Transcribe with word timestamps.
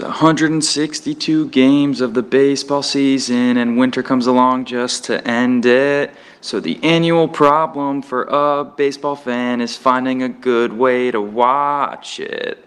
There's 0.00 0.12
162 0.12 1.50
games 1.50 2.00
of 2.00 2.14
the 2.14 2.22
baseball 2.22 2.82
season, 2.82 3.58
and 3.58 3.76
winter 3.76 4.02
comes 4.02 4.26
along 4.26 4.64
just 4.64 5.04
to 5.04 5.22
end 5.28 5.66
it. 5.66 6.14
So, 6.40 6.58
the 6.58 6.82
annual 6.82 7.28
problem 7.28 8.00
for 8.00 8.22
a 8.22 8.64
baseball 8.64 9.14
fan 9.14 9.60
is 9.60 9.76
finding 9.76 10.22
a 10.22 10.28
good 10.30 10.72
way 10.72 11.10
to 11.10 11.20
watch 11.20 12.18
it. 12.18 12.64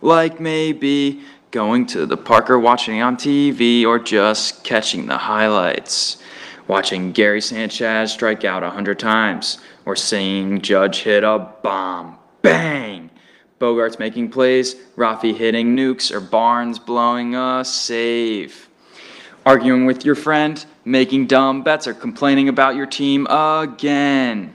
Like 0.00 0.40
maybe 0.40 1.20
going 1.50 1.84
to 1.88 2.06
the 2.06 2.16
park 2.16 2.48
or 2.48 2.58
watching 2.58 3.02
on 3.02 3.18
TV, 3.18 3.84
or 3.84 3.98
just 3.98 4.64
catching 4.64 5.06
the 5.06 5.18
highlights. 5.18 6.16
Watching 6.66 7.12
Gary 7.12 7.42
Sanchez 7.42 8.10
strike 8.10 8.46
out 8.46 8.62
100 8.62 8.98
times, 8.98 9.58
or 9.84 9.96
seeing 9.96 10.62
Judge 10.62 11.02
hit 11.02 11.24
a 11.24 11.46
bomb. 11.62 12.16
Bang! 12.40 13.09
Bogaerts 13.60 13.98
making 13.98 14.30
plays, 14.30 14.74
Rafi 14.96 15.36
hitting 15.36 15.76
nukes, 15.76 16.10
or 16.10 16.18
Barnes 16.18 16.78
blowing 16.78 17.34
a 17.34 17.62
save. 17.62 18.70
Arguing 19.44 19.84
with 19.84 20.02
your 20.02 20.14
friend, 20.14 20.64
making 20.86 21.26
dumb 21.26 21.62
bets, 21.62 21.86
or 21.86 21.92
complaining 21.92 22.48
about 22.48 22.74
your 22.74 22.86
team 22.86 23.26
again. 23.26 24.54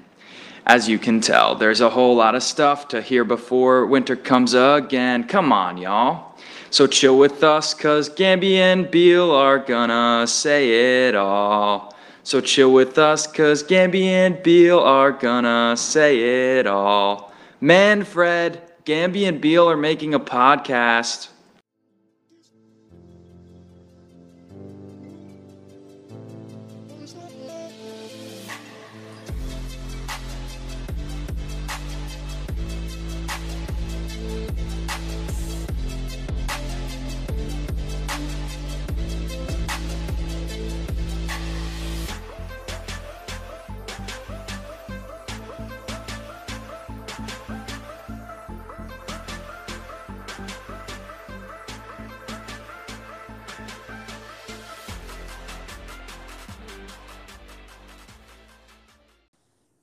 As 0.65 0.89
you 0.89 0.97
can 0.97 1.21
tell, 1.21 1.53
there's 1.53 1.81
a 1.81 1.89
whole 1.91 2.15
lot 2.15 2.33
of 2.33 2.41
stuff 2.41 2.87
to 2.87 2.99
hear 2.99 3.23
before 3.23 3.85
winter 3.85 4.15
comes 4.15 4.55
again. 4.55 5.25
Come 5.25 5.53
on, 5.53 5.77
y'all. 5.77 6.35
So 6.71 6.87
chill 6.87 7.19
with 7.19 7.43
us, 7.43 7.75
cause 7.75 8.09
Gamby 8.09 8.55
and 8.55 8.89
Beal 8.89 9.29
are 9.29 9.59
gonna 9.59 10.25
say 10.25 11.07
it 11.07 11.13
all. 11.13 11.95
So 12.23 12.41
chill 12.41 12.73
with 12.73 12.97
us, 12.97 13.27
cause 13.27 13.63
Gamby 13.63 14.05
and 14.05 14.41
Beal 14.41 14.79
are 14.79 15.11
gonna 15.11 15.77
say 15.77 16.57
it 16.57 16.65
all. 16.65 17.31
Manfred, 17.61 18.63
Gamby 18.85 19.27
and 19.27 19.41
Beal 19.41 19.67
are 19.67 19.75
making 19.75 20.13
a 20.13 20.19
podcast. 20.19 21.29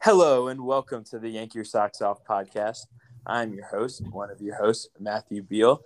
Hello 0.04 0.48
and 0.48 0.60
welcome 0.64 1.04
to 1.04 1.20
the 1.20 1.28
Yank 1.28 1.54
Your 1.54 1.62
Socks 1.62 2.02
Off 2.02 2.24
podcast. 2.24 2.86
I'm 3.24 3.54
your 3.54 3.66
host, 3.66 4.02
one 4.10 4.30
of 4.30 4.40
your 4.40 4.56
hosts, 4.56 4.88
Matthew 4.98 5.44
Beal, 5.44 5.80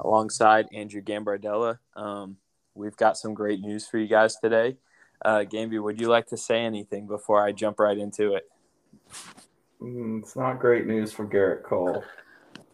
alongside 0.00 0.66
Andrew 0.74 1.00
Gambardella. 1.00 1.78
Um, 1.94 2.38
we've 2.74 2.96
got 2.96 3.16
some 3.16 3.32
great 3.32 3.60
news 3.60 3.86
for 3.86 3.98
you 3.98 4.08
guys 4.08 4.34
today. 4.42 4.76
Uh, 5.24 5.44
Gamby, 5.48 5.80
would 5.80 6.00
you 6.00 6.08
like 6.08 6.26
to 6.30 6.36
say 6.36 6.64
anything 6.64 7.06
before 7.06 7.46
I 7.46 7.52
jump 7.52 7.78
right 7.78 7.96
into 7.96 8.34
it? 8.34 8.50
Mm, 9.80 10.24
it's 10.24 10.34
not 10.34 10.58
great 10.58 10.88
news 10.88 11.12
for 11.12 11.24
Gerrit 11.24 11.62
Cole. 11.62 12.02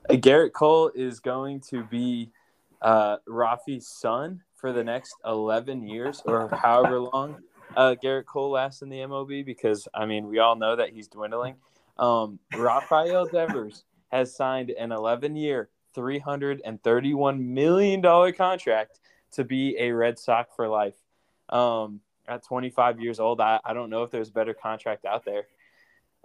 Uh, 0.08 0.14
Gerrit 0.14 0.54
Cole 0.54 0.90
is 0.94 1.20
going 1.20 1.60
to 1.68 1.84
be 1.84 2.30
uh, 2.80 3.18
Rafi's 3.28 3.86
son 3.86 4.40
for 4.54 4.72
the 4.72 4.82
next 4.82 5.14
11 5.26 5.86
years 5.86 6.22
or 6.24 6.48
however 6.48 7.00
long 7.12 7.42
uh, 7.76 7.94
Gerrit 8.02 8.26
Cole 8.26 8.50
lasts 8.50 8.82
in 8.82 8.88
the 8.88 9.04
MOB 9.06 9.44
because 9.44 9.86
I 9.94 10.06
mean 10.06 10.26
we 10.26 10.38
all 10.38 10.56
know 10.56 10.76
that 10.76 10.90
he's 10.90 11.08
dwindling. 11.08 11.56
Um, 11.98 12.38
Rafael 12.56 13.26
Devers 13.32 13.84
has 14.08 14.34
signed 14.34 14.70
an 14.70 14.90
11-year, 14.90 15.68
331 15.94 17.54
million 17.54 18.00
dollar 18.00 18.32
contract 18.32 19.00
to 19.32 19.44
be 19.44 19.76
a 19.78 19.92
Red 19.92 20.18
Sox 20.18 20.50
for 20.54 20.68
life. 20.68 20.94
Um, 21.48 22.00
at 22.28 22.44
25 22.44 23.00
years 23.00 23.20
old, 23.20 23.40
I, 23.40 23.60
I 23.64 23.72
don't 23.72 23.90
know 23.90 24.02
if 24.02 24.10
there's 24.10 24.30
a 24.30 24.32
better 24.32 24.54
contract 24.54 25.04
out 25.04 25.24
there. 25.24 25.44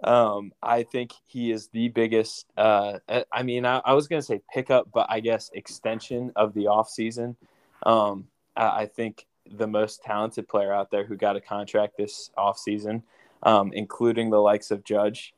Um, 0.02 0.52
I 0.62 0.82
think 0.82 1.12
he 1.26 1.52
is 1.52 1.68
the 1.68 1.88
biggest. 1.88 2.46
Uh, 2.56 2.98
I 3.32 3.42
mean, 3.44 3.64
I, 3.64 3.80
I 3.84 3.94
was 3.94 4.08
going 4.08 4.20
to 4.20 4.26
say 4.26 4.40
pickup, 4.52 4.90
but 4.92 5.06
I 5.08 5.20
guess 5.20 5.50
extension 5.54 6.32
of 6.34 6.54
the 6.54 6.64
offseason. 6.64 7.36
Um, 7.84 8.26
I, 8.56 8.82
I 8.82 8.86
think 8.86 9.26
the 9.50 9.66
most 9.66 10.02
talented 10.02 10.48
player 10.48 10.72
out 10.72 10.90
there 10.90 11.04
who 11.04 11.16
got 11.16 11.36
a 11.36 11.40
contract 11.40 11.96
this 11.96 12.30
offseason, 12.36 13.02
um, 13.42 13.72
including 13.72 14.30
the 14.30 14.38
likes 14.38 14.70
of 14.70 14.84
Judge. 14.84 15.34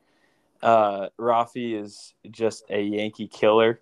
Uh, 0.61 1.09
Rafi 1.19 1.79
is 1.79 2.13
just 2.31 2.63
a 2.69 2.81
Yankee 2.81 3.27
killer. 3.27 3.81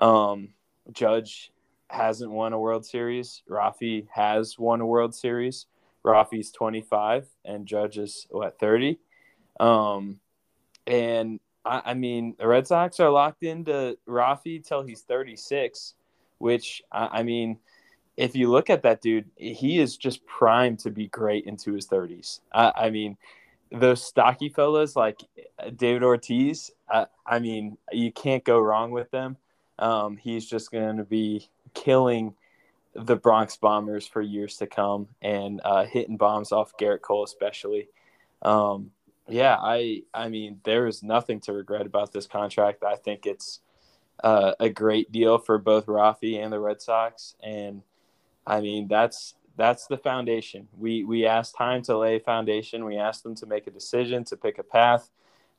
Um, 0.00 0.50
Judge 0.92 1.52
hasn't 1.88 2.30
won 2.30 2.52
a 2.52 2.58
World 2.58 2.86
Series. 2.86 3.42
Rafi 3.48 4.06
has 4.14 4.58
won 4.58 4.80
a 4.80 4.86
World 4.86 5.14
Series. 5.14 5.66
Rafi's 6.04 6.50
25 6.50 7.28
and 7.44 7.66
Judge 7.66 7.98
is 7.98 8.26
what 8.30 8.58
30. 8.58 8.98
Um, 9.60 10.18
and 10.86 11.38
I, 11.64 11.82
I, 11.86 11.94
mean, 11.94 12.34
the 12.38 12.48
Red 12.48 12.66
Sox 12.66 12.98
are 12.98 13.10
locked 13.10 13.44
into 13.44 13.96
Rafi 14.08 14.66
till 14.66 14.82
he's 14.82 15.02
36, 15.02 15.94
which 16.38 16.82
I, 16.90 17.20
I 17.20 17.22
mean– 17.22 17.58
if 18.16 18.36
you 18.36 18.50
look 18.50 18.70
at 18.70 18.82
that 18.82 19.00
dude, 19.00 19.30
he 19.36 19.78
is 19.78 19.96
just 19.96 20.24
primed 20.26 20.78
to 20.80 20.90
be 20.90 21.08
great 21.08 21.46
into 21.46 21.72
his 21.72 21.86
30s. 21.88 22.40
I, 22.52 22.72
I 22.74 22.90
mean, 22.90 23.16
those 23.70 24.02
stocky 24.04 24.50
fellas 24.50 24.96
like 24.96 25.22
David 25.76 26.02
Ortiz, 26.02 26.70
I, 26.90 27.06
I 27.26 27.38
mean, 27.38 27.78
you 27.90 28.12
can't 28.12 28.44
go 28.44 28.60
wrong 28.60 28.90
with 28.90 29.10
them. 29.10 29.36
Um, 29.78 30.16
he's 30.16 30.46
just 30.46 30.70
going 30.70 30.98
to 30.98 31.04
be 31.04 31.48
killing 31.74 32.34
the 32.94 33.16
Bronx 33.16 33.56
Bombers 33.56 34.06
for 34.06 34.20
years 34.20 34.58
to 34.58 34.66
come 34.66 35.08
and 35.22 35.60
uh, 35.64 35.84
hitting 35.84 36.18
bombs 36.18 36.52
off 36.52 36.76
Gerrit 36.76 37.00
Cole, 37.00 37.24
especially. 37.24 37.88
Um, 38.42 38.90
yeah, 39.28 39.56
I 39.58 40.02
I 40.12 40.28
mean, 40.28 40.60
there 40.64 40.86
is 40.86 41.02
nothing 41.02 41.40
to 41.40 41.52
regret 41.52 41.86
about 41.86 42.12
this 42.12 42.26
contract. 42.26 42.84
I 42.84 42.96
think 42.96 43.24
it's 43.24 43.60
uh, 44.22 44.52
a 44.60 44.68
great 44.68 45.10
deal 45.10 45.38
for 45.38 45.58
both 45.58 45.86
Rafi 45.86 46.42
and 46.42 46.52
the 46.52 46.60
Red 46.60 46.82
Sox, 46.82 47.34
and 47.42 47.82
I 48.46 48.60
mean, 48.60 48.88
that's 48.88 49.34
that's 49.56 49.86
the 49.86 49.98
foundation. 49.98 50.68
We 50.78 51.04
we 51.04 51.26
asked 51.26 51.56
time 51.56 51.82
to 51.82 51.98
lay 51.98 52.18
foundation. 52.18 52.84
We 52.84 52.96
asked 52.96 53.22
them 53.22 53.34
to 53.36 53.46
make 53.46 53.66
a 53.66 53.70
decision 53.70 54.24
to 54.24 54.36
pick 54.36 54.58
a 54.58 54.62
path. 54.62 55.10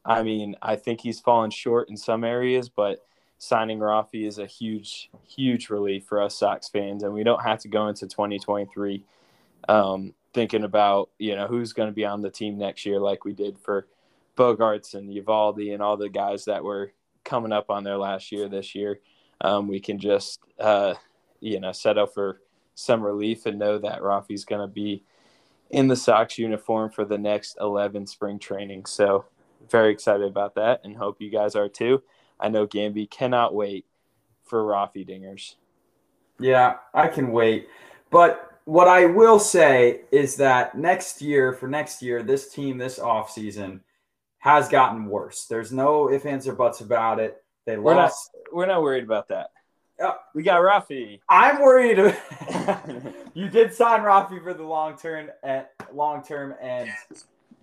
I 0.05 0.23
mean, 0.23 0.55
I 0.61 0.75
think 0.75 1.01
he's 1.01 1.19
fallen 1.19 1.49
short 1.49 1.89
in 1.89 1.95
some 1.95 2.23
areas, 2.23 2.67
but 2.67 3.05
signing 3.37 3.79
Rafi 3.79 4.27
is 4.27 4.37
a 4.37 4.45
huge, 4.45 5.09
huge 5.25 5.69
relief 5.69 6.05
for 6.05 6.21
us 6.21 6.35
Sox 6.35 6.67
fans, 6.67 7.03
and 7.03 7.13
we 7.13 7.23
don't 7.23 7.43
have 7.43 7.59
to 7.59 7.67
go 7.67 7.87
into 7.87 8.07
2023 8.07 9.05
um, 9.69 10.13
thinking 10.33 10.63
about 10.63 11.09
you 11.19 11.35
know 11.35 11.47
who's 11.47 11.73
going 11.73 11.89
to 11.89 11.93
be 11.93 12.05
on 12.05 12.21
the 12.21 12.29
team 12.29 12.57
next 12.57 12.85
year 12.85 12.99
like 12.99 13.23
we 13.23 13.33
did 13.33 13.57
for 13.59 13.87
Bogaerts 14.35 14.95
and 14.95 15.09
Eovaldi 15.09 15.73
and 15.73 15.81
all 15.81 15.95
the 15.95 16.09
guys 16.09 16.45
that 16.45 16.63
were 16.63 16.91
coming 17.23 17.51
up 17.51 17.69
on 17.69 17.83
their 17.83 17.97
last 17.97 18.31
year 18.31 18.49
this 18.49 18.73
year. 18.75 18.99
Um, 19.41 19.67
we 19.67 19.79
can 19.79 19.99
just 19.99 20.39
uh, 20.59 20.95
you 21.39 21.59
know 21.59 21.71
set 21.71 21.97
up 21.97 22.13
for 22.13 22.41
some 22.75 23.01
relief 23.01 23.45
and 23.45 23.59
know 23.59 23.77
that 23.77 24.01
Rafi's 24.01 24.45
going 24.45 24.61
to 24.61 24.73
be 24.73 25.03
in 25.69 25.87
the 25.87 25.95
Sox 25.95 26.37
uniform 26.37 26.89
for 26.89 27.05
the 27.05 27.17
next 27.17 27.57
11 27.59 28.07
spring 28.07 28.39
training. 28.39 28.85
So, 28.85 29.25
very 29.69 29.91
excited 29.91 30.27
about 30.27 30.55
that 30.55 30.81
and 30.83 30.95
hope 30.95 31.21
you 31.21 31.29
guys 31.29 31.55
are 31.55 31.69
too. 31.69 32.03
I 32.39 32.49
know 32.49 32.67
Gamby 32.67 33.09
cannot 33.09 33.53
wait 33.53 33.85
for 34.43 34.63
Rafi 34.63 35.07
Dingers. 35.07 35.55
Yeah, 36.39 36.75
I 36.93 37.07
can 37.07 37.31
wait. 37.31 37.69
But 38.11 38.59
what 38.65 38.87
I 38.87 39.05
will 39.05 39.39
say 39.39 40.01
is 40.11 40.35
that 40.37 40.77
next 40.77 41.21
year, 41.21 41.53
for 41.53 41.67
next 41.67 42.01
year, 42.01 42.23
this 42.23 42.49
team, 42.51 42.77
this 42.77 42.99
offseason 42.99 43.79
has 44.39 44.67
gotten 44.67 45.05
worse. 45.05 45.45
There's 45.45 45.71
no 45.71 46.11
ifs, 46.11 46.25
ands, 46.25 46.47
or 46.47 46.53
buts 46.53 46.81
about 46.81 47.19
it. 47.19 47.41
They 47.65 47.77
we're 47.77 47.95
lost. 47.95 48.31
Not, 48.33 48.55
we're 48.55 48.65
not 48.65 48.81
worried 48.81 49.05
about 49.05 49.29
that. 49.29 49.51
We 50.33 50.43
got 50.43 50.61
Rafi. 50.61 51.19
I'm 51.29 51.61
worried. 51.61 51.97
you 53.33 53.49
did 53.49 53.73
sign 53.73 54.01
Rafi 54.01 54.41
for 54.43 54.53
the 54.53 54.63
long 54.63 54.97
term 54.97 55.29
at 55.43 55.71
eh, 55.79 55.85
long 55.93 56.23
term, 56.23 56.55
and 56.61 56.89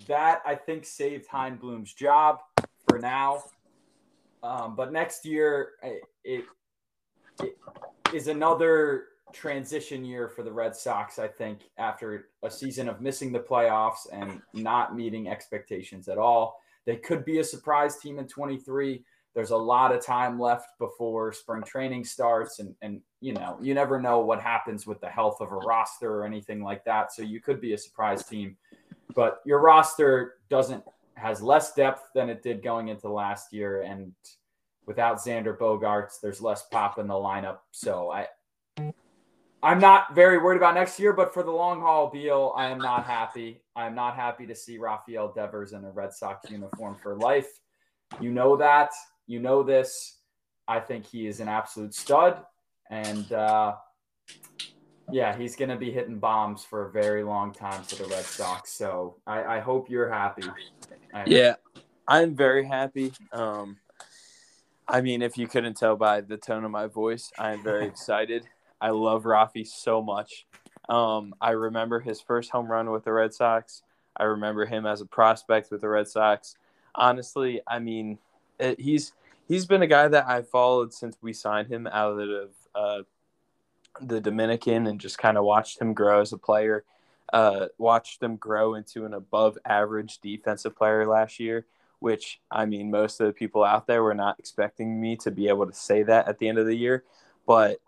that 0.06 0.42
I 0.46 0.54
think 0.54 0.84
saved 0.84 1.26
Chaim 1.31 1.56
Bloom's 1.56 1.92
job 1.92 2.38
for 2.88 2.98
now. 2.98 3.42
Um, 4.42 4.75
but 4.75 4.92
next 4.92 5.25
year, 5.25 5.72
eh, 5.82 5.96
it, 6.25 6.44
it 7.42 7.56
is 8.14 8.28
another 8.28 9.04
transition 9.32 10.04
year 10.04 10.28
for 10.28 10.42
the 10.42 10.52
Red 10.52 10.75
Sox. 10.75 11.19
I 11.19 11.28
think 11.28 11.70
after 11.78 12.28
a 12.42 12.50
season 12.50 12.88
of 12.88 13.00
missing 13.00 13.32
the 13.32 13.40
playoffs 13.40 14.06
and 14.12 14.40
not 14.54 14.96
meeting 14.96 15.28
expectations 15.28 16.08
at 16.08 16.19
all, 16.19 16.60
they 16.87 16.96
could 16.96 17.25
be 17.25 17.38
a 17.38 17.44
surprise 17.44 17.98
team 17.98 18.19
in 18.19 18.26
23 18.26 19.04
There's 19.35 19.50
a 19.50 19.56
lot 19.56 19.94
of 19.94 20.05
time 20.05 20.41
left 20.41 20.79
before 20.79 21.32
spring 21.32 21.62
training 21.62 22.05
starts, 22.05 22.59
and 22.59 22.75
and 22.82 23.00
you 23.21 23.32
know 23.32 23.59
you 23.61 23.75
never 23.75 24.00
know 24.00 24.21
what 24.21 24.41
happens 24.41 24.87
with 24.87 25.00
the 25.00 25.09
health 25.09 25.41
of 25.41 25.53
a 25.53 25.56
roster 25.56 26.12
or 26.12 26.25
anything 26.25 26.62
like 26.62 26.85
that. 26.85 27.12
So 27.12 27.23
you 27.23 27.41
could 27.41 27.61
be 27.61 27.73
a 27.73 27.79
surprise 27.79 28.25
team, 28.25 28.56
but 29.15 29.41
your 29.44 29.61
roster 29.61 30.35
doesn't 30.49 30.82
has 31.15 31.43
less 31.43 31.75
depth 31.75 32.09
than 32.15 32.29
it 32.29 32.43
did 32.43 32.62
going 32.62 32.88
into 32.88 33.09
last 33.09 33.53
year, 33.53 33.82
and 33.82 34.12
without 34.87 35.19
Xander 35.19 35.56
Bogaerts, 35.56 36.21
there's 36.21 36.41
less 36.41 36.67
pop 36.67 36.99
in 36.99 37.06
the 37.06 37.15
lineup. 37.15 37.59
So 37.71 38.11
I 38.11 38.26
I'm 39.62 39.79
not 39.79 40.15
very 40.15 40.38
worried 40.38 40.56
about 40.56 40.75
next 40.75 40.99
year, 40.99 41.12
but 41.12 41.35
for 41.35 41.43
the 41.43 41.50
long 41.50 41.81
haul, 41.83 42.09
Beal, 42.09 42.55
I 42.56 42.67
am 42.67 42.79
not 42.79 43.05
happy. 43.05 43.62
I 43.76 43.87
am 43.87 43.94
not 43.94 44.17
happy 44.17 44.47
to 44.47 44.55
see 44.55 44.79
Rafael 44.79 45.33
Devers 45.35 45.73
in 45.73 45.85
a 45.85 45.91
Red 45.91 46.15
Sox 46.15 46.50
uniform 46.50 46.97
for 47.03 47.17
life. 47.17 47.61
You 48.21 48.33
know 48.33 48.56
that. 48.56 48.91
You 49.26 49.40
know 49.40 49.62
this. 49.62 50.19
I 50.67 50.81
think 50.81 51.06
he 51.06 51.26
is 51.26 51.40
an 51.40 51.49
absolute 51.49 51.94
stud. 51.94 52.43
And 52.90 53.32
uh, 53.32 53.75
yeah, 55.11 55.37
he's 55.37 55.56
going 55.56 55.69
to 55.70 55.76
be 55.76 55.90
hitting 55.90 56.19
bombs 56.19 56.64
for 56.64 56.87
a 56.87 56.90
very 56.90 57.22
long 57.22 57.52
time 57.52 57.82
for 57.82 57.96
the 57.96 58.08
Red 58.08 58.25
Sox. 58.25 58.72
So 58.72 59.17
I, 59.26 59.43
I 59.44 59.61
hope 59.61 59.90
you're 59.90 60.11
happy. 60.11 60.44
I 61.12 61.25
yeah, 61.26 61.55
I'm 62.06 62.34
very 62.34 62.64
happy. 62.64 63.12
Um, 63.32 63.78
I 64.87 65.00
mean, 65.00 65.23
if 65.23 65.38
you 65.38 65.46
couldn't 65.46 65.76
tell 65.76 65.96
by 65.96 66.20
the 66.20 66.37
tone 66.37 66.64
of 66.64 66.70
my 66.70 66.87
voice, 66.87 67.31
I 67.38 67.52
am 67.52 67.62
very 67.62 67.87
excited. 67.88 68.46
I 68.81 68.90
love 68.90 69.25
Rafi 69.25 69.66
so 69.66 70.02
much. 70.02 70.46
Um, 70.88 71.34
I 71.40 71.50
remember 71.50 72.00
his 72.00 72.20
first 72.20 72.50
home 72.50 72.70
run 72.70 72.90
with 72.90 73.05
the 73.05 73.12
Red 73.12 73.32
Sox. 73.32 73.82
I 74.16 74.25
remember 74.25 74.66
him 74.66 74.87
as 74.87 75.00
a 75.00 75.06
prospect 75.06 75.70
with 75.70 75.82
the 75.82 75.88
Red 75.88 76.08
Sox. 76.08 76.56
Honestly, 76.94 77.61
I 77.69 77.78
mean, 77.78 78.19
it, 78.61 78.81
he's 78.81 79.12
he's 79.49 79.67
been 79.67 79.83
a 79.83 79.87
guy 79.87 80.09
that 80.09 80.29
I've 80.29 80.49
followed 80.49 80.95
since 80.95 81.17
we 81.21 81.33
signed 81.33 81.69
him 81.69 81.87
out 81.87 82.19
of 82.19 82.51
uh, 82.75 83.03
the 84.01 84.21
Dominican 84.21 84.87
and 84.87 85.01
just 85.01 85.19
kind 85.19 85.37
of 85.37 85.45
watched 85.45 85.81
him 85.81 85.95
grow 85.95 86.21
as 86.21 86.33
a 86.33 86.39
player. 86.39 86.85
Uh, 87.33 87.67
watched 87.79 88.23
him 88.23 88.37
grow 88.37 88.75
into 88.75 89.05
an 89.05 89.15
above 89.15 89.57
average 89.65 90.19
defensive 90.19 90.77
player 90.77 91.07
last 91.07 91.39
year, 91.39 91.65
which 92.01 92.41
I 92.51 92.67
mean, 92.67 92.91
most 92.91 93.21
of 93.21 93.27
the 93.27 93.33
people 93.33 93.65
out 93.65 93.87
there 93.87 94.03
were 94.03 94.15
not 94.15 94.39
expecting 94.39 95.01
me 95.01 95.17
to 95.19 95.31
be 95.31 95.49
able 95.49 95.67
to 95.67 95.73
say 95.73 96.03
that 96.03 96.29
at 96.29 96.39
the 96.39 96.49
end 96.49 96.59
of 96.59 96.67
the 96.67 96.77
year. 96.77 97.05
But 97.47 97.81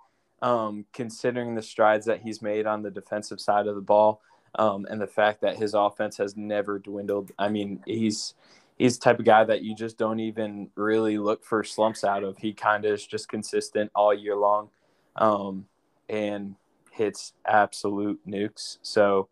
um, 0.42 0.86
considering 0.92 1.54
the 1.54 1.62
strides 1.62 2.06
that 2.06 2.22
he's 2.22 2.42
made 2.42 2.66
on 2.66 2.82
the 2.82 2.90
defensive 2.90 3.40
side 3.40 3.66
of 3.66 3.76
the 3.76 3.80
ball 3.80 4.20
um, 4.56 4.86
and 4.90 5.00
the 5.00 5.06
fact 5.06 5.40
that 5.40 5.56
his 5.56 5.74
offense 5.74 6.16
has 6.16 6.36
never 6.36 6.78
dwindled. 6.78 7.32
I 7.38 7.48
mean, 7.48 7.82
he's 7.86 8.34
he's 8.82 8.98
the 8.98 9.04
type 9.04 9.20
of 9.20 9.24
guy 9.24 9.44
that 9.44 9.62
you 9.62 9.76
just 9.76 9.96
don't 9.96 10.18
even 10.18 10.68
really 10.74 11.16
look 11.16 11.44
for 11.44 11.62
slumps 11.62 12.02
out 12.02 12.24
of. 12.24 12.36
He 12.38 12.52
kind 12.52 12.84
of 12.84 12.92
is 12.94 13.06
just 13.06 13.28
consistent 13.28 13.92
all 13.94 14.12
year 14.12 14.34
long 14.34 14.70
um, 15.14 15.66
and 16.08 16.56
hits 16.90 17.32
absolute 17.46 18.18
nukes. 18.26 18.78
So, 18.82 19.28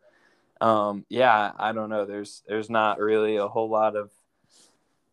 um, 0.60 1.04
yeah, 1.08 1.50
I 1.58 1.72
don't 1.72 1.90
know. 1.90 2.04
There's 2.04 2.44
there's 2.46 2.70
not 2.70 3.00
really 3.00 3.36
a 3.36 3.48
whole 3.48 3.68
lot 3.68 3.96
of 3.96 4.10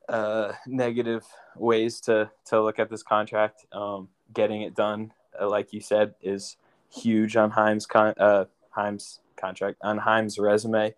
uh, 0.07 0.53
negative 0.67 1.25
ways 1.55 1.99
to 2.01 2.29
to 2.45 2.61
look 2.61 2.77
at 2.77 2.91
this 2.91 3.01
contract. 3.01 3.65
Um, 3.71 4.09
getting 4.35 4.61
it 4.61 4.75
done 4.75 5.13
uh, 5.41 5.49
like 5.49 5.73
you 5.73 5.81
said, 5.81 6.13
is 6.21 6.57
huge 6.93 7.35
on 7.35 7.51
Chaim's 7.51 7.87
con- 7.87 8.13
uh, 8.19 8.45
Chaim's 8.75 9.19
contract 9.35 9.77
on 9.81 9.99
Chaim's 10.03 10.37
resume. 10.37 10.93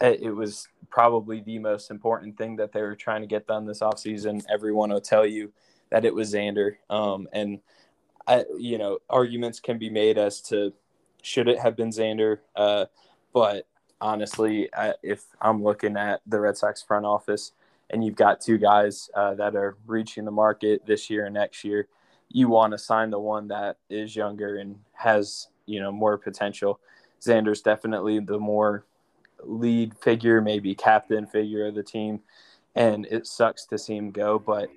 It, 0.00 0.22
it, 0.22 0.30
was 0.30 0.68
probably 0.90 1.40
the 1.40 1.58
most 1.58 1.90
important 1.90 2.36
thing 2.36 2.56
that 2.56 2.72
they 2.72 2.82
were 2.82 2.94
trying 2.94 3.22
to 3.22 3.26
get 3.26 3.46
done 3.46 3.64
this 3.64 3.80
offseason. 3.80 4.44
Everyone 4.52 4.90
will 4.90 5.00
tell 5.00 5.26
you 5.26 5.52
that 5.90 6.04
it 6.04 6.14
was 6.14 6.34
Xander. 6.34 6.76
Um, 6.90 7.28
and 7.32 7.60
I, 8.26 8.44
you 8.58 8.78
know, 8.78 8.98
arguments 9.08 9.60
can 9.60 9.78
be 9.78 9.88
made 9.88 10.18
as 10.18 10.40
to 10.42 10.72
should 11.22 11.48
it 11.48 11.58
have 11.58 11.76
been 11.76 11.90
Xander. 11.90 12.38
Uh, 12.54 12.86
but 13.32 13.66
honestly, 14.00 14.68
I, 14.74 14.94
if 15.02 15.24
I'm 15.40 15.62
looking 15.62 15.96
at 15.96 16.20
the 16.26 16.40
Red 16.40 16.56
Sox 16.56 16.82
front 16.82 17.06
office 17.06 17.52
and 17.90 18.04
you've 18.04 18.16
got 18.16 18.40
two 18.40 18.58
guys 18.58 19.08
uh, 19.14 19.34
that 19.34 19.54
are 19.56 19.76
reaching 19.86 20.24
the 20.24 20.30
market 20.30 20.86
this 20.86 21.08
year 21.08 21.26
and 21.26 21.34
next 21.34 21.64
year, 21.64 21.88
you 22.28 22.48
want 22.48 22.72
to 22.72 22.78
sign 22.78 23.10
the 23.10 23.18
one 23.18 23.48
that 23.48 23.78
is 23.88 24.16
younger 24.16 24.56
and 24.56 24.78
has 24.92 25.48
you 25.66 25.80
know 25.80 25.92
more 25.92 26.18
potential. 26.18 26.80
Xander's 27.20 27.62
definitely 27.62 28.20
the 28.20 28.38
more 28.38 28.84
lead 29.48 29.96
figure, 29.96 30.40
maybe 30.40 30.74
captain 30.74 31.26
figure 31.26 31.66
of 31.66 31.74
the 31.74 31.82
team, 31.82 32.20
and 32.74 33.06
it 33.10 33.26
sucks 33.26 33.64
to 33.66 33.78
see 33.78 33.96
him 33.96 34.10
go. 34.10 34.38
But 34.38 34.68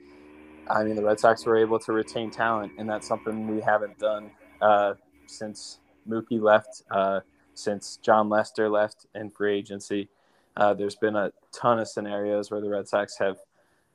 I 0.70 0.84
mean, 0.84 0.96
the 0.96 1.04
Red 1.04 1.20
Sox 1.20 1.46
were 1.46 1.58
able 1.58 1.80
to 1.80 1.94
retain 1.94 2.32
talent, 2.32 2.74
and 2.78 2.90
that's 2.90 3.08
something 3.08 3.48
we 3.48 3.62
haven't 3.62 3.98
done 3.98 4.32
uh, 4.62 4.94
since 5.26 5.80
Mookie 6.08 6.42
left, 6.42 6.84
uh, 6.92 7.22
since 7.54 7.98
Jon 7.98 8.30
Lester 8.30 8.70
left 8.70 9.08
in 9.16 9.32
free 9.32 9.58
agency. 9.58 10.10
Uh, 10.56 10.74
there's 10.74 10.96
been 10.96 11.16
a 11.16 11.32
ton 11.52 11.80
of 11.80 11.88
scenarios 11.88 12.52
where 12.52 12.62
the 12.62 12.70
Red 12.70 12.88
Sox 12.88 13.18
have 13.18 13.38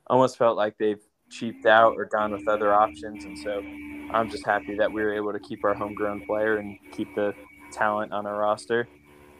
almost 0.07 0.37
felt 0.37 0.57
like 0.57 0.77
they've 0.77 1.01
cheaped 1.29 1.65
out 1.65 1.93
or 1.97 2.05
gone 2.05 2.31
with 2.31 2.47
other 2.47 2.73
options. 2.73 3.25
And 3.25 3.37
so 3.37 3.63
I'm 4.11 4.29
just 4.29 4.45
happy 4.45 4.75
that 4.75 4.91
we 4.91 5.01
were 5.01 5.13
able 5.13 5.33
to 5.33 5.39
keep 5.39 5.63
our 5.63 5.73
homegrown 5.73 6.25
player 6.25 6.57
and 6.57 6.77
keep 6.91 7.13
the 7.15 7.33
talent 7.71 8.11
on 8.13 8.25
our 8.25 8.39
roster. 8.39 8.87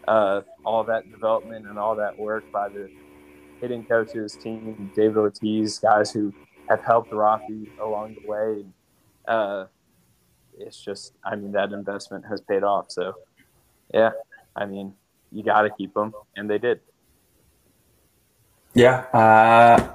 Uh, 0.07 0.41
all 0.63 0.83
that 0.83 1.09
development 1.11 1.67
and 1.67 1.79
all 1.79 1.95
that 1.95 2.17
work 2.17 2.43
by 2.51 2.69
the 2.69 2.89
hitting 3.59 3.83
coaches, 3.85 4.37
team, 4.41 4.91
David 4.95 5.17
Ortiz, 5.17 5.79
guys 5.79 6.11
who 6.11 6.33
have 6.69 6.83
helped 6.83 7.11
Rafi 7.11 7.67
along 7.79 8.15
the 8.21 8.27
way. 8.27 8.65
Uh, 9.27 9.65
it's 10.57 10.79
just, 10.79 11.13
I 11.23 11.35
mean, 11.35 11.51
that 11.53 11.71
investment 11.71 12.25
has 12.29 12.41
paid 12.41 12.63
off. 12.63 12.91
So, 12.91 13.13
yeah, 13.93 14.11
I 14.55 14.65
mean, 14.65 14.93
you 15.31 15.43
got 15.43 15.63
to 15.63 15.69
keep 15.71 15.93
them, 15.93 16.13
and 16.35 16.49
they 16.49 16.57
did. 16.57 16.81
Yeah. 18.73 19.05
Uh, 19.13 19.93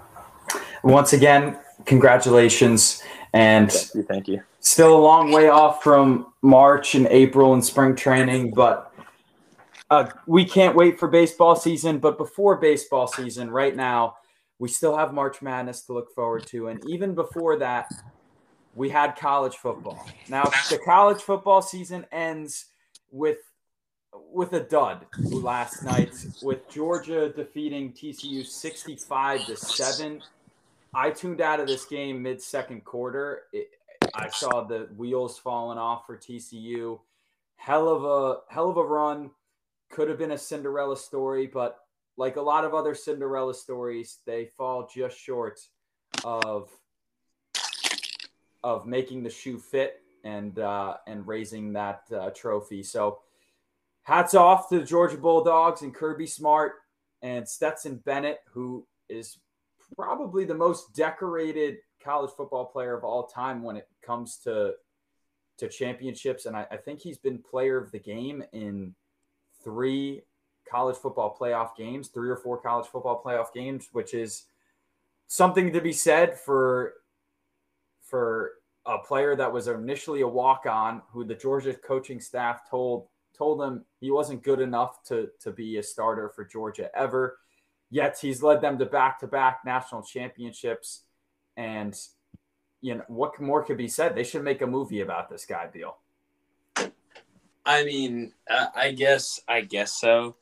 once 0.82 1.12
again, 1.12 1.58
congratulations. 1.84 3.02
And 3.32 3.70
thank 3.70 3.94
you, 3.94 4.02
thank 4.02 4.28
you. 4.28 4.42
Still 4.60 4.96
a 4.96 4.98
long 5.00 5.30
way 5.30 5.48
off 5.48 5.82
from 5.82 6.32
March 6.42 6.94
and 6.94 7.06
April 7.06 7.54
and 7.54 7.64
spring 7.64 7.94
training, 7.94 8.52
but 8.52 8.89
uh, 9.90 10.08
we 10.26 10.44
can't 10.44 10.76
wait 10.76 10.98
for 10.98 11.08
baseball 11.08 11.56
season. 11.56 11.98
But 11.98 12.18
before 12.18 12.56
baseball 12.56 13.06
season, 13.06 13.50
right 13.50 13.74
now, 13.74 14.16
we 14.58 14.68
still 14.68 14.96
have 14.96 15.12
March 15.12 15.42
Madness 15.42 15.82
to 15.82 15.92
look 15.92 16.14
forward 16.14 16.46
to. 16.46 16.68
And 16.68 16.82
even 16.88 17.14
before 17.14 17.58
that, 17.58 17.90
we 18.74 18.88
had 18.88 19.16
college 19.16 19.56
football. 19.56 20.06
Now, 20.28 20.44
the 20.70 20.78
college 20.84 21.20
football 21.20 21.62
season 21.62 22.06
ends 22.12 22.66
with 23.10 23.38
with 24.32 24.52
a 24.54 24.60
dud 24.60 25.06
last 25.22 25.84
night 25.84 26.12
with 26.42 26.68
Georgia 26.68 27.28
defeating 27.28 27.92
TCU 27.92 28.44
65 28.44 29.46
to 29.46 29.56
7 29.56 30.20
I 30.92 31.10
tuned 31.10 31.40
out 31.40 31.60
of 31.60 31.66
this 31.66 31.84
game 31.84 32.22
mid 32.22 32.42
second 32.42 32.84
quarter. 32.84 33.42
It, 33.52 33.70
I 34.14 34.28
saw 34.28 34.62
the 34.64 34.88
wheels 34.96 35.38
falling 35.38 35.78
off 35.78 36.06
for 36.06 36.16
TCU. 36.16 36.98
Hell 37.56 37.88
of 37.88 38.04
a 38.04 38.52
hell 38.52 38.70
of 38.70 38.76
a 38.76 38.84
run. 38.84 39.30
Could 39.90 40.08
have 40.08 40.18
been 40.18 40.32
a 40.32 40.38
Cinderella 40.38 40.96
story, 40.96 41.46
but 41.46 41.78
like 42.16 42.36
a 42.36 42.42
lot 42.42 42.64
of 42.64 42.74
other 42.74 42.94
Cinderella 42.94 43.54
stories, 43.54 44.18
they 44.26 44.46
fall 44.56 44.88
just 44.92 45.18
short 45.18 45.60
of 46.24 46.70
of 48.62 48.86
making 48.86 49.22
the 49.22 49.30
shoe 49.30 49.58
fit 49.58 50.02
and 50.24 50.58
uh, 50.58 50.96
and 51.06 51.26
raising 51.26 51.72
that 51.72 52.02
uh, 52.14 52.30
trophy. 52.30 52.82
So, 52.82 53.20
hats 54.02 54.34
off 54.34 54.68
to 54.68 54.80
the 54.80 54.84
Georgia 54.84 55.16
Bulldogs 55.16 55.82
and 55.82 55.94
Kirby 55.94 56.26
Smart 56.26 56.74
and 57.22 57.48
Stetson 57.48 57.96
Bennett, 58.04 58.38
who 58.52 58.86
is 59.08 59.38
probably 59.96 60.44
the 60.44 60.54
most 60.54 60.94
decorated 60.94 61.78
college 62.02 62.30
football 62.36 62.66
player 62.66 62.96
of 62.96 63.04
all 63.04 63.26
time 63.26 63.62
when 63.62 63.76
it 63.76 63.88
comes 64.02 64.38
to 64.44 64.74
to 65.58 65.68
championships. 65.68 66.46
And 66.46 66.56
I, 66.56 66.66
I 66.70 66.76
think 66.76 67.00
he's 67.00 67.18
been 67.18 67.38
player 67.38 67.76
of 67.76 67.92
the 67.92 67.98
game 67.98 68.42
in 68.52 68.94
three 69.62 70.22
college 70.68 70.96
football 70.96 71.36
playoff 71.38 71.76
games, 71.76 72.08
three 72.08 72.30
or 72.30 72.36
four 72.36 72.60
college 72.60 72.86
football 72.86 73.22
playoff 73.24 73.52
games, 73.52 73.88
which 73.92 74.14
is 74.14 74.44
something 75.26 75.72
to 75.72 75.80
be 75.80 75.92
said 75.92 76.38
for 76.38 76.94
for 78.02 78.52
a 78.86 78.98
player 78.98 79.36
that 79.36 79.52
was 79.52 79.68
initially 79.68 80.22
a 80.22 80.28
walk 80.28 80.66
on, 80.66 81.02
who 81.12 81.24
the 81.24 81.34
Georgia 81.34 81.74
coaching 81.74 82.20
staff 82.20 82.68
told 82.68 83.08
told 83.36 83.62
him 83.62 83.84
he 84.00 84.10
wasn't 84.10 84.42
good 84.42 84.60
enough 84.60 85.02
to 85.04 85.28
to 85.40 85.50
be 85.50 85.78
a 85.78 85.82
starter 85.82 86.28
for 86.28 86.44
Georgia 86.44 86.90
ever. 86.94 87.38
Yet 87.90 88.18
he's 88.20 88.42
led 88.42 88.60
them 88.60 88.78
to 88.78 88.86
back 88.86 89.18
to 89.20 89.26
back 89.26 89.60
national 89.64 90.02
championships. 90.02 91.02
And, 91.56 91.94
you 92.80 92.94
know, 92.94 93.04
what 93.08 93.40
more 93.40 93.64
could 93.64 93.76
be 93.76 93.88
said? 93.88 94.14
They 94.14 94.22
should 94.22 94.44
make 94.44 94.62
a 94.62 94.66
movie 94.66 95.00
about 95.00 95.28
this 95.28 95.44
guy, 95.44 95.66
Beal. 95.66 95.96
I 97.70 97.84
mean, 97.84 98.32
uh, 98.50 98.66
I 98.74 98.90
guess, 98.90 99.40
I 99.46 99.60
guess 99.60 99.92
so. 99.92 100.34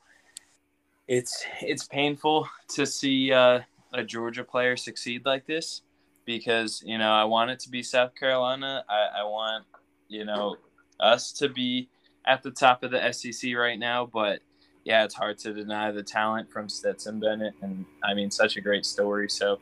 It's 1.06 1.44
it's 1.60 1.86
painful 1.86 2.48
to 2.68 2.86
see 2.86 3.32
uh, 3.32 3.60
a 3.92 4.02
Georgia 4.02 4.44
player 4.44 4.78
succeed 4.78 5.26
like 5.26 5.46
this, 5.46 5.82
because 6.24 6.82
you 6.86 6.96
know 6.96 7.10
I 7.10 7.24
want 7.24 7.50
it 7.50 7.60
to 7.60 7.68
be 7.68 7.82
South 7.82 8.14
Carolina. 8.14 8.82
I, 8.88 9.20
I 9.20 9.24
want 9.24 9.66
you 10.08 10.24
know 10.24 10.56
us 11.00 11.30
to 11.32 11.50
be 11.50 11.90
at 12.26 12.42
the 12.42 12.50
top 12.50 12.82
of 12.82 12.92
the 12.92 13.12
SEC 13.12 13.54
right 13.54 13.78
now, 13.78 14.06
but 14.06 14.40
yeah, 14.84 15.04
it's 15.04 15.14
hard 15.14 15.36
to 15.40 15.52
deny 15.52 15.92
the 15.92 16.02
talent 16.02 16.50
from 16.50 16.66
Stetson 16.66 17.20
Bennett, 17.20 17.52
and 17.60 17.84
I 18.02 18.14
mean, 18.14 18.30
such 18.30 18.56
a 18.56 18.62
great 18.62 18.86
story. 18.86 19.28
So, 19.28 19.58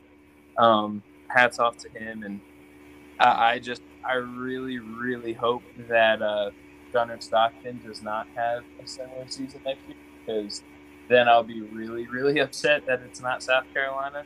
um, 0.57 1.03
hats 1.27 1.59
off 1.59 1.75
to 1.79 1.89
him, 1.89 2.23
and 2.23 2.39
I, 3.19 3.51
I 3.51 3.59
just, 3.59 3.81
I 4.05 4.13
really, 4.13 4.79
really 4.79 5.33
hope 5.33 5.63
that 5.89 6.21
uh, 6.21 6.51
Gunnar 6.91 7.19
Stockton 7.19 7.81
does 7.85 8.01
not 8.01 8.27
have 8.35 8.63
a 8.83 8.87
similar 8.87 9.25
season 9.27 9.61
next 9.65 9.81
year, 9.87 9.97
because 10.25 10.63
then 11.07 11.27
I'll 11.27 11.43
be 11.43 11.61
really, 11.61 12.07
really 12.07 12.39
upset 12.45 12.85
that 12.87 13.01
it's 13.01 13.21
not 13.21 13.43
South 13.43 13.65
Carolina, 13.73 14.23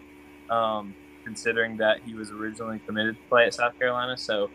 um, 0.49 0.95
considering 1.23 1.77
that 1.77 2.01
he 2.05 2.13
was 2.13 2.31
originally 2.31 2.79
committed 2.79 3.15
to 3.15 3.21
play 3.29 3.45
at 3.45 3.53
South 3.53 3.77
Carolina. 3.77 4.17
So, 4.17 4.49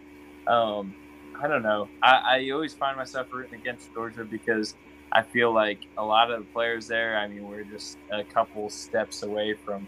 um, 0.46 0.94
I 1.40 1.48
don't 1.48 1.62
know. 1.62 1.88
I, 2.02 2.38
I 2.38 2.50
always 2.50 2.72
find 2.72 2.96
myself 2.96 3.28
rooting 3.32 3.60
against 3.60 3.92
Georgia 3.92 4.24
because 4.24 4.74
I 5.12 5.22
feel 5.22 5.52
like 5.52 5.86
a 5.96 6.04
lot 6.04 6.30
of 6.30 6.40
the 6.40 6.46
players 6.52 6.88
there, 6.88 7.16
I 7.16 7.28
mean, 7.28 7.46
we're 7.46 7.64
just 7.64 7.98
a 8.10 8.24
couple 8.24 8.68
steps 8.70 9.22
away 9.22 9.54
from 9.54 9.86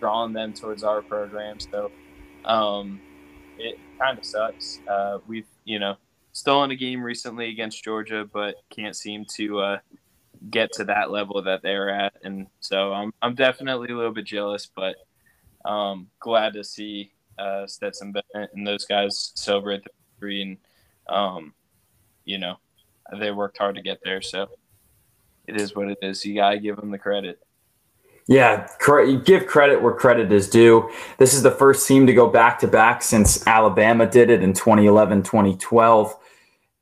drawing 0.00 0.32
them 0.32 0.52
towards 0.52 0.82
our 0.82 1.02
program. 1.02 1.60
So 1.60 1.90
um, 2.44 3.00
it 3.58 3.78
kind 3.98 4.18
of 4.18 4.24
sucks. 4.24 4.80
Uh, 4.88 5.18
we've, 5.26 5.46
you 5.64 5.78
know, 5.78 5.96
stolen 6.32 6.70
a 6.70 6.76
game 6.76 7.02
recently 7.02 7.48
against 7.50 7.84
Georgia, 7.84 8.24
but 8.32 8.56
can't 8.70 8.96
seem 8.96 9.24
to 9.36 9.60
uh, 9.60 9.78
get 10.50 10.72
to 10.72 10.84
that 10.84 11.10
level 11.10 11.42
that 11.42 11.62
they're 11.62 11.90
at. 11.90 12.14
And 12.22 12.46
so 12.60 12.92
I'm, 12.92 13.12
I'm 13.20 13.34
definitely 13.34 13.92
a 13.92 13.96
little 13.96 14.12
bit 14.12 14.26
jealous, 14.26 14.68
but 14.74 14.96
um, 15.64 16.08
glad 16.18 16.54
to 16.54 16.64
see 16.64 17.12
uh, 17.38 17.66
Stetson 17.66 18.12
Bennett 18.12 18.50
and 18.54 18.66
those 18.66 18.84
guys 18.84 19.32
celebrate 19.34 19.84
the 19.84 19.90
three. 20.18 20.42
And, 20.42 20.56
um, 21.08 21.54
you 22.24 22.38
know, 22.38 22.56
they 23.18 23.30
worked 23.30 23.58
hard 23.58 23.74
to 23.76 23.82
get 23.82 24.00
there. 24.04 24.22
So 24.22 24.48
it 25.46 25.60
is 25.60 25.74
what 25.74 25.88
it 25.88 25.98
is. 26.02 26.24
You 26.24 26.36
gotta 26.36 26.58
give 26.58 26.76
them 26.76 26.90
the 26.90 26.98
credit. 26.98 27.40
Yeah, 28.30 28.68
give 29.24 29.48
credit 29.48 29.82
where 29.82 29.92
credit 29.92 30.30
is 30.30 30.48
due. 30.48 30.88
This 31.18 31.34
is 31.34 31.42
the 31.42 31.50
first 31.50 31.88
team 31.88 32.06
to 32.06 32.14
go 32.14 32.28
back 32.28 32.60
to 32.60 32.68
back 32.68 33.02
since 33.02 33.44
Alabama 33.44 34.08
did 34.08 34.30
it 34.30 34.40
in 34.40 34.52
2011, 34.52 35.24
2012. 35.24 36.16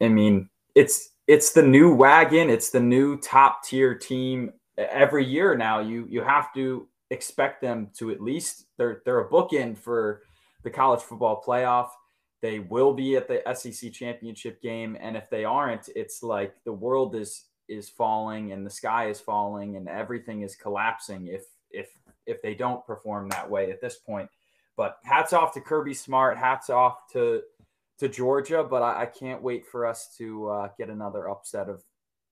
I 0.03 0.09
mean, 0.09 0.51
it's 0.75 1.09
it's 1.27 1.53
the 1.53 1.63
new 1.63 1.91
wagon, 1.95 2.51
it's 2.51 2.69
the 2.69 2.81
new 2.81 3.17
top 3.17 3.65
tier 3.65 3.95
team 3.95 4.53
every 4.77 5.25
year 5.25 5.57
now. 5.57 5.81
You 5.81 6.07
you 6.11 6.21
have 6.21 6.53
to 6.53 6.87
expect 7.09 7.63
them 7.63 7.89
to 7.97 8.11
at 8.11 8.21
least 8.21 8.67
they're 8.77 9.01
they're 9.07 9.21
a 9.21 9.31
bookend 9.31 9.79
for 9.79 10.25
the 10.65 10.71
college 10.71 11.01
football 11.01 11.43
playoff. 11.43 11.89
They 12.43 12.59
will 12.59 12.93
be 12.93 13.17
at 13.17 13.27
the 13.27 13.43
SEC 13.55 13.91
championship 13.95 14.61
game, 14.61 14.99
and 15.01 15.17
if 15.17 15.31
they 15.31 15.47
aren't, 15.47 15.89
it's 15.97 16.23
like 16.23 16.57
the 16.67 16.75
world 16.75 17.17
is 17.17 17.45
is 17.69 17.89
falling 17.89 18.53
and 18.53 18.65
the 18.65 18.71
sky 18.71 19.09
is 19.09 19.21
falling 19.21 19.77
and 19.77 19.89
everything 19.89 20.43
is 20.43 20.57
collapsing 20.57 21.27
if 21.27 21.45
if 21.71 21.91
if 22.27 22.43
they 22.43 22.55
don't 22.55 22.87
perform 22.87 23.29
that 23.29 23.49
way 23.51 23.71
at 23.71 23.81
this 23.81 23.97
point. 23.97 24.29
But 24.77 24.99
hats 25.03 25.33
off 25.33 25.55
to 25.55 25.61
Kirby 25.61 25.95
Smart. 25.95 26.39
Hats 26.39 26.71
off 26.71 27.11
to 27.13 27.43
to 27.99 28.09
Georgia. 28.09 28.65
But 28.65 28.83
I, 28.83 29.03
I 29.03 29.07
can't 29.07 29.43
wait 29.43 29.67
for 29.67 29.87
us 29.87 30.15
to 30.19 30.49
uh, 30.49 30.69
get 30.79 30.89
another 30.89 31.29
upset 31.29 31.69
of 31.69 31.83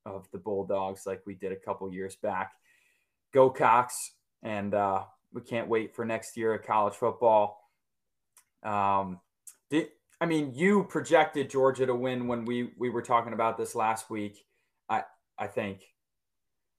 of 0.05 0.29
the 0.31 0.39
Bulldogs 0.39 1.07
like 1.07 1.23
we 1.27 1.35
did 1.35 1.53
a 1.53 1.57
couple 1.57 1.93
years 1.93 2.15
back. 2.17 2.53
Go 3.33 3.51
Cocks! 3.51 4.13
And 4.43 4.75
uh, 4.75 5.03
we 5.33 5.41
can't 5.41 5.69
wait 5.69 5.95
for 5.95 6.05
next 6.05 6.37
year 6.37 6.55
of 6.55 6.65
college 6.65 6.95
football. 6.95 7.61
Um, 8.63 9.21
did, 9.69 9.89
I 10.21 10.27
mean, 10.27 10.53
you 10.55 10.85
projected 10.85 11.51
Georgia 11.51 11.87
to 11.87 11.95
win 11.95 12.29
when 12.29 12.45
we 12.45 12.71
we 12.79 12.89
were 12.91 13.03
talking 13.03 13.33
about 13.33 13.59
this 13.59 13.75
last 13.75 14.09
week. 14.09 14.45
I 14.89 15.03
I 15.39 15.47
think, 15.47 15.83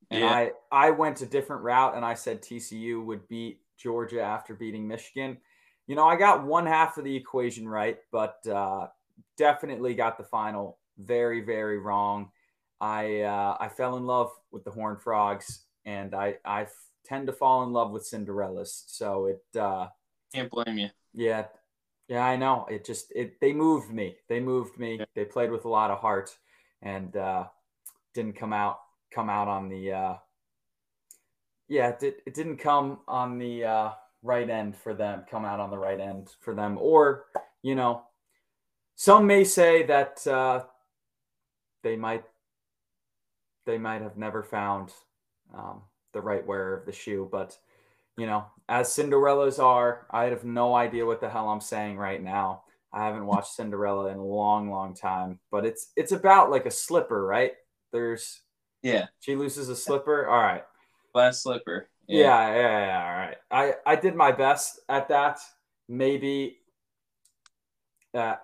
and 0.10 0.22
yeah. 0.22 0.32
I 0.32 0.52
I 0.72 0.92
went 0.92 1.22
a 1.22 1.26
different 1.26 1.64
route 1.64 1.96
and 1.96 2.06
I 2.06 2.14
said 2.14 2.42
TCU 2.42 3.04
would 3.06 3.28
beat 3.28 3.62
Georgia 3.78 4.22
after 4.22 4.54
beating 4.54 4.88
Michigan. 4.88 5.38
You 5.86 5.96
know, 5.96 6.06
I 6.06 6.16
got 6.16 6.46
one 6.46 6.66
half 6.66 6.98
of 6.98 7.04
the 7.04 7.16
equation 7.16 7.68
right, 7.68 7.98
but 8.12 8.46
uh, 8.48 8.88
definitely 9.38 9.96
got 9.96 10.18
the 10.18 10.24
final 10.24 10.80
very 10.98 11.42
very 11.42 11.78
wrong. 11.78 12.32
I 12.80 13.22
uh, 13.22 13.58
I 13.60 13.70
fell 13.70 13.98
in 13.98 14.06
love 14.06 14.32
with 14.52 14.64
the 14.64 14.72
Horned 14.72 15.02
Frogs, 15.02 15.66
and 15.86 16.14
I 16.14 16.36
I 16.46 16.68
tend 17.06 17.28
to 17.28 17.34
fall 17.34 17.64
in 17.64 17.72
love 17.72 17.92
with 17.92 18.10
Cinderellas. 18.10 18.84
So 18.88 19.26
it 19.26 19.60
uh, 19.60 19.88
can't 20.34 20.50
blame 20.50 20.78
you. 20.78 20.90
Yeah, 21.14 21.46
yeah, 22.08 22.26
I 22.26 22.36
know. 22.36 22.66
It 22.70 22.86
just 22.86 23.12
it 23.16 23.40
they 23.40 23.54
moved 23.54 23.92
me. 23.92 24.18
They 24.30 24.40
moved 24.40 24.78
me. 24.78 24.98
Yeah. 25.00 25.06
They 25.16 25.26
played 25.26 25.52
with 25.52 25.66
a 25.66 25.70
lot 25.70 25.92
of 25.92 26.00
heart 26.00 26.38
and 26.82 27.16
uh, 27.16 27.46
didn't 28.18 28.36
come 28.36 28.52
out 28.52 28.80
come 29.14 29.30
out 29.30 29.48
on 29.48 29.70
the 29.70 29.92
uh, 29.92 30.16
yeah, 31.68 31.90
it, 31.90 32.00
did, 32.00 32.14
it 32.26 32.34
didn't 32.34 32.58
come 32.58 33.00
on 33.08 33.38
the 33.38 33.64
uh, 33.64 33.90
right 34.24 34.50
end 34.50 34.76
for 34.76 34.94
them, 34.94 35.24
come 35.30 35.46
out 35.46 35.60
on 35.60 35.70
the 35.70 35.78
right 35.78 36.00
end 36.00 36.30
for 36.42 36.56
them. 36.56 36.78
Or, 36.80 37.26
you 37.62 37.76
know, 37.76 38.04
some 38.96 39.28
may 39.28 39.44
say 39.44 39.84
that 39.84 40.26
uh, 40.26 40.64
they 41.84 41.96
might 41.96 42.24
they 43.66 43.78
might 43.78 44.02
have 44.02 44.18
never 44.18 44.44
found 44.44 44.94
um, 45.56 45.82
the 46.14 46.22
right 46.22 46.46
wearer 46.46 46.78
of 46.78 46.86
the 46.86 46.92
shoe, 46.92 47.30
but 47.32 47.56
you 48.18 48.26
know, 48.26 48.46
as 48.68 48.88
Cinderellas 48.88 49.62
are, 49.62 50.08
I 50.10 50.26
have 50.26 50.44
no 50.44 50.74
idea 50.74 51.06
what 51.06 51.22
the 51.22 51.30
hell 51.30 51.50
I'm 51.50 51.62
saying 51.62 51.98
right 51.98 52.24
now. 52.24 52.64
I 52.92 53.06
haven't 53.06 53.28
watched 53.28 53.54
Cinderella 53.54 54.10
in 54.10 54.18
a 54.18 54.26
long, 54.26 54.72
long 54.72 54.96
time, 54.96 55.40
but 55.52 55.66
it's 55.66 55.92
it's 55.96 56.14
about 56.14 56.50
like 56.50 56.66
a 56.66 56.72
slipper, 56.72 57.24
right? 57.24 57.52
There's 57.92 58.42
yeah, 58.82 59.08
she 59.20 59.36
loses 59.36 59.70
a 59.70 59.76
slipper. 59.76 60.28
All 60.28 60.42
right, 60.42 60.64
last 61.14 61.44
slipper. 61.44 61.90
Yeah. 62.08 62.26
yeah, 62.26 62.56
yeah, 62.56 62.86
yeah. 62.86 63.06
All 63.06 63.18
right, 63.18 63.38
I 63.86 63.94
I 63.94 63.96
did 63.96 64.16
my 64.16 64.32
best 64.32 64.80
at 64.90 65.10
that. 65.10 65.40
Maybe. 65.88 66.58
Uh, 68.14 68.36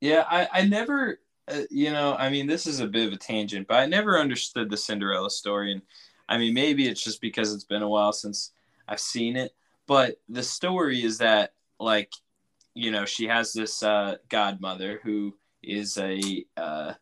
yeah, 0.00 0.24
I 0.28 0.48
I 0.52 0.62
never, 0.66 1.20
uh, 1.48 1.62
you 1.70 1.90
know, 1.90 2.14
I 2.18 2.30
mean, 2.30 2.46
this 2.46 2.66
is 2.66 2.80
a 2.80 2.86
bit 2.86 3.06
of 3.06 3.12
a 3.12 3.16
tangent, 3.16 3.68
but 3.68 3.78
I 3.78 3.86
never 3.86 4.18
understood 4.18 4.70
the 4.70 4.76
Cinderella 4.76 5.30
story 5.30 5.72
and 5.72 5.82
I 6.28 6.38
mean, 6.38 6.54
maybe 6.54 6.88
it's 6.88 7.02
just 7.02 7.20
because 7.20 7.54
it's 7.54 7.64
been 7.64 7.82
a 7.82 7.88
while 7.88 8.12
since 8.12 8.52
I've 8.88 9.00
seen 9.00 9.36
it, 9.36 9.54
but 9.86 10.16
the 10.28 10.42
story 10.42 11.04
is 11.04 11.18
that 11.18 11.52
like, 11.78 12.12
you 12.74 12.90
know, 12.90 13.04
she 13.04 13.26
has 13.26 13.52
this 13.52 13.82
uh, 13.82 14.16
godmother 14.28 15.00
who 15.02 15.36
is 15.62 15.96
a 15.98 16.44
uh, 16.56 16.94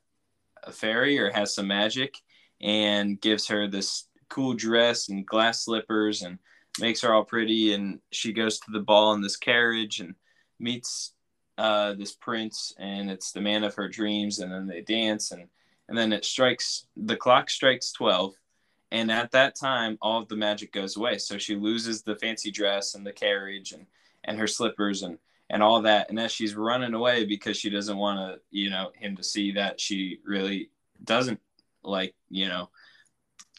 a 0.67 0.73
fairy 0.73 1.19
or 1.19 1.31
has 1.31 1.55
some 1.55 1.69
magic, 1.69 2.15
and 2.61 3.21
gives 3.21 3.47
her 3.49 3.69
this 3.69 4.09
cool 4.29 4.55
dress 4.55 5.09
and 5.09 5.27
glass 5.27 5.65
slippers 5.65 6.23
and 6.23 6.39
makes 6.81 7.01
her 7.03 7.13
all 7.13 7.25
pretty, 7.25 7.73
and 7.75 8.01
she 8.11 8.33
goes 8.33 8.59
to 8.59 8.71
the 8.73 8.81
ball 8.81 9.13
in 9.13 9.21
this 9.21 9.37
carriage 9.37 10.01
and 10.01 10.15
meets 10.59 11.13
uh, 11.59 11.93
this 11.95 12.15
prince, 12.15 12.75
and 12.79 13.11
it's 13.11 13.33
the 13.33 13.41
man 13.41 13.65
of 13.65 13.75
her 13.75 13.89
dreams, 13.89 14.41
and 14.41 14.51
then 14.51 14.67
they 14.67 14.81
dance 14.81 15.31
and 15.31 15.49
and 15.89 15.99
then 15.99 16.13
it 16.13 16.25
strikes 16.25 16.87
the 16.97 17.17
clock 17.17 17.51
strikes 17.51 17.93
12 17.93 18.35
and 18.95 19.11
at 19.11 19.33
that 19.33 19.57
time 19.57 19.99
all 20.01 20.23
of 20.23 20.29
the 20.29 20.37
magic 20.37 20.73
goes 20.73 20.97
away. 20.97 21.19
So 21.19 21.37
she 21.37 21.57
loses 21.57 22.03
the 22.03 22.17
fancy 22.17 22.51
dress 22.51 22.95
and 22.95 23.05
the 23.05 23.13
carriage 23.13 23.73
and 23.73 23.87
and 24.23 24.39
her 24.39 24.47
slippers 24.47 25.03
and 25.03 25.19
and 25.51 25.63
all 25.63 25.83
that. 25.83 26.11
And 26.11 26.19
as 26.19 26.33
she's 26.33 26.55
running 26.55 26.95
away 26.95 27.25
because 27.25 27.57
she 27.57 27.71
doesn't 27.71 27.97
want 27.97 28.19
to 28.19 28.41
you 28.51 28.71
know 28.71 28.91
him 28.95 29.17
to 29.17 29.23
see 29.23 29.53
that 29.53 29.81
she 29.81 30.21
really 30.25 30.71
doesn't 31.03 31.41
like 31.83 32.15
you 32.31 32.49
know 32.49 32.71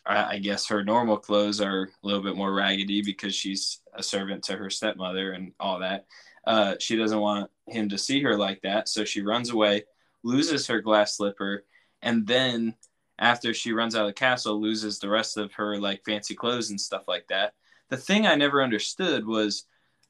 I, 0.06 0.36
I 0.36 0.40
guess 0.40 0.68
her 0.68 0.84
normal 0.84 1.18
clothes 1.18 1.62
are 1.62 1.84
a 1.84 2.08
little 2.08 2.24
bit 2.24 2.36
more 2.36 2.54
raggedy 2.54 3.02
because 3.02 3.36
she's 3.36 3.82
a 3.94 4.04
servant 4.04 4.44
to 4.46 4.58
her 4.58 4.70
stepmother 4.70 5.32
and 5.32 5.54
all 5.60 5.80
that. 5.80 6.06
Uh, 6.46 6.76
she 6.80 6.96
doesn't 6.96 7.20
want 7.20 7.50
him 7.68 7.90
to 7.90 7.98
see 7.98 8.22
her 8.22 8.38
like 8.38 8.62
that. 8.62 8.88
So 8.88 9.04
she 9.04 9.22
runs 9.22 9.50
away 9.52 9.84
loses 10.24 10.66
her 10.68 10.82
glass 10.82 11.18
slipper 11.18 11.66
and 12.02 12.26
then 12.26 12.76
after 13.18 13.54
she 13.54 13.72
runs 13.72 13.96
out 13.96 14.02
of 14.02 14.08
the 14.08 14.14
castle, 14.14 14.60
loses 14.60 15.00
the 15.00 15.10
rest 15.10 15.38
of 15.38 15.54
her 15.54 15.80
like 15.80 16.04
fancy 16.06 16.36
clothes 16.36 16.70
and 16.70 16.80
stuff 16.80 17.08
like 17.08 17.28
that. 17.28 17.54
The 17.90 17.98
thing 17.98 18.28
I 18.28 18.36
never 18.36 18.62
understood 18.62 19.26
was 19.26 19.66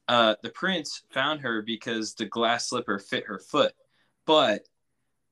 uh, 0.08 0.36
the 0.42 0.50
prince 0.50 1.02
found 1.10 1.40
her 1.40 1.62
because 1.62 2.14
the 2.14 2.26
glass 2.26 2.68
slipper 2.68 2.98
fit 2.98 3.24
her 3.26 3.38
foot. 3.38 3.72
But 4.26 4.62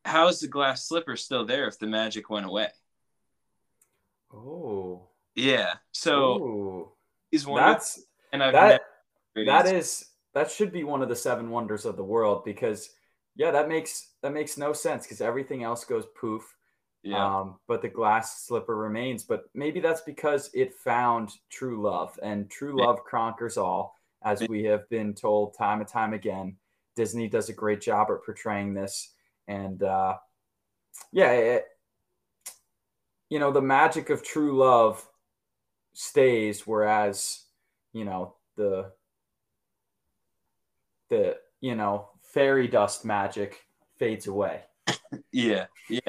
how 0.05 0.29
is 0.29 0.41
the 0.41 0.49
glass 0.49 0.89
slipper 0.89 1.17
still 1.17 1.45
there 1.45 1.67
if 1.69 1.79
the 1.79 1.87
magic 1.87 2.31
went 2.31 2.47
away? 2.47 2.69
Oh. 4.33 5.09
Yeah. 5.35 5.75
So 5.93 6.37
Ooh. 6.37 6.93
he's 7.31 7.47
one 7.47 7.63
that's 7.63 8.03
and 8.33 8.43
I've 8.43 8.53
that, 8.53 8.83
that 9.47 9.67
is 9.67 10.07
that 10.33 10.51
should 10.51 10.73
be 10.73 10.85
one 10.85 11.03
of 11.03 11.09
the 11.09 11.17
seven 11.17 11.51
wonders 11.51 11.85
of 11.85 11.97
the 11.97 12.05
world 12.05 12.45
because 12.45 12.91
yeah, 13.37 13.51
that 13.51 13.69
makes 13.69 14.11
that 14.23 14.33
makes 14.33 14.57
no 14.57 14.73
sense 14.73 15.05
because 15.05 15.21
everything 15.21 15.63
else 15.63 15.85
goes 15.85 16.05
poof 16.19 16.55
yeah. 17.05 17.41
Um, 17.41 17.57
but 17.69 17.83
the 17.83 17.89
glass 17.89 18.47
slipper 18.47 18.75
remains. 18.75 19.25
But 19.25 19.45
maybe 19.53 19.79
that's 19.79 20.01
because 20.01 20.51
it 20.55 20.73
found 20.73 21.31
true 21.51 21.83
love, 21.83 22.19
and 22.23 22.51
true 22.51 22.83
love 22.83 23.05
conquers 23.09 23.59
all, 23.59 23.94
as 24.25 24.43
we 24.49 24.65
have 24.65 24.89
been 24.89 25.15
told 25.15 25.57
time 25.57 25.81
and 25.81 25.89
time 25.89 26.15
again. 26.15 26.57
Disney 26.97 27.29
does 27.29 27.49
a 27.49 27.53
great 27.53 27.81
job 27.81 28.09
at 28.11 28.25
portraying 28.25 28.73
this, 28.73 29.13
and 29.49 29.83
uh, 29.83 30.15
yeah, 31.13 31.33
it, 31.33 31.65
you 33.29 33.39
know 33.39 33.51
the 33.51 33.61
magic 33.61 34.11
of 34.11 34.23
true 34.23 34.57
love 34.57 35.07
stays, 35.93 36.67
whereas 36.67 37.43
you 37.93 38.05
know 38.05 38.37
the 38.57 38.93
the 41.11 41.37
you 41.61 41.75
know 41.75 42.09
fairy 42.33 42.69
dust 42.69 43.05
magic 43.05 43.61
fades 43.99 44.27
away. 44.27 44.63
Yeah, 45.31 45.67
yeah. 45.89 46.01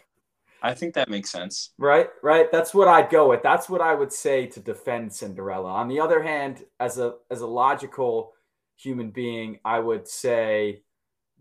I 0.66 0.74
think 0.74 0.94
that 0.96 1.10
makes 1.10 1.30
sense. 1.32 1.72
Right, 1.78 2.08
right. 2.24 2.50
That's 2.52 2.74
what 2.74 2.88
I'd 2.88 3.10
go 3.10 3.30
with. 3.30 3.44
That's 3.44 3.70
what 3.70 3.82
I 3.82 3.94
would 3.94 4.14
say 4.14 4.48
to 4.48 4.60
defend 4.62 5.14
Cinderella. 5.14 5.70
On 5.72 5.90
the 5.90 6.00
other 6.00 6.24
hand, 6.24 6.64
as 6.80 6.98
a 7.00 7.16
as 7.30 7.42
a 7.42 7.48
logical 7.48 8.34
human 8.78 9.12
being, 9.12 9.60
I 9.66 9.80
would 9.80 10.08
say 10.08 10.84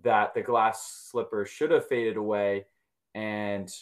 that 0.02 0.34
the 0.34 0.42
glass 0.42 1.08
slipper 1.10 1.46
should 1.46 1.70
have 1.70 1.86
faded 1.88 2.16
away. 2.16 2.66
And 3.14 3.72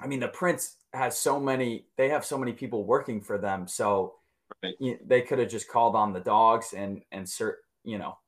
I 0.00 0.08
mean, 0.08 0.20
the 0.20 0.28
prince 0.28 0.76
has 0.92 1.16
so 1.16 1.38
many. 1.40 1.86
They 1.96 2.08
have 2.08 2.24
so 2.24 2.36
many 2.38 2.52
people 2.52 2.84
working 2.84 3.20
for 3.20 3.38
them, 3.38 3.68
so 3.68 4.16
Right. 4.62 4.74
you 4.80 4.98
they 5.06 5.22
could 5.22 5.38
have 5.38 5.48
just 5.48 5.68
called 5.68 5.96
on 5.96 6.12
the 6.12 6.20
dogs 6.20 6.72
and 6.74 7.02
and 7.12 7.24
cert, 7.26 7.56
you 7.84 7.98
know, 7.98 8.18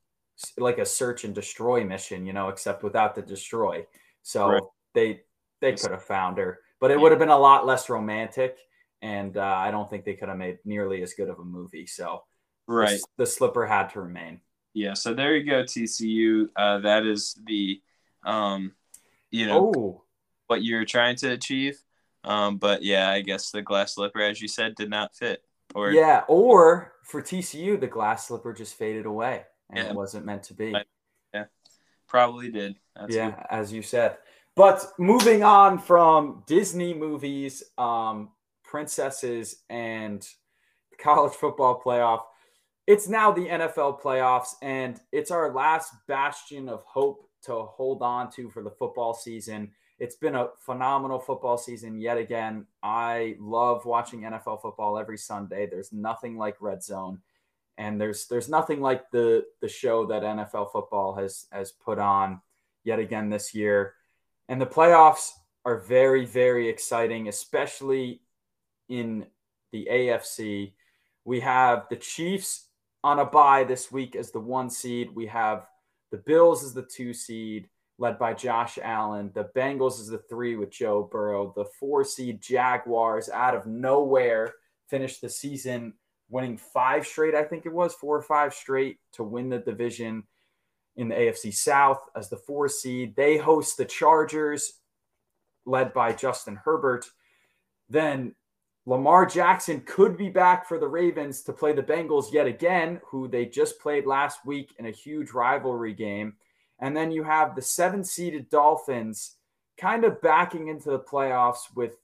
like 0.56 0.78
a 0.78 0.86
search 0.86 1.24
and 1.24 1.34
destroy 1.34 1.84
mission, 1.84 2.26
you 2.26 2.32
know, 2.32 2.48
except 2.48 2.82
without 2.84 3.14
the 3.14 3.22
destroy. 3.22 3.86
So 4.22 4.48
Right. 4.48 4.62
they 4.94 5.23
they 5.64 5.72
could 5.72 5.90
have 5.90 6.02
found 6.04 6.38
her, 6.38 6.60
but 6.80 6.90
it 6.90 7.00
would 7.00 7.12
have 7.12 7.18
been 7.18 7.28
a 7.30 7.38
lot 7.38 7.66
less 7.66 7.88
romantic, 7.88 8.58
and 9.02 9.36
uh, 9.36 9.42
I 9.42 9.70
don't 9.70 9.88
think 9.88 10.04
they 10.04 10.14
could 10.14 10.28
have 10.28 10.38
made 10.38 10.58
nearly 10.64 11.02
as 11.02 11.14
good 11.14 11.28
of 11.28 11.38
a 11.38 11.44
movie. 11.44 11.86
So 11.86 12.22
Right. 12.66 12.94
s- 12.94 13.04
the, 13.16 13.26
slipper 13.26 13.66
had 13.66 13.88
to 13.90 14.00
remain. 14.00 14.40
Yeah. 14.74 14.94
So 14.94 15.14
there 15.14 15.36
you 15.36 15.48
go, 15.48 15.62
TCU. 15.64 16.48
Uh, 16.56 16.78
that 16.80 17.04
is 17.06 17.38
the, 17.46 17.80
um, 18.24 18.72
you 19.30 19.46
know, 19.46 19.72
Oh, 19.76 20.02
what 20.46 20.62
you're 20.62 20.84
trying 20.84 21.16
to 21.16 21.32
achieve. 21.32 21.78
Um, 22.24 22.56
but 22.56 22.82
yeah, 22.82 23.10
I 23.10 23.20
guess 23.20 23.50
the 23.50 23.62
glass 23.62 23.94
slipper, 23.94 24.20
as 24.20 24.40
you 24.40 24.48
said, 24.48 24.74
did 24.74 24.88
not 24.90 25.14
fit. 25.14 25.42
Or 25.74 25.90
yeah. 25.90 26.22
Or 26.28 26.92
for 27.02 27.20
TCU, 27.22 27.78
the 27.78 27.86
glass 27.86 28.28
slipper 28.28 28.52
just 28.52 28.74
faded 28.76 29.06
away, 29.06 29.44
and 29.70 29.78
Yeah. 29.78 29.90
it 29.90 29.94
wasn't 29.94 30.24
meant 30.24 30.44
to 30.44 30.54
be. 30.54 30.74
Yeah, 31.34 31.44
probably 32.06 32.50
did. 32.50 32.76
That's 32.96 33.14
yeah, 33.14 33.30
good. 33.30 33.46
as 33.50 33.72
you 33.72 33.82
said. 33.82 34.16
But 34.56 34.86
moving 34.98 35.42
on 35.42 35.78
from 35.78 36.44
Disney 36.46 36.94
movies, 36.94 37.62
um, 37.76 38.30
princesses, 38.62 39.62
and 39.68 40.26
college 40.98 41.32
football 41.32 41.80
playoff, 41.84 42.22
it's 42.86 43.08
now 43.08 43.32
the 43.32 43.46
NFL 43.46 44.00
playoffs, 44.00 44.54
and 44.62 45.00
it's 45.10 45.30
our 45.30 45.52
last 45.52 45.92
bastion 46.06 46.68
of 46.68 46.82
hope 46.84 47.28
to 47.42 47.54
hold 47.54 48.02
on 48.02 48.30
to 48.32 48.48
for 48.50 48.62
the 48.62 48.70
football 48.70 49.14
season. 49.14 49.70
It's 49.98 50.16
been 50.16 50.34
a 50.34 50.48
phenomenal 50.58 51.18
football 51.18 51.56
season 51.56 52.00
yet 52.00 52.18
again. 52.18 52.66
I 52.82 53.36
love 53.40 53.84
watching 53.84 54.22
NFL 54.22 54.60
football 54.62 54.98
every 54.98 55.18
Sunday. 55.18 55.66
There's 55.66 55.92
nothing 55.92 56.36
like 56.36 56.60
Red 56.60 56.82
Zone 56.82 57.20
and 57.78 58.00
there's 58.00 58.26
there's 58.26 58.48
nothing 58.48 58.80
like 58.80 59.10
the 59.10 59.44
the 59.60 59.68
show 59.68 60.06
that 60.06 60.22
NFL 60.22 60.70
football 60.72 61.14
has 61.14 61.46
has 61.50 61.72
put 61.72 61.98
on 61.98 62.40
yet 62.84 62.98
again 62.98 63.30
this 63.30 63.54
year. 63.54 63.94
And 64.48 64.60
the 64.60 64.66
playoffs 64.66 65.30
are 65.64 65.78
very 65.78 66.24
very 66.24 66.68
exciting, 66.68 67.28
especially 67.28 68.20
in 68.88 69.26
the 69.72 69.88
AFC. 69.90 70.72
We 71.24 71.40
have 71.40 71.86
the 71.88 71.96
Chiefs 71.96 72.68
on 73.02 73.18
a 73.18 73.24
bye 73.24 73.64
this 73.64 73.90
week 73.90 74.14
as 74.14 74.30
the 74.30 74.40
one 74.40 74.70
seed. 74.70 75.10
We 75.14 75.26
have 75.26 75.66
the 76.10 76.18
Bills 76.18 76.62
as 76.62 76.74
the 76.74 76.82
two 76.82 77.12
seed, 77.14 77.68
led 77.98 78.18
by 78.18 78.34
Josh 78.34 78.78
Allen. 78.82 79.30
The 79.34 79.50
Bengals 79.56 80.00
as 80.00 80.08
the 80.08 80.18
three 80.18 80.56
with 80.56 80.70
Joe 80.70 81.08
Burrow. 81.10 81.52
The 81.56 81.64
four 81.64 82.04
seed 82.04 82.42
Jaguars 82.42 83.28
out 83.30 83.54
of 83.54 83.66
nowhere 83.66 84.54
finished 84.88 85.22
the 85.22 85.30
season 85.30 85.94
winning 86.28 86.56
five 86.56 87.06
straight, 87.06 87.34
I 87.34 87.44
think 87.44 87.66
it 87.66 87.72
was 87.72 87.94
four 87.94 88.16
or 88.16 88.22
five 88.22 88.54
straight 88.54 88.98
to 89.12 89.22
win 89.22 89.48
the 89.48 89.58
division 89.58 90.24
in 90.96 91.08
the 91.08 91.14
AFC 91.14 91.52
South 91.52 92.00
as 92.16 92.28
the 92.28 92.36
four 92.36 92.68
seed. 92.68 93.16
They 93.16 93.36
host 93.36 93.76
the 93.76 93.84
Chargers, 93.84 94.74
led 95.66 95.92
by 95.92 96.12
Justin 96.12 96.56
Herbert. 96.56 97.06
Then 97.88 98.34
Lamar 98.86 99.26
Jackson 99.26 99.80
could 99.80 100.16
be 100.16 100.28
back 100.28 100.68
for 100.68 100.78
the 100.78 100.88
Ravens 100.88 101.42
to 101.42 101.52
play 101.52 101.72
the 101.72 101.82
Bengals 101.82 102.32
yet 102.32 102.46
again, 102.46 103.00
who 103.06 103.28
they 103.28 103.46
just 103.46 103.80
played 103.80 104.06
last 104.06 104.44
week 104.44 104.74
in 104.78 104.86
a 104.86 104.90
huge 104.90 105.30
rivalry 105.32 105.94
game. 105.94 106.34
And 106.78 106.96
then 106.96 107.10
you 107.10 107.22
have 107.22 107.54
the 107.54 107.62
seven 107.62 108.04
seeded 108.04 108.50
Dolphins 108.50 109.36
kind 109.78 110.04
of 110.04 110.20
backing 110.20 110.68
into 110.68 110.90
the 110.90 110.98
playoffs 110.98 111.74
with 111.74 111.96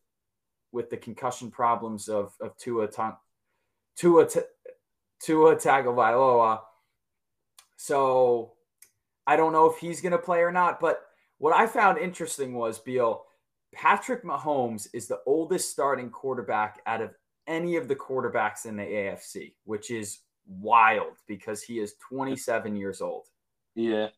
with 0.72 0.88
the 0.88 0.96
concussion 0.96 1.50
problems 1.50 2.09
of, 2.09 2.33
of 2.40 2.57
Tua, 2.57 2.87
Ton- 2.87 3.16
Tua, 3.96 4.29
Tua 5.20 5.57
Tagovailoa. 5.57 6.61
So 7.76 8.53
I 9.31 9.37
don't 9.37 9.53
know 9.53 9.71
if 9.71 9.79
he's 9.79 10.01
going 10.01 10.11
to 10.11 10.19
play 10.19 10.40
or 10.40 10.51
not. 10.51 10.81
But 10.81 11.03
what 11.38 11.55
I 11.55 11.69
found 11.69 11.99
interesting 11.99 12.53
was, 12.53 12.81
Beal, 12.81 13.27
Patrick 13.73 14.25
Mahomes 14.25 14.88
is 14.93 15.07
the 15.07 15.21
oldest 15.25 15.71
starting 15.71 16.11
quarterback 16.11 16.81
out 16.85 17.01
of 17.01 17.14
any 17.47 17.77
of 17.77 17.87
the 17.87 17.95
quarterbacks 17.95 18.66
in 18.66 18.77
the 18.77 18.83
AFC, 18.83 19.53
which 19.62 19.93
is 19.93 20.19
wild 20.49 21.12
because 21.29 21.62
he 21.62 21.79
is 21.79 21.95
27 22.09 22.75
years 22.75 23.01
old. 23.01 23.29
Yeah. 23.77 24.09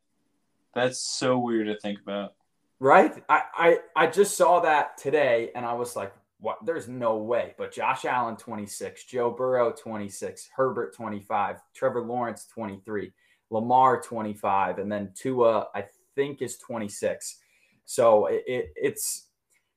That's 0.74 0.98
so 0.98 1.38
weird 1.38 1.66
to 1.66 1.78
think 1.78 2.00
about. 2.00 2.32
Right? 2.80 3.22
I, 3.28 3.42
I 3.54 3.78
I 3.94 4.06
just 4.06 4.34
saw 4.34 4.60
that 4.60 4.96
today 4.96 5.50
and 5.54 5.66
I 5.66 5.74
was 5.74 5.94
like, 5.94 6.14
what 6.40 6.64
there's 6.64 6.88
no 6.88 7.18
way. 7.18 7.54
But 7.58 7.72
Josh 7.72 8.06
Allen 8.06 8.36
26, 8.36 9.04
Joe 9.04 9.30
Burrow 9.30 9.72
26, 9.72 10.48
Herbert 10.56 10.96
25, 10.96 11.60
Trevor 11.74 12.00
Lawrence 12.00 12.46
23, 12.46 13.12
Lamar 13.52 14.00
25, 14.00 14.78
and 14.78 14.90
then 14.90 15.12
Tua, 15.14 15.68
I 15.74 15.84
think, 16.14 16.42
is 16.42 16.58
26. 16.58 17.38
So 17.84 18.26
it, 18.26 18.42
it 18.46 18.72
it's 18.76 19.28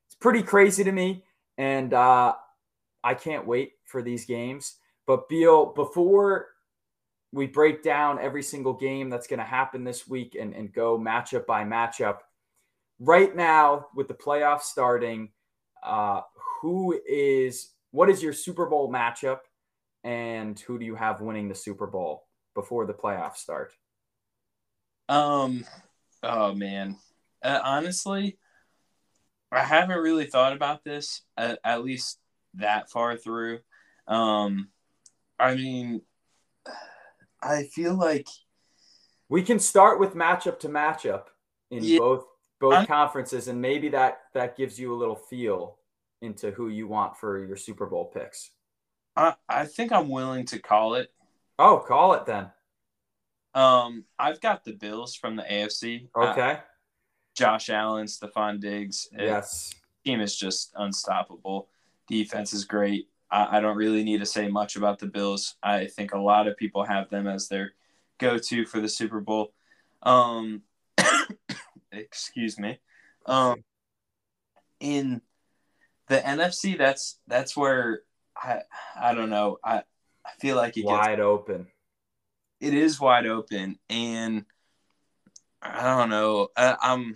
it's 0.05 0.15
pretty 0.15 0.41
crazy 0.41 0.83
to 0.83 0.91
me. 0.91 1.23
And 1.57 1.93
uh 1.93 2.35
I 3.03 3.13
can't 3.13 3.45
wait 3.45 3.73
for 3.85 4.01
these 4.01 4.25
games. 4.25 4.77
But 5.05 5.29
Beal, 5.29 5.67
before 5.67 6.47
we 7.31 7.45
break 7.45 7.83
down 7.83 8.19
every 8.19 8.41
single 8.41 8.73
game 8.73 9.09
that's 9.09 9.27
going 9.27 9.39
to 9.39 9.45
happen 9.45 9.83
this 9.83 10.07
week 10.07 10.35
and, 10.39 10.55
and 10.55 10.73
go 10.73 10.97
matchup 10.97 11.45
by 11.45 11.63
matchup, 11.63 12.19
right 12.99 13.35
now 13.35 13.87
with 13.95 14.07
the 14.07 14.13
playoffs 14.15 14.63
starting, 14.63 15.29
uh, 15.83 16.21
who 16.61 16.99
is 17.07 17.73
what 17.91 18.09
is 18.09 18.23
your 18.23 18.33
Super 18.33 18.65
Bowl 18.65 18.91
matchup, 18.91 19.39
and 20.03 20.59
who 20.61 20.79
do 20.79 20.85
you 20.85 20.95
have 20.95 21.21
winning 21.21 21.47
the 21.47 21.55
Super 21.55 21.85
Bowl 21.85 22.24
before 22.55 22.85
the 22.87 22.93
playoffs 22.93 23.37
start? 23.37 23.71
Um, 25.07 25.63
oh 26.23 26.53
man, 26.55 26.97
uh, 27.43 27.59
honestly, 27.63 28.39
I 29.51 29.59
haven't 29.63 29.99
really 29.99 30.25
thought 30.25 30.53
about 30.53 30.83
this 30.83 31.21
at, 31.37 31.59
at 31.63 31.83
least 31.83 32.17
that 32.55 32.89
far 32.89 33.15
through. 33.15 33.59
Um, 34.07 34.69
I 35.37 35.53
mean, 35.55 36.01
I 37.41 37.63
feel 37.63 37.93
like 37.93 38.27
We 39.29 39.41
can 39.43 39.57
start 39.59 39.99
with 39.99 40.13
matchup 40.13 40.59
to 40.59 40.69
matchup 40.69 41.23
in 41.71 41.83
Yeah. 41.83 41.97
both 41.99 42.25
both 42.59 42.73
I'm- 42.75 42.85
conferences, 42.87 43.47
and 43.47 43.59
maybe 43.61 43.89
that 43.89 44.21
that 44.33 44.55
gives 44.55 44.79
you 44.79 44.93
a 44.93 44.97
little 44.97 45.15
feel 45.15 45.77
into 46.21 46.51
who 46.51 46.69
you 46.69 46.87
want 46.87 47.17
for 47.17 47.43
your 47.45 47.57
Super 47.57 47.85
Bowl 47.85 48.05
picks. 48.05 48.51
I, 49.15 49.35
I 49.49 49.65
think 49.65 49.91
I'm 49.91 50.09
willing 50.09 50.45
to 50.47 50.59
call 50.59 50.95
it. 50.95 51.11
Oh, 51.57 51.83
call 51.87 52.13
it 52.13 52.25
then. 52.25 52.51
Um, 53.53 54.03
I've 54.19 54.41
got 54.41 54.63
the 54.65 54.73
Bills 54.73 55.15
from 55.15 55.35
the 55.35 55.43
AFC. 55.43 56.07
Uh, 56.15 56.31
Okay. 56.31 56.59
Josh 57.35 57.69
Allen, 57.69 58.07
Stefon 58.07 58.59
Diggs. 58.61 59.09
Uh, 59.17 59.23
yes. 59.23 59.73
team 60.05 60.21
is 60.21 60.37
just 60.37 60.71
unstoppable. 60.75 61.67
Defense 62.07 62.53
is 62.53 62.63
great. 62.63 63.09
I, 63.29 63.57
I 63.57 63.59
don't 63.59 63.75
really 63.75 64.03
need 64.03 64.19
to 64.19 64.25
say 64.25 64.47
much 64.47 64.75
about 64.77 64.99
the 64.99 65.07
Bills. 65.07 65.55
I 65.61 65.87
think 65.87 66.13
a 66.13 66.19
lot 66.19 66.47
of 66.47 66.55
people 66.55 66.83
have 66.85 67.09
them 67.09 67.27
as 67.27 67.47
their 67.49 67.73
go-to 68.19 68.65
for 68.65 68.79
the 68.79 68.87
Super 68.87 69.19
Bowl. 69.19 69.53
Um, 70.03 70.61
excuse 71.91 72.57
me. 72.57 72.79
Um, 73.25 73.63
in 74.79 75.21
the 76.07 76.17
NFC, 76.19 76.77
that's 76.77 77.19
that's 77.27 77.57
where 77.57 78.01
I 78.37 78.61
I 78.95 79.13
don't 79.13 79.29
know. 79.29 79.57
I 79.63 79.83
I 80.25 80.29
feel 80.39 80.55
like 80.55 80.71
it 80.77 80.81
gets 80.81 80.85
Wide 80.85 81.19
open. 81.19 81.67
it 82.59 82.73
is 82.73 82.99
wide 82.99 83.27
open 83.27 83.77
and 83.89 84.45
i 85.61 85.83
don't 85.83 86.09
know 86.09 86.47
I, 86.57 86.75
i'm 86.81 87.15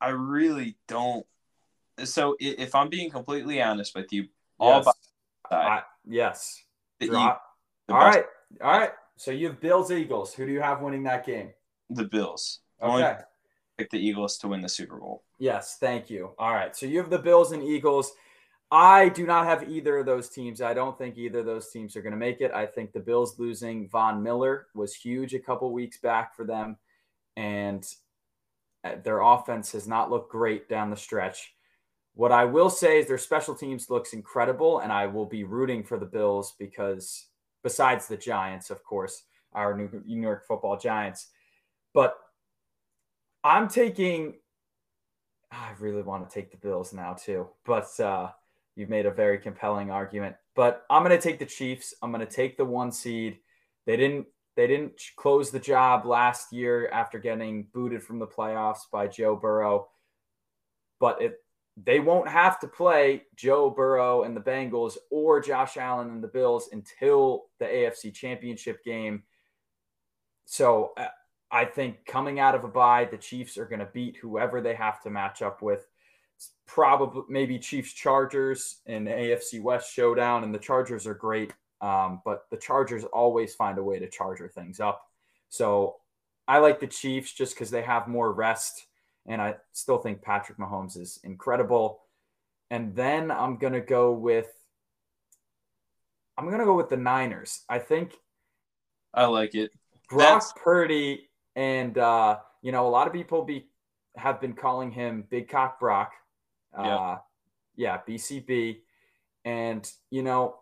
i 0.00 0.08
really 0.10 0.76
don't 0.88 1.24
so 2.04 2.36
if 2.40 2.74
i'm 2.74 2.88
being 2.88 3.10
completely 3.10 3.60
honest 3.62 3.94
with 3.94 4.12
you 4.12 4.28
all 4.58 4.82
Yes. 4.84 4.94
by 5.50 5.56
I- 5.56 5.82
yes. 6.06 6.62
the 7.00 7.06
Drop. 7.08 7.24
Eagles, 7.24 7.40
the 7.88 7.94
All 7.94 8.00
right. 8.00 8.24
All 8.62 8.78
right. 8.78 8.90
So 9.16 9.30
you 9.32 9.48
have 9.48 9.60
Bills 9.60 9.90
Eagles. 9.90 10.32
Who 10.34 10.46
do 10.46 10.52
you 10.52 10.60
have 10.62 10.80
winning 10.80 11.02
that 11.02 11.26
game? 11.26 11.50
The 11.90 12.04
Bills. 12.04 12.60
Okay. 12.80 12.90
Only 12.92 13.14
pick 13.76 13.90
the 13.90 13.98
Eagles 13.98 14.38
to 14.38 14.48
win 14.48 14.60
the 14.62 14.68
Super 14.68 14.96
Bowl. 14.98 15.24
Yes, 15.38 15.76
thank 15.80 16.08
you. 16.08 16.30
All 16.38 16.52
right. 16.52 16.74
So 16.76 16.86
you 16.86 16.98
have 16.98 17.10
the 17.10 17.18
Bills 17.18 17.52
and 17.52 17.62
Eagles. 17.62 18.12
I 18.74 19.10
do 19.10 19.26
not 19.26 19.44
have 19.44 19.68
either 19.68 19.98
of 19.98 20.06
those 20.06 20.30
teams. 20.30 20.62
I 20.62 20.72
don't 20.72 20.96
think 20.96 21.18
either 21.18 21.40
of 21.40 21.46
those 21.46 21.68
teams 21.68 21.94
are 21.94 22.00
going 22.00 22.14
to 22.14 22.18
make 22.18 22.40
it. 22.40 22.52
I 22.52 22.64
think 22.64 22.92
the 22.92 23.00
Bills 23.00 23.38
losing 23.38 23.86
Von 23.90 24.22
Miller 24.22 24.68
was 24.74 24.94
huge 24.94 25.34
a 25.34 25.38
couple 25.38 25.70
weeks 25.74 25.98
back 25.98 26.34
for 26.34 26.46
them. 26.46 26.78
And 27.36 27.86
uh, 28.82 28.92
their 29.04 29.20
offense 29.20 29.72
has 29.72 29.86
not 29.86 30.10
looked 30.10 30.32
great 30.32 30.70
down 30.70 30.88
the 30.88 30.96
stretch. 30.96 31.52
What 32.14 32.32
I 32.32 32.46
will 32.46 32.70
say 32.70 32.98
is 32.98 33.06
their 33.06 33.18
special 33.18 33.54
teams 33.54 33.90
looks 33.90 34.14
incredible, 34.14 34.78
and 34.78 34.90
I 34.90 35.06
will 35.06 35.26
be 35.26 35.44
rooting 35.44 35.84
for 35.84 35.98
the 35.98 36.06
Bills 36.06 36.54
because, 36.58 37.26
besides 37.62 38.08
the 38.08 38.16
Giants, 38.16 38.70
of 38.70 38.82
course, 38.84 39.24
our 39.52 39.76
New 39.76 40.02
York 40.06 40.46
Football 40.46 40.78
Giants, 40.78 41.28
but 41.92 42.16
I'm 43.44 43.68
taking. 43.68 44.34
I 45.50 45.72
really 45.78 46.02
want 46.02 46.26
to 46.28 46.34
take 46.34 46.50
the 46.50 46.56
Bills 46.56 46.94
now 46.94 47.12
too, 47.12 47.48
but 47.66 47.88
uh, 48.00 48.30
you've 48.76 48.88
made 48.88 49.06
a 49.06 49.10
very 49.10 49.38
compelling 49.38 49.90
argument. 49.90 50.36
But 50.54 50.84
I'm 50.90 51.02
going 51.02 51.16
to 51.16 51.22
take 51.22 51.38
the 51.38 51.46
Chiefs. 51.46 51.94
I'm 52.02 52.12
going 52.12 52.26
to 52.26 52.32
take 52.32 52.56
the 52.56 52.64
one 52.64 52.92
seed. 52.92 53.38
They 53.86 53.96
didn't 53.96 54.26
they 54.54 54.66
didn't 54.66 55.00
close 55.16 55.50
the 55.50 55.58
job 55.58 56.04
last 56.04 56.52
year 56.52 56.88
after 56.88 57.18
getting 57.18 57.68
booted 57.72 58.02
from 58.02 58.18
the 58.18 58.26
playoffs 58.26 58.80
by 58.92 59.06
Joe 59.06 59.34
Burrow. 59.34 59.88
But 61.00 61.22
it 61.22 61.38
they 61.82 62.00
won't 62.00 62.28
have 62.28 62.60
to 62.60 62.68
play 62.68 63.22
Joe 63.34 63.70
Burrow 63.70 64.24
and 64.24 64.36
the 64.36 64.42
Bengals 64.42 64.96
or 65.10 65.40
Josh 65.40 65.78
Allen 65.78 66.10
and 66.10 66.22
the 66.22 66.28
Bills 66.28 66.68
until 66.70 67.46
the 67.58 67.64
AFC 67.64 68.12
Championship 68.12 68.84
game. 68.84 69.22
So 70.44 70.92
uh, 70.98 71.06
I 71.50 71.64
think 71.64 72.04
coming 72.04 72.40
out 72.40 72.54
of 72.54 72.64
a 72.64 72.68
bye, 72.68 73.08
the 73.10 73.16
Chiefs 73.16 73.56
are 73.56 73.64
going 73.64 73.80
to 73.80 73.88
beat 73.92 74.18
whoever 74.18 74.60
they 74.60 74.74
have 74.74 75.00
to 75.02 75.10
match 75.10 75.40
up 75.40 75.62
with. 75.62 75.86
Probably 76.66 77.22
maybe 77.28 77.58
Chiefs 77.58 77.92
Chargers 77.92 78.80
in 78.86 79.04
the 79.04 79.10
AFC 79.10 79.60
West 79.62 79.92
showdown, 79.92 80.44
and 80.44 80.54
the 80.54 80.58
Chargers 80.58 81.06
are 81.06 81.14
great, 81.14 81.52
um, 81.80 82.22
but 82.24 82.46
the 82.50 82.56
Chargers 82.56 83.04
always 83.04 83.54
find 83.54 83.78
a 83.78 83.82
way 83.82 83.98
to 83.98 84.08
charger 84.08 84.48
things 84.48 84.80
up. 84.80 85.02
So 85.48 85.96
I 86.48 86.58
like 86.58 86.80
the 86.80 86.86
Chiefs 86.86 87.32
just 87.32 87.54
because 87.54 87.70
they 87.70 87.82
have 87.82 88.08
more 88.08 88.32
rest 88.32 88.86
and 89.26 89.40
I 89.40 89.56
still 89.72 89.98
think 89.98 90.22
Patrick 90.22 90.58
Mahomes 90.58 90.98
is 90.98 91.20
incredible. 91.24 92.00
And 92.70 92.94
then 92.94 93.30
I'm 93.30 93.56
gonna 93.56 93.80
go 93.80 94.12
with 94.12 94.48
I'm 96.36 96.50
gonna 96.50 96.64
go 96.64 96.76
with 96.76 96.88
the 96.88 96.96
Niners. 96.96 97.62
I 97.68 97.78
think 97.78 98.14
I 99.14 99.26
like 99.26 99.54
it. 99.54 99.70
Brock 100.08 100.56
Purdy 100.56 101.28
and 101.54 101.96
uh, 101.96 102.38
you 102.62 102.72
know 102.72 102.86
a 102.86 102.90
lot 102.90 103.06
of 103.06 103.12
people 103.12 103.44
be 103.44 103.66
have 104.16 104.40
been 104.40 104.54
calling 104.54 104.90
him 104.90 105.24
Big 105.30 105.48
Cock 105.48 105.78
Brock. 105.78 106.12
Uh, 106.76 107.18
yeah, 107.76 107.98
BCB, 108.08 108.78
and 109.44 109.90
you 110.10 110.22
know 110.22 110.56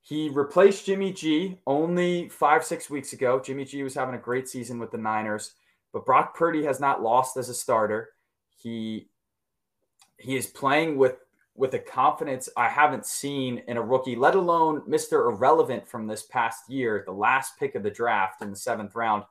he 0.00 0.28
replaced 0.28 0.86
Jimmy 0.86 1.12
G 1.12 1.58
only 1.66 2.28
five 2.28 2.64
six 2.64 2.90
weeks 2.90 3.12
ago. 3.12 3.40
Jimmy 3.40 3.64
G 3.64 3.82
was 3.82 3.94
having 3.94 4.14
a 4.14 4.18
great 4.18 4.48
season 4.48 4.78
with 4.78 4.90
the 4.90 4.98
Niners. 4.98 5.54
But 5.94 6.04
Brock 6.04 6.36
Purdy 6.36 6.64
has 6.64 6.80
not 6.80 7.02
lost 7.02 7.36
as 7.36 7.48
a 7.48 7.54
starter. 7.54 8.10
He 8.56 9.08
he 10.18 10.36
is 10.36 10.46
playing 10.46 10.96
with 10.98 11.16
with 11.54 11.72
a 11.74 11.78
confidence 11.78 12.48
I 12.56 12.68
haven't 12.68 13.06
seen 13.06 13.62
in 13.68 13.76
a 13.76 13.82
rookie, 13.82 14.16
let 14.16 14.34
alone 14.34 14.82
Mr. 14.88 15.30
Irrelevant 15.30 15.86
from 15.86 16.06
this 16.06 16.24
past 16.24 16.68
year, 16.68 17.04
the 17.06 17.12
last 17.12 17.56
pick 17.58 17.76
of 17.76 17.84
the 17.84 17.90
draft 17.90 18.42
in 18.42 18.50
the 18.50 18.56
seventh 18.56 18.96
round. 18.96 19.22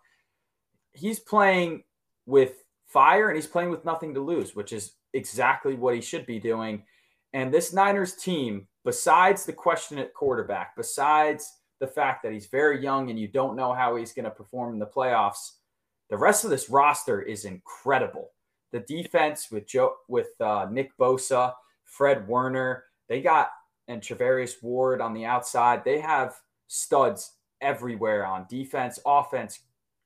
He's 0.93 1.19
playing 1.19 1.83
with 2.25 2.63
fire 2.87 3.27
and 3.27 3.35
he's 3.35 3.47
playing 3.47 3.71
with 3.71 3.83
nothing 3.83 4.13
to 4.13 4.21
lose, 4.21 4.55
which 4.55 4.71
is 4.71 4.93
exactly 5.13 5.75
what 5.75 5.95
he 5.95 6.01
should 6.01 6.25
be 6.25 6.39
doing. 6.39 6.83
And 7.33 7.53
this 7.53 7.73
Niners 7.73 8.15
team, 8.15 8.67
besides 8.85 9.45
the 9.45 9.53
question 9.53 9.97
at 9.97 10.13
quarterback, 10.13 10.75
besides 10.75 11.59
the 11.79 11.87
fact 11.87 12.23
that 12.23 12.31
he's 12.31 12.47
very 12.47 12.81
young 12.81 13.09
and 13.09 13.19
you 13.19 13.27
don't 13.27 13.55
know 13.55 13.73
how 13.73 13.95
he's 13.95 14.13
going 14.13 14.25
to 14.25 14.31
perform 14.31 14.73
in 14.73 14.79
the 14.79 14.85
playoffs, 14.85 15.53
the 16.09 16.17
rest 16.17 16.43
of 16.43 16.49
this 16.49 16.69
roster 16.69 17.21
is 17.21 17.45
incredible. 17.45 18.31
The 18.71 18.81
defense 18.81 19.49
with 19.51 19.67
Joe 19.67 19.95
with 20.07 20.29
uh, 20.39 20.67
Nick 20.71 20.95
Bosa, 20.97 21.53
Fred 21.85 22.27
Warner, 22.27 22.85
they 23.07 23.21
got 23.21 23.49
and 23.87 24.01
Charvarius 24.01 24.61
Ward 24.61 25.01
on 25.01 25.13
the 25.13 25.25
outside. 25.25 25.83
They 25.83 25.99
have 25.99 26.35
studs 26.67 27.33
everywhere 27.61 28.25
on 28.25 28.45
defense, 28.49 28.99
offense. 29.05 29.59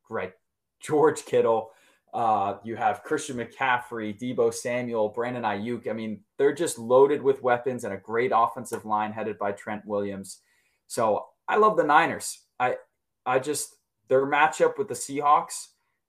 Great, 0.04 0.32
George 0.80 1.26
Kittle. 1.26 1.72
Uh, 2.14 2.58
you 2.64 2.76
have 2.76 3.04
Christian 3.04 3.38
McCaffrey, 3.38 4.18
Deebo 4.18 4.54
Samuel, 4.54 5.10
Brandon 5.10 5.44
Aiyuk. 5.44 5.88
I 5.90 5.94
mean, 5.94 6.22
they're 6.38 6.54
just 6.54 6.80
loaded 6.80 7.22
with 7.22 7.44
weapons 7.44 7.84
and 7.84 7.94
a 7.94 7.98
great 7.98 8.32
offensive 8.34 8.86
line 8.86 9.12
headed 9.12 9.38
by 9.38 9.52
Trent 9.52 9.86
Williams. 9.86 10.40
So 10.88 11.28
I 11.48 11.58
love 11.58 11.78
the 11.78 11.84
Niners. 11.84 12.40
I 12.60 12.78
I 13.26 13.40
just 13.40 13.76
their 14.08 14.26
matchup 14.26 14.78
with 14.78 14.88
the 14.88 14.94
Seahawks 14.94 15.68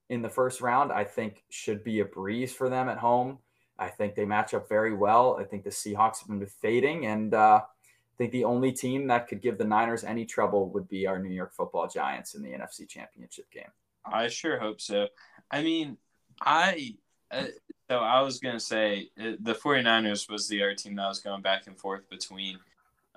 in 0.09 0.23
the 0.23 0.29
first 0.29 0.61
round, 0.61 0.93
I 0.93 1.05
think 1.05 1.45
should 1.51 1.85
be 1.85 2.01
a 2.01 2.05
breeze 2.05 2.53
for 2.53 2.69
them 2.69 2.89
at 2.89 2.99
home. 2.99 3.39
I 3.79 3.89
think 3.89 4.15
they 4.15 4.25
match 4.25 4.55
up 4.55 4.69
very 4.69 4.95
well. 4.95 5.37
I 5.39 5.45
think 5.45 5.65
the 5.65 5.71
Seahawks 5.71 6.21
have 6.21 6.29
been 6.29 6.47
fading, 6.47 7.07
and 7.07 7.35
uh, 7.35 7.61
I 7.63 8.17
think 8.17 8.33
the 8.33 8.45
only 8.45 8.73
team 8.73 9.07
that 9.09 9.29
could 9.29 9.43
give 9.43 9.59
the 9.59 9.65
Niners 9.65 10.05
any 10.05 10.25
trouble 10.25 10.71
would 10.71 10.89
be 10.89 11.07
our 11.07 11.19
New 11.23 11.35
York 11.35 11.55
Football 11.55 11.89
Giants 11.89 12.35
in 12.35 12.43
the 12.43 12.51
NFC 12.51 12.89
Championship 12.89 13.51
game. 13.51 13.71
I 14.05 14.29
sure 14.29 14.59
hope 14.59 14.81
so. 14.81 15.09
I 15.51 15.63
mean, 15.63 15.97
I 16.41 16.97
uh, 17.31 17.45
so 17.91 17.99
I 17.99 18.21
was 18.21 18.39
gonna 18.39 18.61
say 18.61 19.11
uh, 19.21 19.33
the 19.41 19.55
49ers 19.55 20.31
was 20.31 20.49
the 20.49 20.63
other 20.63 20.75
team 20.75 20.97
that 20.97 21.09
was 21.09 21.21
going 21.21 21.43
back 21.43 21.67
and 21.67 21.79
forth 21.79 22.09
between 22.09 22.59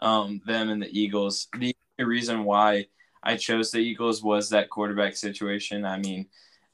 um, 0.02 0.42
them 0.46 0.70
and 0.70 0.82
the 0.82 1.00
Eagles. 1.00 1.48
The 1.58 1.76
reason 2.00 2.44
why 2.44 2.88
I 3.24 3.36
chose 3.38 3.72
the 3.72 3.80
Eagles 3.80 4.24
was 4.24 4.50
that 4.50 4.70
quarterback 4.70 5.16
situation. 5.16 5.86
I 5.86 5.98
mean, 6.00 6.28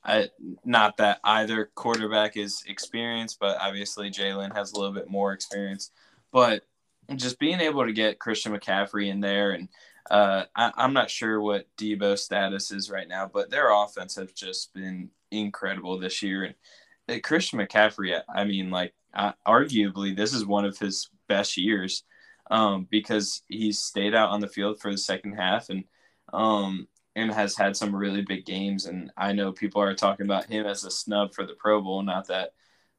I, 0.03 0.29
not 0.63 0.97
that 0.97 1.19
either 1.23 1.69
quarterback 1.75 2.37
is 2.37 2.63
experienced, 2.67 3.39
but 3.39 3.57
obviously 3.59 4.09
Jalen 4.09 4.55
has 4.55 4.71
a 4.71 4.79
little 4.79 4.93
bit 4.93 5.09
more 5.09 5.33
experience. 5.33 5.91
But 6.31 6.63
just 7.15 7.39
being 7.39 7.59
able 7.59 7.85
to 7.85 7.91
get 7.91 8.19
Christian 8.19 8.53
McCaffrey 8.53 9.09
in 9.09 9.19
there, 9.19 9.51
and 9.51 9.67
uh, 10.09 10.45
I, 10.55 10.71
I'm 10.75 10.93
not 10.93 11.09
sure 11.09 11.41
what 11.41 11.67
Deebo 11.77 12.17
status 12.17 12.71
is 12.71 12.89
right 12.89 13.07
now, 13.07 13.29
but 13.31 13.49
their 13.49 13.71
offense 13.71 14.15
has 14.15 14.31
just 14.31 14.73
been 14.73 15.09
incredible 15.31 15.99
this 15.99 16.21
year. 16.21 16.43
And 16.43 16.55
uh, 17.09 17.19
Christian 17.23 17.59
McCaffrey, 17.59 18.19
I 18.33 18.45
mean, 18.45 18.69
like 18.69 18.93
arguably, 19.45 20.15
this 20.15 20.33
is 20.33 20.45
one 20.45 20.65
of 20.65 20.77
his 20.77 21.09
best 21.27 21.57
years 21.57 22.03
um, 22.49 22.87
because 22.89 23.41
he's 23.47 23.79
stayed 23.79 24.15
out 24.15 24.29
on 24.29 24.39
the 24.39 24.47
field 24.47 24.79
for 24.79 24.91
the 24.91 24.97
second 24.97 25.33
half 25.33 25.69
and 25.69 25.83
um, 26.33 26.87
and 27.15 27.31
has 27.31 27.55
had 27.55 27.75
some 27.75 27.95
really 27.95 28.21
big 28.21 28.45
games. 28.45 28.85
And 28.85 29.11
I 29.17 29.33
know 29.33 29.51
people 29.51 29.81
are 29.81 29.95
talking 29.95 30.25
about 30.25 30.45
him 30.45 30.65
as 30.65 30.83
a 30.83 30.91
snub 30.91 31.33
for 31.33 31.45
the 31.45 31.55
Pro 31.55 31.81
Bowl. 31.81 32.03
Not 32.03 32.27
that 32.27 32.51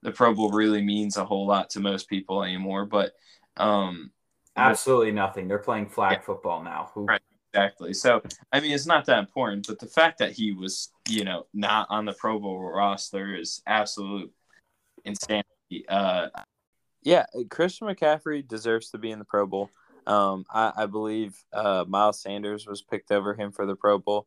the 0.02 0.10
Pro 0.10 0.34
Bowl 0.34 0.50
really 0.50 0.82
means 0.82 1.16
a 1.16 1.24
whole 1.24 1.46
lot 1.46 1.70
to 1.70 1.80
most 1.80 2.08
people 2.08 2.42
anymore, 2.42 2.84
but 2.84 3.12
um, 3.56 4.10
absolutely 4.58 5.12
nothing. 5.12 5.48
They're 5.48 5.58
playing 5.58 5.86
flag 5.86 6.18
yeah. 6.18 6.20
football 6.20 6.62
now. 6.62 6.90
Who- 6.94 7.06
right. 7.06 7.20
Exactly. 7.54 7.94
So, 7.94 8.22
I 8.52 8.60
mean, 8.60 8.72
it's 8.72 8.86
not 8.86 9.06
that 9.06 9.18
important, 9.18 9.66
but 9.66 9.78
the 9.78 9.86
fact 9.86 10.18
that 10.18 10.32
he 10.32 10.52
was, 10.52 10.92
you 11.08 11.24
know, 11.24 11.46
not 11.54 11.86
on 11.90 12.04
the 12.04 12.12
Pro 12.12 12.38
Bowl 12.38 12.60
roster 12.60 13.34
is 13.34 13.62
absolute 13.66 14.30
insanity. 15.04 15.88
Uh, 15.88 16.28
yeah, 17.02 17.24
Christian 17.48 17.88
McCaffrey 17.88 18.46
deserves 18.46 18.90
to 18.90 18.98
be 18.98 19.10
in 19.10 19.18
the 19.18 19.24
Pro 19.24 19.46
Bowl. 19.46 19.70
Um, 20.06 20.44
I, 20.50 20.72
I, 20.76 20.86
believe 20.86 21.36
uh, 21.52 21.84
Miles 21.86 22.20
Sanders 22.20 22.66
was 22.66 22.82
picked 22.82 23.10
over 23.10 23.34
him 23.34 23.52
for 23.52 23.66
the 23.66 23.76
Pro 23.76 23.98
Bowl. 23.98 24.26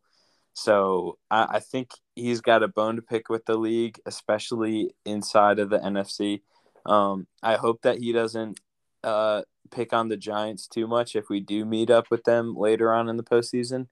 So 0.54 1.18
I, 1.30 1.48
I, 1.54 1.60
think 1.60 1.92
he's 2.16 2.42
got 2.42 2.62
a 2.62 2.68
bone 2.68 2.98
to 2.98 3.02
pick 3.02 3.30
with 3.30 3.46
the 3.46 3.58
league, 3.58 4.00
especially 4.06 4.94
inside 5.06 5.58
of 5.58 5.70
the 5.70 5.80
NFC. 5.80 6.42
Um, 6.86 7.26
I 7.42 7.56
hope 7.56 7.82
that 7.82 7.98
he 7.98 8.12
doesn't 8.12 8.60
uh, 9.04 9.44
pick 9.72 9.94
on 9.94 10.10
the 10.10 10.18
Giants 10.18 10.68
too 10.68 10.88
much 10.88 11.16
if 11.16 11.30
we 11.30 11.40
do 11.40 11.66
meet 11.66 11.90
up 11.90 12.12
with 12.12 12.24
them 12.24 12.56
later 12.56 12.94
on 12.94 13.10
in 13.10 13.18
the 13.18 13.24
postseason 13.24 13.88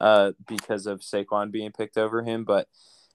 uh, 0.00 0.32
because 0.46 0.86
of 0.86 1.00
Saquon 1.00 1.50
being 1.50 1.72
picked 1.72 1.96
over 1.96 2.22
him. 2.22 2.44
But 2.44 2.68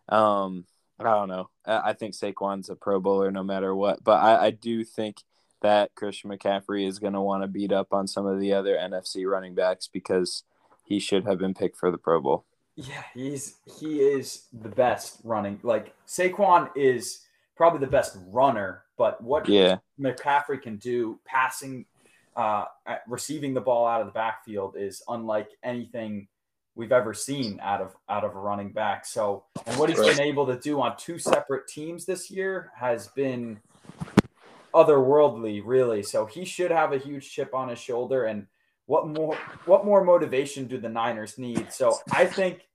um, 0.09 0.65
I 0.99 1.03
don't 1.03 1.29
know. 1.29 1.49
I, 1.65 1.89
I 1.89 1.93
think 1.93 2.13
Saquon's 2.13 2.69
a 2.69 2.75
Pro 2.75 2.99
Bowler 2.99 3.31
no 3.31 3.43
matter 3.43 3.75
what. 3.75 4.03
But 4.03 4.23
I, 4.23 4.45
I 4.45 4.49
do 4.51 4.83
think– 4.83 5.17
that 5.65 5.95
Christian 5.95 6.29
McCaffrey 6.29 6.87
is 6.87 6.99
going 6.99 7.13
to 7.13 7.21
want 7.21 7.41
to 7.41 7.47
beat 7.47 7.71
up 7.71 7.91
on 7.91 8.07
some 8.07 8.27
of 8.27 8.39
the 8.39 8.53
other 8.53 8.75
NFC 8.75 9.27
running 9.27 9.55
backs 9.55 9.87
because 9.91 10.43
he 10.83 10.99
should 10.99 11.25
have 11.25 11.39
been 11.39 11.55
picked 11.55 11.75
for 11.75 11.89
the 11.89 11.97
Pro 11.97 12.21
Bowl. 12.21 12.45
Yeah, 12.75 13.03
he's 13.15 13.55
he 13.79 13.99
is 13.99 14.45
the 14.53 14.69
best 14.69 15.19
running. 15.23 15.59
Like 15.63 15.95
Saquon 16.07 16.69
is 16.75 17.25
probably 17.55 17.79
the 17.79 17.91
best 17.91 18.17
runner, 18.27 18.83
but 18.95 19.23
what 19.23 19.49
yeah. 19.49 19.77
McCaffrey 19.99 20.61
can 20.61 20.77
do 20.77 21.19
passing 21.25 21.85
uh 22.35 22.65
receiving 23.07 23.53
the 23.53 23.61
ball 23.61 23.87
out 23.87 24.01
of 24.01 24.07
the 24.07 24.13
backfield 24.13 24.75
is 24.77 25.01
unlike 25.07 25.49
anything 25.63 26.27
we've 26.75 26.91
ever 26.91 27.13
seen 27.13 27.59
out 27.61 27.81
of 27.81 27.95
out 28.09 28.23
of 28.25 28.35
a 28.35 28.39
running 28.39 28.71
back. 28.71 29.05
So, 29.05 29.45
and 29.65 29.79
what 29.79 29.89
he's 29.89 29.99
Right. 29.99 30.17
been 30.17 30.27
able 30.27 30.45
to 30.47 30.59
do 30.59 30.81
on 30.81 30.97
two 30.97 31.17
separate 31.17 31.67
teams 31.67 32.05
this 32.05 32.29
year 32.29 32.71
has 32.75 33.07
been 33.09 33.61
otherworldly, 34.73 35.61
really. 35.63 36.03
So 36.03 36.25
he 36.25 36.43
should 36.45 36.71
have 36.71 36.91
a 36.91 36.97
huge 36.97 37.31
chip 37.31 37.53
on 37.53 37.69
his 37.69 37.79
shoulder. 37.79 38.25
And 38.25 38.47
what 38.87 39.07
more 39.07 39.35
what 39.65 39.85
more 39.85 40.03
motivation 40.03 40.67
do 40.67 40.77
the 40.77 40.89
Niners 40.89 41.37
need? 41.37 41.71
So 41.71 41.97
I 42.11 42.25
think 42.25 42.67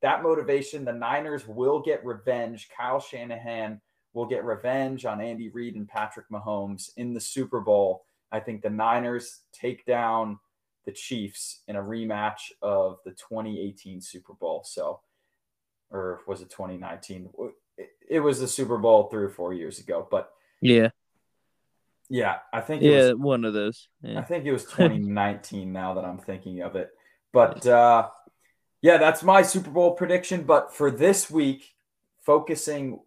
that 0.00 0.22
motivation, 0.22 0.84
the 0.84 0.92
Niners 0.92 1.46
will 1.48 1.80
get 1.80 2.04
revenge. 2.04 2.68
Kyle 2.74 3.00
Shanahan 3.00 3.80
will 4.18 4.26
get 4.26 4.44
revenge 4.44 5.04
on 5.04 5.20
Andy 5.20 5.48
Reid 5.48 5.76
and 5.76 5.88
Patrick 5.88 6.28
Mahomes 6.28 6.90
in 6.96 7.14
the 7.14 7.20
Super 7.20 7.60
Bowl. 7.60 8.04
I 8.32 8.40
think 8.40 8.62
the 8.62 8.68
Niners 8.68 9.42
take 9.52 9.86
down 9.86 10.40
the 10.86 10.90
Chiefs 10.90 11.60
in 11.68 11.76
a 11.76 11.82
rematch 11.82 12.50
of 12.60 12.98
the 13.04 13.12
2018 13.12 14.00
Super 14.00 14.32
Bowl. 14.32 14.64
So, 14.64 14.98
or 15.92 16.22
was 16.26 16.42
it 16.42 16.50
2019? 16.50 17.30
It, 18.10 18.18
was 18.18 18.40
the 18.40 18.48
Super 18.48 18.76
Bowl 18.76 19.04
three 19.04 19.22
or 19.22 19.28
four 19.28 19.54
years 19.54 19.78
ago. 19.78 20.08
But 20.10 20.32
Yeah, 20.60 20.88
yeah, 22.10 22.38
I 22.52 22.60
think 22.60 22.82
it 22.82 22.90
yeah, 22.90 23.10
was 23.10 23.14
one 23.14 23.44
of 23.44 23.54
those. 23.54 23.86
I 24.04 24.22
think 24.22 24.46
it 24.46 24.52
was 24.52 24.64
2019 24.64 25.72
now 25.72 25.94
that 25.94 26.04
I'm 26.04 26.18
thinking 26.18 26.62
of 26.62 26.74
it. 26.74 26.90
But 27.32 27.64
uh, 27.68 28.08
yeah, 28.82 28.96
that's 28.96 29.22
my 29.22 29.42
Super 29.42 29.70
Bowl 29.70 29.92
prediction. 29.92 30.42
But 30.42 30.74
for 30.74 30.90
this 30.90 31.30
week, 31.30 31.76
focusing 32.24 32.98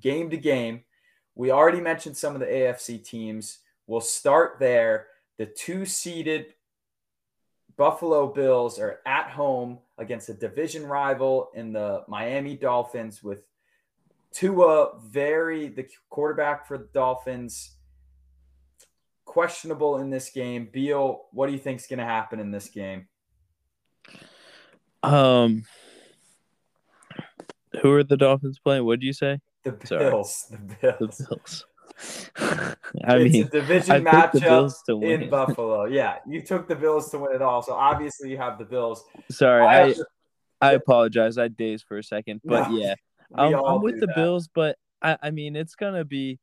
game 0.00 0.30
to 0.30 0.36
game, 0.36 0.82
we 1.34 1.50
already 1.50 1.80
mentioned 1.80 2.16
some 2.16 2.34
of 2.34 2.40
the 2.40 2.46
AFC 2.46 3.02
teams. 3.04 3.58
We'll 3.86 4.00
start 4.00 4.56
there. 4.58 5.06
The 5.38 5.46
two 5.46 5.86
seeded 5.86 6.54
Buffalo 7.76 8.26
Bills 8.26 8.80
are 8.80 9.00
at 9.06 9.30
home 9.30 9.78
against 9.98 10.28
a 10.28 10.34
division 10.34 10.84
rival 10.84 11.50
in 11.54 11.72
the 11.72 12.02
Miami 12.08 12.56
Dolphins 12.56 13.22
with 13.22 13.44
Tua, 14.32 14.98
very 15.06 15.68
the 15.68 15.86
quarterback 16.10 16.66
for 16.66 16.76
the 16.76 16.88
Dolphins 16.92 17.76
questionable 19.24 19.98
in 19.98 20.10
this 20.10 20.30
game. 20.30 20.68
Beal, 20.72 21.26
what 21.32 21.46
do 21.46 21.52
you 21.52 21.58
think 21.58 21.80
is 21.80 21.86
going 21.86 22.00
to 22.00 22.04
happen 22.04 22.40
in 22.40 22.50
this 22.50 22.68
game? 22.68 23.06
Um, 25.02 25.64
who 27.80 27.92
are 27.92 28.02
the 28.02 28.16
Dolphins 28.16 28.58
playing? 28.58 28.84
What 28.84 28.98
did 28.98 29.06
you 29.06 29.12
say? 29.12 29.38
The 29.70 29.96
Bills. 29.98 30.46
The 30.50 30.56
The 30.56 30.96
Bills. 30.98 31.26
Bills. 31.28 31.66
I 32.38 33.16
it's 33.16 33.32
mean, 33.34 33.46
a 33.46 33.48
division 33.48 34.04
matchup 34.04 34.40
Bills 34.40 34.82
in 34.88 35.28
Buffalo. 35.30 35.84
Yeah, 35.90 36.16
you 36.26 36.42
took 36.42 36.68
the 36.68 36.76
Bills 36.76 37.10
to 37.10 37.18
win 37.18 37.34
it 37.34 37.42
all. 37.42 37.62
So 37.62 37.72
obviously 37.72 38.30
you 38.30 38.36
have 38.36 38.58
the 38.58 38.64
Bills. 38.64 39.04
Sorry, 39.30 39.64
I 39.66 39.82
I, 39.82 39.92
to- 39.94 40.06
I 40.60 40.72
apologize. 40.72 41.38
I 41.38 41.48
dazed 41.48 41.84
for 41.86 41.98
a 41.98 42.04
second, 42.04 42.40
but 42.44 42.70
No, 42.70 42.76
yeah, 42.78 42.94
I'm, 43.34 43.54
I'm 43.54 43.82
with 43.82 44.00
the 44.00 44.06
that. 44.06 44.14
Bills, 44.14 44.48
but 44.54 44.76
I, 45.02 45.16
I 45.22 45.30
mean, 45.30 45.56
it's 45.56 45.74
gonna 45.74 46.04
be, 46.04 46.38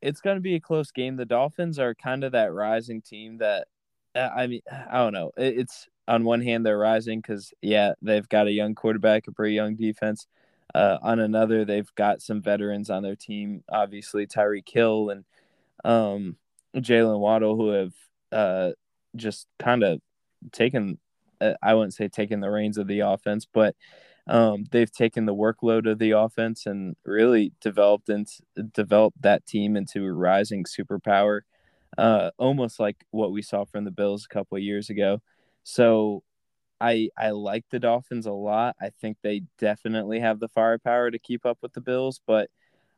it's 0.00 0.20
gonna 0.20 0.40
be 0.40 0.54
a 0.54 0.60
close 0.60 0.90
game. 0.90 1.16
The 1.16 1.26
Dolphins 1.26 1.78
are 1.78 1.94
kind 1.94 2.24
of 2.24 2.32
that 2.32 2.52
rising 2.52 3.02
team 3.02 3.38
that, 3.38 3.66
uh, 4.14 4.28
I 4.34 4.46
mean, 4.46 4.62
I 4.70 4.98
don't 4.98 5.12
know. 5.12 5.32
It, 5.36 5.58
it's 5.58 5.86
on 6.08 6.24
one 6.24 6.40
hand 6.40 6.64
they're 6.66 6.78
rising 6.78 7.20
because 7.20 7.52
yeah, 7.62 7.92
they've 8.02 8.28
got 8.28 8.46
a 8.46 8.52
young 8.52 8.74
quarterback, 8.74 9.26
a 9.28 9.32
pretty 9.32 9.54
young 9.54 9.76
defense. 9.76 10.26
Uh, 10.74 10.98
on 11.02 11.20
another, 11.20 11.64
they've 11.64 11.94
got 11.94 12.22
some 12.22 12.40
veterans 12.40 12.90
on 12.90 13.02
their 13.02 13.16
team, 13.16 13.62
obviously 13.70 14.26
Tyreek 14.26 14.68
Hill 14.68 15.10
and 15.10 15.24
um, 15.84 16.36
Jaylen 16.76 17.18
Waddle, 17.18 17.56
who 17.56 17.68
have 17.70 17.92
uh, 18.30 18.70
just 19.14 19.46
kind 19.58 19.82
of 19.82 20.00
taken, 20.52 20.98
uh, 21.40 21.54
I 21.62 21.74
wouldn't 21.74 21.94
say 21.94 22.08
taken 22.08 22.40
the 22.40 22.50
reins 22.50 22.78
of 22.78 22.86
the 22.86 23.00
offense, 23.00 23.46
but 23.52 23.76
um, 24.26 24.64
they've 24.70 24.90
taken 24.90 25.26
the 25.26 25.34
workload 25.34 25.90
of 25.90 25.98
the 25.98 26.12
offense 26.12 26.66
and 26.66 26.96
really 27.04 27.52
developed 27.60 28.08
and 28.08 28.28
developed 28.72 29.20
that 29.22 29.44
team 29.46 29.76
into 29.76 30.04
a 30.04 30.12
rising 30.12 30.64
superpower, 30.64 31.40
uh, 31.98 32.30
almost 32.38 32.78
like 32.78 33.04
what 33.10 33.32
we 33.32 33.42
saw 33.42 33.64
from 33.64 33.84
the 33.84 33.90
Bills 33.90 34.24
a 34.24 34.32
couple 34.32 34.56
of 34.56 34.62
years 34.62 34.90
ago. 34.90 35.20
So 35.64 36.22
I 36.82 37.10
I 37.16 37.30
like 37.30 37.64
the 37.70 37.78
Dolphins 37.78 38.26
a 38.26 38.32
lot. 38.32 38.74
I 38.80 38.90
think 38.90 39.18
they 39.22 39.42
definitely 39.56 40.18
have 40.18 40.40
the 40.40 40.48
firepower 40.48 41.12
to 41.12 41.18
keep 41.18 41.46
up 41.46 41.58
with 41.62 41.72
the 41.74 41.80
Bills, 41.80 42.20
but 42.26 42.50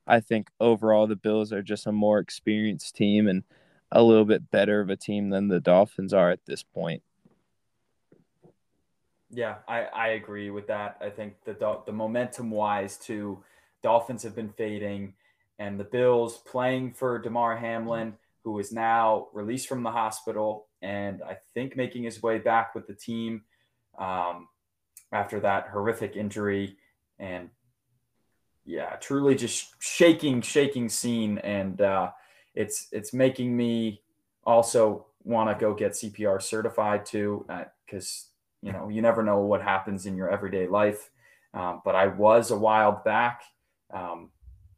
I 0.06 0.20
think 0.20 0.48
overall 0.58 1.06
the 1.06 1.16
Bills 1.16 1.52
are 1.52 1.62
just 1.62 1.86
a 1.86 1.92
more 1.92 2.18
experienced 2.18 2.96
team 2.96 3.28
and 3.28 3.44
a 3.92 4.02
little 4.02 4.24
bit 4.24 4.50
better 4.50 4.80
of 4.80 4.88
a 4.88 4.96
team 4.96 5.28
than 5.28 5.48
the 5.48 5.60
Dolphins 5.60 6.14
are 6.14 6.30
at 6.30 6.40
this 6.46 6.62
point. 6.62 7.02
Yeah, 9.30 9.56
I, 9.68 9.82
I 9.82 10.08
agree 10.08 10.50
with 10.50 10.66
that. 10.68 10.96
I 11.02 11.10
think 11.10 11.34
the 11.44 11.54
the 11.84 11.92
momentum 11.92 12.50
wise 12.50 12.96
too, 12.96 13.44
Dolphins 13.82 14.22
have 14.22 14.34
been 14.34 14.54
fading, 14.56 15.12
and 15.58 15.78
the 15.78 15.84
Bills 15.84 16.38
playing 16.38 16.94
for 16.94 17.18
Damar 17.18 17.58
Hamlin, 17.58 18.14
who 18.44 18.58
is 18.58 18.72
now 18.72 19.28
released 19.34 19.68
from 19.68 19.82
the 19.82 19.90
hospital, 19.90 20.68
and 20.80 21.22
I 21.22 21.36
think 21.52 21.76
making 21.76 22.04
his 22.04 22.22
way 22.22 22.38
back 22.38 22.74
with 22.74 22.86
the 22.86 22.94
team 22.94 23.42
um, 23.98 24.48
after 25.12 25.40
that 25.40 25.68
horrific 25.68 26.16
injury, 26.16 26.76
and 27.18 27.50
yeah, 28.64 28.96
truly 28.96 29.34
just 29.34 29.74
shaking, 29.80 30.40
shaking 30.42 30.88
scene, 30.88 31.38
and 31.38 31.80
uh, 31.80 32.10
it's 32.54 32.88
it's 32.92 33.12
making 33.12 33.56
me 33.56 34.02
also 34.44 35.06
want 35.22 35.50
to 35.50 35.60
go 35.60 35.74
get 35.74 35.92
CPR 35.92 36.40
certified 36.40 37.06
too, 37.06 37.46
because 37.86 38.28
you 38.62 38.72
know 38.72 38.88
you 38.88 39.02
never 39.02 39.22
know 39.22 39.40
what 39.40 39.62
happens 39.62 40.06
in 40.06 40.16
your 40.16 40.30
everyday 40.30 40.66
life. 40.66 41.10
Um, 41.52 41.82
but 41.84 41.94
I 41.94 42.08
was 42.08 42.50
a 42.50 42.58
while 42.58 43.02
back 43.04 43.42
um, 43.92 44.30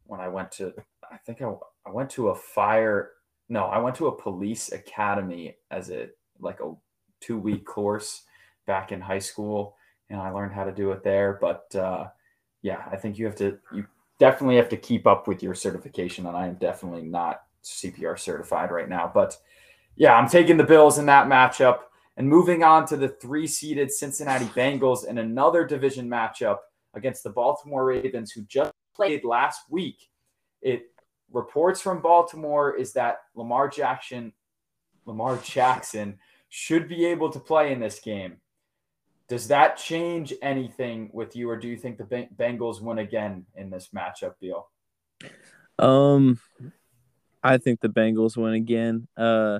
when 0.05 0.19
I 0.19 0.27
went 0.27 0.51
to, 0.53 0.73
I 1.11 1.17
think 1.17 1.41
I, 1.41 1.51
I 1.85 1.91
went 1.91 2.11
to 2.11 2.29
a 2.29 2.35
fire. 2.35 3.11
No, 3.49 3.65
I 3.65 3.79
went 3.79 3.95
to 3.97 4.07
a 4.07 4.21
police 4.21 4.71
academy 4.71 5.57
as 5.71 5.89
a 5.89 6.09
like 6.39 6.59
a 6.59 6.73
two 7.19 7.37
week 7.37 7.65
course 7.65 8.23
back 8.67 8.91
in 8.91 9.01
high 9.01 9.19
school, 9.19 9.75
and 10.09 10.21
I 10.21 10.29
learned 10.29 10.53
how 10.53 10.63
to 10.63 10.71
do 10.71 10.91
it 10.91 11.03
there. 11.03 11.39
But 11.41 11.73
uh, 11.75 12.07
yeah, 12.61 12.83
I 12.91 12.97
think 12.97 13.17
you 13.17 13.25
have 13.25 13.35
to 13.37 13.57
you 13.73 13.87
definitely 14.19 14.57
have 14.57 14.69
to 14.69 14.77
keep 14.77 15.07
up 15.07 15.27
with 15.27 15.41
your 15.41 15.55
certification, 15.55 16.27
and 16.27 16.37
I 16.37 16.47
am 16.47 16.55
definitely 16.55 17.03
not 17.03 17.41
CPR 17.63 18.19
certified 18.19 18.71
right 18.71 18.89
now. 18.89 19.09
But 19.11 19.37
yeah, 19.95 20.15
I'm 20.15 20.29
taking 20.29 20.57
the 20.57 20.63
Bills 20.63 20.99
in 20.99 21.07
that 21.07 21.27
matchup. 21.27 21.79
And 22.17 22.27
moving 22.27 22.63
on 22.63 22.87
to 22.87 22.97
the 22.97 23.09
three 23.09 23.45
seeded 23.45 23.91
Cincinnati 23.91 24.45
Bengals 24.45 25.05
in 25.05 25.19
another 25.19 25.65
division 25.65 26.09
matchup 26.09 26.57
against 26.95 27.23
the 27.23 27.29
Baltimore 27.29 27.85
Ravens, 27.85 28.31
who 28.31 28.41
just 28.43 28.71
played 28.95 29.23
last 29.23 29.61
week. 29.69 30.09
It 30.63 30.87
reports 31.31 31.79
from 31.79 32.01
Baltimore 32.01 32.75
is 32.75 32.93
that 32.93 33.19
Lamar 33.35 33.67
Jackson, 33.67 34.33
Lamar 35.05 35.37
Jackson 35.43 36.17
should 36.49 36.87
be 36.87 37.05
able 37.05 37.29
to 37.29 37.39
play 37.39 37.71
in 37.71 37.79
this 37.79 37.99
game. 37.99 38.37
Does 39.27 39.49
that 39.49 39.77
change 39.77 40.33
anything 40.41 41.09
with 41.11 41.35
you, 41.35 41.49
or 41.49 41.57
do 41.57 41.67
you 41.67 41.77
think 41.77 41.97
the 41.97 42.27
Bengals 42.37 42.81
win 42.81 42.99
again 42.99 43.45
in 43.55 43.69
this 43.69 43.89
matchup, 43.93 44.35
Beal? 44.39 44.69
Um, 45.77 46.39
I 47.43 47.57
think 47.57 47.81
the 47.81 47.89
Bengals 47.89 48.37
win 48.37 48.53
again. 48.53 49.07
Uh, 49.17 49.59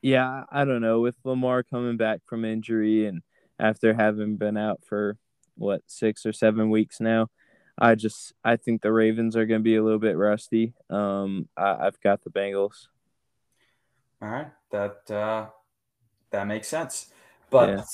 yeah, 0.00 0.44
I 0.50 0.64
don't 0.64 0.82
know 0.82 1.00
with 1.00 1.16
Lamar 1.24 1.62
coming 1.62 1.96
back 1.96 2.20
from 2.26 2.44
injury 2.44 3.06
and 3.06 3.22
after 3.58 3.94
having 3.94 4.36
been 4.36 4.56
out 4.56 4.80
for 4.84 5.16
what 5.56 5.82
six 5.86 6.26
or 6.26 6.32
seven 6.32 6.70
weeks 6.70 7.00
now, 7.00 7.28
I 7.78 7.94
just 7.94 8.32
I 8.44 8.56
think 8.56 8.82
the 8.82 8.92
Ravens 8.92 9.36
are 9.36 9.46
going 9.46 9.60
to 9.60 9.64
be 9.64 9.76
a 9.76 9.82
little 9.82 10.00
bit 10.00 10.16
rusty. 10.16 10.74
Um, 10.90 11.48
I, 11.56 11.86
I've 11.86 12.00
got 12.00 12.22
the 12.22 12.30
Bengals. 12.30 12.88
All 14.20 14.28
right, 14.28 14.50
that 14.70 15.10
uh, 15.10 15.46
that 16.30 16.46
makes 16.46 16.68
sense, 16.68 17.10
but 17.50 17.68
Yeah. 17.68 17.84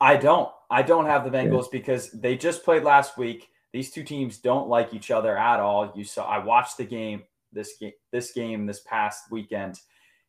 I 0.00 0.16
don't. 0.16 0.50
I 0.70 0.82
don't 0.82 1.06
have 1.06 1.24
the 1.24 1.30
Bengals 1.30 1.70
because 1.70 2.10
they 2.10 2.36
just 2.36 2.64
played 2.64 2.82
last 2.84 3.16
week. 3.16 3.48
These 3.72 3.90
two 3.90 4.04
teams 4.04 4.38
don't 4.38 4.68
like 4.68 4.94
each 4.94 5.10
other 5.10 5.36
at 5.36 5.60
all. 5.60 5.92
You 5.94 6.04
saw. 6.04 6.26
I 6.26 6.38
watched 6.44 6.76
the 6.76 6.84
game 6.84 7.24
this 7.52 7.76
game 7.78 7.92
this 8.12 8.32
game 8.32 8.66
this 8.66 8.80
past 8.80 9.30
weekend. 9.30 9.80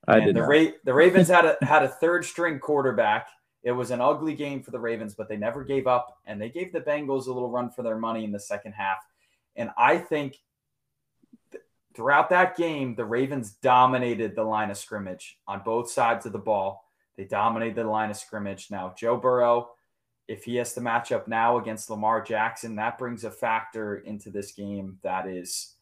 I 0.08 0.20
did 0.20 0.36
the. 0.36 0.44
Ra- 0.44 0.72
the 0.86 0.94
Ravens 0.94 1.28
had 1.28 1.46
a 1.46 1.58
had 1.66 1.84
a 1.84 1.88
third 1.88 2.26
string 2.26 2.60
quarterback. 2.60 3.28
It 3.64 3.72
was 3.72 3.92
an 3.92 4.00
ugly 4.00 4.34
game 4.34 4.64
for 4.64 4.72
the 4.72 4.80
Ravens, 4.80 5.16
but 5.16 5.28
they 5.28 5.36
never 5.36 5.64
gave 5.64 5.86
up, 5.86 6.18
and 6.26 6.42
they 6.42 6.50
gave 6.50 6.72
the 6.72 6.80
Bengals 6.80 7.28
a 7.28 7.32
little 7.32 7.50
run 7.50 7.70
for 7.70 7.84
their 7.84 7.98
money 7.98 8.24
in 8.24 8.32
the 8.32 8.40
second 8.40 8.72
half. 8.72 9.00
And 9.58 9.70
I 9.78 9.98
think 9.98 10.38
th- 11.52 11.64
throughout 11.94 12.30
that 12.30 12.56
game, 12.56 12.96
the 12.96 13.04
Ravens 13.04 13.52
dominated 13.52 14.36
the 14.36 14.44
line 14.44 14.72
of 14.72 14.78
scrimmage 14.78 15.38
on 15.46 15.62
both 15.66 15.92
sides 15.92 16.26
of 16.26 16.32
the 16.32 16.40
ball. 16.40 16.89
They 17.20 17.26
dominated 17.26 17.76
the 17.76 17.84
line 17.84 18.10
of 18.10 18.16
scrimmage. 18.16 18.72
Now, 18.72 18.94
Joe 18.98 19.18
Burrow, 19.18 19.72
if 20.30 20.46
he 20.46 20.56
has 20.56 20.74
to 20.76 20.80
match 20.80 21.12
up 21.12 21.28
now 21.28 21.58
against 21.58 21.90
Lamar 21.90 22.22
Jackson, 22.22 22.78
that 22.78 22.98
brings 22.98 23.26
a 23.26 23.30
factor 23.30 23.98
into 23.98 24.30
this 24.30 24.54
game 24.54 25.00
that 25.04 25.28
is 25.28 25.74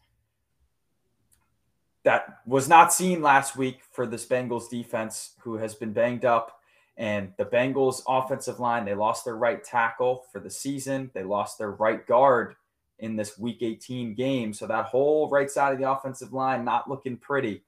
that 2.04 2.40
was 2.48 2.68
not 2.68 2.92
seen 2.92 3.22
last 3.22 3.56
week 3.56 3.82
for 3.92 4.08
this 4.08 4.26
Bengals 4.26 4.68
defense, 4.68 5.36
who 5.42 5.58
has 5.58 5.76
been 5.76 5.94
banged 5.94 6.26
up. 6.26 6.60
And 6.98 7.34
the 7.38 7.46
Bengals 7.46 8.02
offensive 8.08 8.60
line, 8.60 8.84
they 8.84 8.96
lost 8.96 9.24
their 9.24 9.38
right 9.38 9.64
tackle 9.64 10.26
for 10.32 10.40
the 10.40 10.50
season. 10.50 11.12
They 11.14 11.22
lost 11.22 11.60
their 11.60 11.70
right 11.70 12.04
guard 12.08 12.56
in 12.98 13.16
this 13.16 13.38
week 13.38 13.60
18 13.62 14.16
game. 14.16 14.54
So 14.54 14.66
that 14.66 14.86
whole 14.86 15.30
right 15.30 15.52
side 15.52 15.74
of 15.74 15.80
the 15.80 15.92
offensive 15.92 16.34
line 16.34 16.66
not 16.66 16.90
looking 16.90 17.16
pretty. 17.16 17.62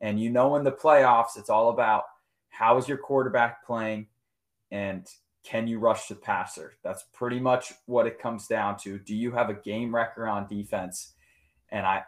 And 0.00 0.18
you 0.18 0.28
know, 0.28 0.56
in 0.56 0.64
the 0.64 0.72
playoffs, 0.72 1.38
it's 1.38 1.50
all 1.50 1.68
about 1.68 2.02
how 2.62 2.76
is 2.76 2.86
your 2.86 2.96
quarterback 2.96 3.66
playing 3.66 4.06
and 4.70 5.08
can 5.42 5.66
you 5.66 5.80
rush 5.80 6.06
the 6.06 6.14
passer? 6.14 6.74
That's 6.84 7.04
pretty 7.12 7.40
much 7.40 7.72
what 7.86 8.06
it 8.06 8.20
comes 8.20 8.46
down 8.46 8.78
to. 8.82 9.00
Do 9.00 9.16
you 9.16 9.32
have 9.32 9.50
a 9.50 9.54
game 9.54 9.92
record 9.92 10.28
on 10.28 10.46
defense? 10.46 11.14
And 11.70 11.84
I, 11.84 12.04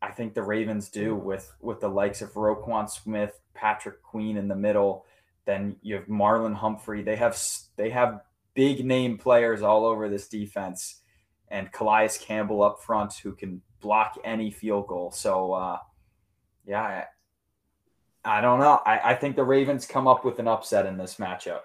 I 0.00 0.12
think 0.12 0.34
the 0.34 0.44
Ravens 0.44 0.90
do 0.90 1.16
with 1.16 1.52
with 1.60 1.80
the 1.80 1.88
likes 1.88 2.22
of 2.22 2.34
Roquan 2.34 2.88
Smith, 2.88 3.40
Patrick 3.52 4.00
Queen 4.00 4.36
in 4.36 4.46
the 4.46 4.54
middle. 4.54 5.06
Then 5.44 5.74
you 5.82 5.96
have 5.96 6.06
Marlon 6.06 6.54
Humphrey. 6.54 7.02
They 7.02 7.16
have 7.16 7.36
they 7.74 7.90
have 7.90 8.20
big 8.54 8.86
name 8.86 9.18
players 9.18 9.60
all 9.60 9.84
over 9.84 10.08
this 10.08 10.28
defense, 10.28 11.00
and 11.48 11.72
Calais 11.72 12.10
Campbell 12.20 12.62
up 12.62 12.80
front 12.80 13.14
who 13.14 13.34
can 13.34 13.60
block 13.80 14.16
any 14.22 14.52
field 14.52 14.86
goal. 14.86 15.10
So, 15.10 15.52
uh, 15.52 15.78
yeah, 16.64 17.06
I, 18.24 18.40
don't 18.40 18.60
know. 18.60 18.80
I, 18.84 19.12
I 19.12 19.14
think 19.14 19.36
the 19.36 19.44
Ravens 19.44 19.86
come 19.86 20.06
up 20.06 20.24
with 20.24 20.38
an 20.38 20.48
upset 20.48 20.86
in 20.86 20.96
this 20.96 21.16
matchup. 21.16 21.60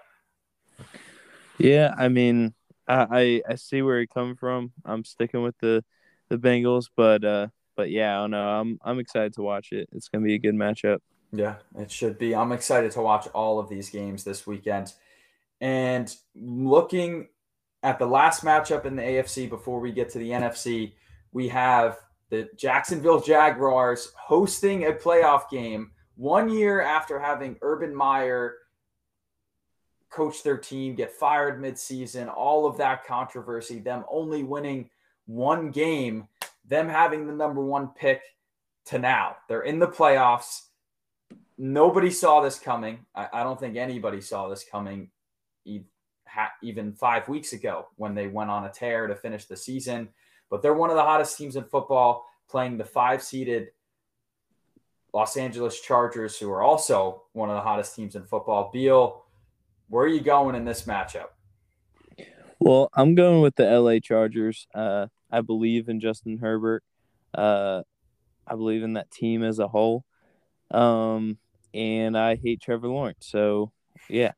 Yeah, 1.58 1.94
I 1.96 2.08
mean, 2.08 2.54
I 2.86 3.42
I, 3.48 3.52
I 3.52 3.54
see 3.56 3.82
where 3.82 3.98
you're 3.98 4.06
coming 4.06 4.36
from. 4.36 4.72
I'm 4.84 5.04
sticking 5.04 5.42
with 5.42 5.56
the 5.58 5.84
the 6.28 6.36
Bengals, 6.36 6.88
but 6.94 7.24
uh, 7.24 7.48
but 7.76 7.90
yeah, 7.90 8.18
I 8.18 8.22
don't 8.22 8.32
know. 8.32 8.48
I'm 8.48 8.78
I'm 8.84 8.98
excited 8.98 9.34
to 9.34 9.42
watch 9.42 9.72
it. 9.72 9.88
It's 9.92 10.08
gonna 10.08 10.24
be 10.24 10.34
a 10.34 10.38
good 10.38 10.54
matchup. 10.54 10.98
Yeah, 11.32 11.56
it 11.78 11.90
should 11.90 12.18
be. 12.18 12.34
I'm 12.34 12.52
excited 12.52 12.92
to 12.92 13.02
watch 13.02 13.26
all 13.28 13.58
of 13.58 13.68
these 13.68 13.90
games 13.90 14.24
this 14.24 14.46
weekend. 14.46 14.92
And 15.60 16.14
looking 16.34 17.28
at 17.82 17.98
the 17.98 18.06
last 18.06 18.44
matchup 18.44 18.84
in 18.84 18.96
the 18.96 19.02
AFC 19.02 19.48
before 19.48 19.80
we 19.80 19.92
get 19.92 20.10
to 20.10 20.18
the 20.18 20.30
NFC, 20.30 20.92
we 21.32 21.48
have 21.48 21.98
the 22.30 22.48
Jacksonville 22.56 23.20
Jaguars 23.20 24.12
hosting 24.16 24.84
a 24.84 24.92
playoff 24.92 25.48
game 25.50 25.90
one 26.16 26.48
year 26.48 26.80
after 26.80 27.18
having 27.20 27.56
Urban 27.62 27.94
Meyer 27.94 28.54
coach 30.10 30.42
their 30.42 30.56
team, 30.56 30.94
get 30.94 31.12
fired 31.12 31.60
midseason, 31.62 32.32
all 32.34 32.66
of 32.66 32.78
that 32.78 33.04
controversy, 33.04 33.78
them 33.78 34.04
only 34.10 34.42
winning 34.42 34.88
one 35.26 35.70
game, 35.70 36.26
them 36.66 36.88
having 36.88 37.26
the 37.26 37.32
number 37.32 37.62
one 37.62 37.88
pick 37.88 38.22
to 38.86 38.98
now. 38.98 39.36
They're 39.48 39.62
in 39.62 39.78
the 39.78 39.88
playoffs. 39.88 40.62
Nobody 41.58 42.10
saw 42.10 42.40
this 42.40 42.58
coming. 42.58 43.00
I, 43.14 43.28
I 43.32 43.42
don't 43.42 43.60
think 43.60 43.76
anybody 43.76 44.20
saw 44.20 44.48
this 44.48 44.64
coming 44.70 45.10
even 46.62 46.92
five 46.92 47.28
weeks 47.28 47.52
ago 47.52 47.88
when 47.96 48.14
they 48.14 48.26
went 48.26 48.50
on 48.50 48.64
a 48.64 48.70
tear 48.70 49.06
to 49.06 49.14
finish 49.14 49.46
the 49.46 49.56
season. 49.56 50.08
But 50.48 50.62
they're 50.62 50.74
one 50.74 50.90
of 50.90 50.96
the 50.96 51.02
hottest 51.02 51.36
teams 51.36 51.56
in 51.56 51.64
football, 51.64 52.26
playing 52.48 52.78
the 52.78 52.84
five 52.84 53.22
seeded 53.22 53.68
Los 55.16 55.38
Angeles 55.38 55.80
Chargers, 55.80 56.38
who 56.38 56.50
are 56.50 56.62
also 56.62 57.22
one 57.32 57.48
of 57.48 57.54
the 57.54 57.62
hottest 57.62 57.96
teams 57.96 58.16
in 58.16 58.24
football. 58.24 58.68
Beal, 58.70 59.24
where 59.88 60.04
are 60.04 60.08
you 60.08 60.20
going 60.20 60.54
in 60.54 60.66
this 60.66 60.82
matchup? 60.82 61.28
Well, 62.60 62.90
I'm 62.92 63.14
going 63.14 63.40
with 63.40 63.56
the 63.56 63.64
LA 63.64 63.98
Chargers. 63.98 64.66
Uh, 64.74 65.06
I 65.30 65.40
believe 65.40 65.88
in 65.88 66.00
Justin 66.00 66.36
Herbert. 66.36 66.84
Uh, 67.32 67.80
I 68.46 68.56
believe 68.56 68.82
in 68.82 68.92
that 68.92 69.10
team 69.10 69.42
as 69.42 69.58
a 69.58 69.66
whole. 69.66 70.04
Um, 70.70 71.38
and 71.72 72.14
I 72.18 72.36
hate 72.36 72.60
Trevor 72.60 72.88
Lawrence. 72.88 73.26
So, 73.26 73.72
yeah. 74.10 74.32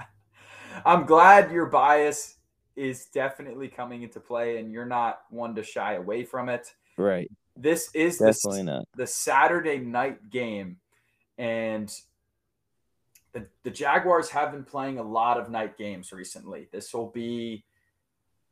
I'm 0.84 1.06
glad 1.06 1.50
your 1.50 1.64
bias 1.64 2.36
is 2.76 3.06
definitely 3.06 3.68
coming 3.68 4.02
into 4.02 4.20
play 4.20 4.58
and 4.58 4.70
you're 4.70 4.84
not 4.84 5.22
one 5.30 5.54
to 5.54 5.62
shy 5.62 5.94
away 5.94 6.24
from 6.24 6.50
it. 6.50 6.74
Right. 6.98 7.30
This 7.56 7.90
is 7.94 8.18
definitely 8.18 8.58
the, 8.58 8.64
not 8.64 8.88
the 8.96 9.06
Saturday 9.06 9.78
night 9.78 10.30
game. 10.30 10.78
And 11.38 11.92
the, 13.32 13.46
the 13.62 13.70
Jaguars 13.70 14.30
have 14.30 14.52
been 14.52 14.64
playing 14.64 14.98
a 14.98 15.02
lot 15.02 15.38
of 15.38 15.50
night 15.50 15.76
games 15.76 16.12
recently. 16.12 16.68
This 16.72 16.94
will 16.94 17.10
be 17.10 17.64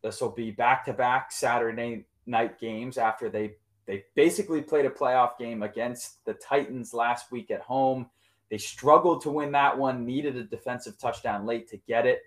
this 0.02 0.20
will 0.20 0.30
be 0.30 0.50
back 0.50 0.84
to 0.86 0.92
back 0.92 1.30
Saturday 1.30 2.04
night 2.26 2.58
games 2.58 2.98
after 2.98 3.28
they 3.30 3.54
they 3.86 4.04
basically 4.14 4.62
played 4.62 4.84
a 4.84 4.90
playoff 4.90 5.38
game 5.38 5.62
against 5.62 6.24
the 6.24 6.34
Titans 6.34 6.94
last 6.94 7.32
week 7.32 7.50
at 7.50 7.60
home. 7.60 8.06
They 8.50 8.58
struggled 8.58 9.22
to 9.22 9.30
win 9.30 9.52
that 9.52 9.78
one, 9.78 10.04
needed 10.04 10.36
a 10.36 10.44
defensive 10.44 10.98
touchdown 10.98 11.46
late 11.46 11.68
to 11.70 11.76
get 11.88 12.06
it, 12.06 12.22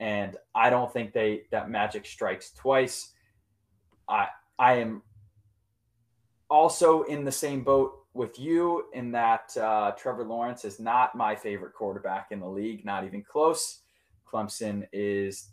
and 0.00 0.36
I 0.54 0.70
don't 0.70 0.92
think 0.92 1.12
they 1.12 1.44
that 1.50 1.70
magic 1.70 2.06
strikes 2.06 2.52
twice. 2.52 3.12
I 4.08 4.28
I 4.58 4.74
am 4.74 5.02
also 6.52 7.02
in 7.04 7.24
the 7.24 7.32
same 7.32 7.64
boat 7.64 8.04
with 8.12 8.38
you 8.38 8.84
in 8.92 9.10
that 9.12 9.56
uh, 9.56 9.92
Trevor 9.92 10.24
Lawrence 10.24 10.66
is 10.66 10.78
not 10.78 11.14
my 11.14 11.34
favorite 11.34 11.72
quarterback 11.72 12.26
in 12.30 12.40
the 12.40 12.46
league, 12.46 12.84
not 12.84 13.04
even 13.04 13.22
close. 13.22 13.80
Clemson 14.30 14.86
is 14.92 15.48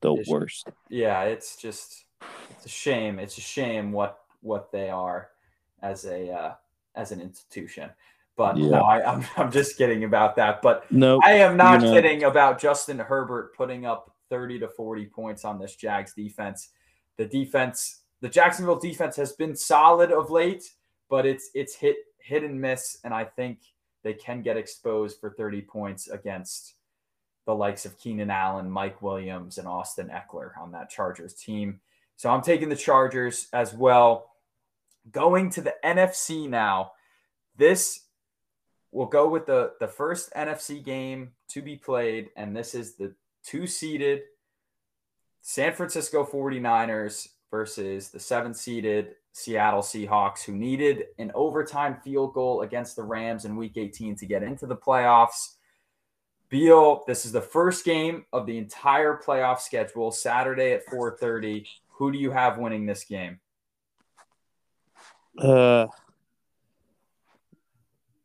the 0.00 0.14
worst. 0.26 0.68
Yeah, 0.88 1.22
it's 1.24 1.56
just 1.56 2.06
it's 2.50 2.64
a 2.64 2.70
shame. 2.70 3.18
It's 3.18 3.36
a 3.36 3.42
shame 3.42 3.92
what 3.92 4.20
what 4.40 4.72
they 4.72 4.88
are 4.88 5.28
as 5.82 6.06
a 6.06 6.30
uh, 6.30 6.54
as 6.94 7.12
an 7.12 7.20
institution. 7.20 7.90
But 8.36 8.56
yeah. 8.56 8.70
no, 8.70 8.80
I, 8.80 9.00
am 9.00 9.20
I'm, 9.20 9.26
I'm 9.36 9.52
just 9.52 9.76
kidding 9.76 10.04
about 10.04 10.36
that. 10.36 10.62
But 10.62 10.90
no, 10.90 11.20
I 11.22 11.32
am 11.32 11.58
not 11.58 11.80
kidding 11.82 12.24
about 12.24 12.58
Justin 12.58 12.98
Herbert 12.98 13.54
putting 13.54 13.84
up 13.84 14.14
30 14.30 14.60
to 14.60 14.68
40 14.68 15.06
points 15.06 15.44
on 15.44 15.58
this 15.58 15.76
Jags 15.76 16.14
defense. 16.14 16.70
The 17.18 17.26
defense, 17.26 18.01
the 18.22 18.30
Jacksonville 18.30 18.78
defense 18.78 19.16
has 19.16 19.32
been 19.32 19.54
solid 19.54 20.10
of 20.10 20.30
late 20.30 20.64
but 21.12 21.26
it's 21.26 21.50
it's 21.52 21.74
hit 21.74 21.96
hit 22.18 22.42
and 22.42 22.58
miss, 22.58 22.96
and 23.04 23.12
I 23.12 23.24
think 23.24 23.58
they 24.02 24.14
can 24.14 24.40
get 24.40 24.56
exposed 24.56 25.20
for 25.20 25.28
30 25.28 25.60
points 25.60 26.08
against 26.08 26.74
the 27.44 27.54
likes 27.54 27.84
of 27.84 27.98
Keenan 27.98 28.30
Allen, 28.30 28.70
Mike 28.70 29.02
Williams, 29.02 29.58
and 29.58 29.68
Austin 29.68 30.08
Ekeler 30.10 30.52
on 30.58 30.72
that 30.72 30.88
Chargers 30.88 31.34
team. 31.34 31.80
So 32.16 32.30
I'm 32.30 32.40
taking 32.40 32.70
the 32.70 32.76
Chargers 32.76 33.48
as 33.52 33.74
well. 33.74 34.30
Going 35.10 35.50
to 35.50 35.60
the 35.60 35.74
NFC 35.84 36.48
now. 36.48 36.92
This 37.58 38.06
will 38.90 39.06
go 39.06 39.28
with 39.28 39.44
the, 39.44 39.72
the 39.78 39.88
first 39.88 40.32
NFC 40.32 40.82
game 40.82 41.32
to 41.48 41.60
be 41.60 41.76
played, 41.76 42.30
and 42.36 42.56
this 42.56 42.74
is 42.74 42.94
the 42.94 43.14
two 43.44 43.66
seeded 43.66 44.22
San 45.42 45.74
Francisco 45.74 46.24
49ers 46.24 47.28
versus 47.52 48.08
the 48.08 48.18
seven 48.18 48.54
seeded 48.54 49.14
Seattle 49.32 49.82
Seahawks, 49.82 50.42
who 50.42 50.52
needed 50.52 51.04
an 51.18 51.30
overtime 51.34 51.98
field 52.02 52.34
goal 52.34 52.62
against 52.62 52.96
the 52.96 53.02
Rams 53.02 53.44
in 53.44 53.54
week 53.54 53.76
18 53.76 54.16
to 54.16 54.26
get 54.26 54.42
into 54.42 54.66
the 54.66 54.76
playoffs. 54.76 55.56
Beal, 56.48 57.04
this 57.06 57.24
is 57.24 57.32
the 57.32 57.40
first 57.40 57.84
game 57.84 58.24
of 58.32 58.46
the 58.46 58.58
entire 58.58 59.20
playoff 59.24 59.60
schedule, 59.60 60.10
Saturday 60.10 60.72
at 60.72 60.84
4:30. 60.86 61.66
Who 61.98 62.10
do 62.10 62.18
you 62.18 62.30
have 62.30 62.58
winning 62.58 62.86
this 62.86 63.04
game? 63.04 63.38
Uh 65.38 65.86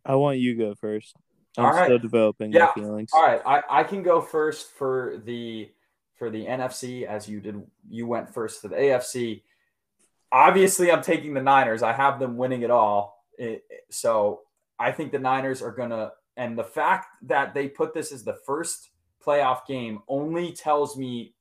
I 0.06 0.16
want 0.16 0.40
you 0.40 0.56
go 0.56 0.74
first. 0.74 1.16
I'm 1.58 1.66
All 1.66 1.72
right. 1.72 1.86
still 1.86 2.00
developing 2.00 2.52
yeah. 2.52 2.72
my 2.76 2.82
feelings. 2.82 3.10
All 3.14 3.26
right, 3.26 3.42
I, 3.46 3.82
I 3.82 3.84
can 3.84 4.04
go 4.04 4.22
first 4.22 4.72
for 4.72 5.22
the 5.26 5.70
for 6.18 6.30
the 6.30 6.46
NFC 6.46 7.04
as 7.04 7.30
you 7.30 7.40
did 7.40 7.62
you 7.90 8.08
went 8.08 8.34
first 8.34 8.62
to 8.62 8.68
the 8.68 8.76
AFC 8.76 9.42
obviously 10.32 10.92
I'm 10.92 11.02
taking 11.02 11.34
the 11.34 11.42
Niners. 11.42 11.84
I 11.84 11.94
have 11.94 12.20
them 12.20 12.38
winning 12.38 12.62
it 12.62 12.72
all. 12.72 13.24
It, 13.38 13.64
so 13.90 14.42
I 14.80 14.92
think 14.92 15.12
the 15.12 15.20
Niners 15.20 15.62
are 15.62 15.72
going 15.72 15.90
to, 15.90 16.12
and 16.36 16.58
the 16.58 16.64
fact 16.64 17.08
that 17.24 17.54
they 17.54 17.68
put 17.68 17.94
this 17.94 18.12
as 18.12 18.24
the 18.24 18.38
first 18.46 18.90
playoff 19.26 19.66
game 19.68 20.00
only 20.08 20.52
tells 20.52 20.98
me 20.98 21.34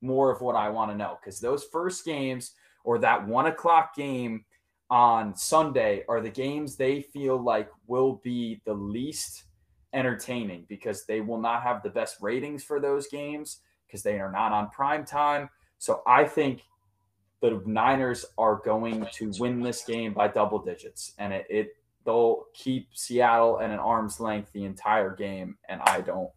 more 0.00 0.30
of 0.30 0.40
what 0.40 0.54
I 0.54 0.68
want 0.68 0.90
to 0.90 0.96
know 0.96 1.18
because 1.20 1.40
those 1.40 1.64
first 1.64 2.04
games 2.04 2.52
or 2.84 2.98
that 3.00 3.26
one 3.26 3.46
o'clock 3.46 3.96
game 3.96 4.44
on 4.90 5.36
Sunday 5.36 6.04
are 6.08 6.20
the 6.20 6.30
games 6.30 6.76
they 6.76 7.02
feel 7.02 7.36
like 7.36 7.68
will 7.86 8.20
be 8.22 8.60
the 8.64 8.72
least 8.72 9.44
entertaining 9.92 10.64
because 10.68 11.04
they 11.04 11.20
will 11.20 11.40
not 11.40 11.62
have 11.62 11.82
the 11.82 11.90
best 11.90 12.16
ratings 12.20 12.62
for 12.62 12.78
those 12.78 13.08
games 13.08 13.60
because 13.88 14.02
they 14.02 14.20
are 14.20 14.30
not 14.30 14.52
on 14.52 14.70
prime 14.70 15.04
time. 15.04 15.48
So 15.78 16.02
I 16.06 16.24
think 16.24 16.62
the 17.40 17.62
Niners 17.64 18.24
are 18.36 18.60
going 18.64 19.06
to 19.14 19.32
win 19.38 19.62
this 19.62 19.84
game 19.84 20.12
by 20.12 20.28
double 20.28 20.58
digits, 20.58 21.14
and 21.18 21.32
it, 21.32 21.46
it 21.48 21.68
they'll 22.04 22.46
keep 22.54 22.88
Seattle 22.92 23.60
at 23.60 23.70
an 23.70 23.78
arm's 23.78 24.20
length 24.20 24.52
the 24.52 24.64
entire 24.64 25.14
game, 25.14 25.56
and 25.68 25.80
I 25.82 26.00
don't 26.00 26.30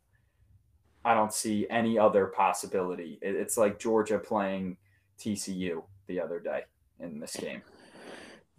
I 1.03 1.15
don't 1.15 1.33
see 1.33 1.67
any 1.69 1.97
other 1.97 2.27
possibility. 2.27 3.17
It, 3.21 3.35
it's 3.35 3.57
like 3.57 3.79
Georgia 3.79 4.19
playing 4.19 4.77
TCU 5.19 5.83
the 6.07 6.19
other 6.19 6.39
day 6.39 6.63
in 6.99 7.19
this 7.19 7.35
game. 7.35 7.61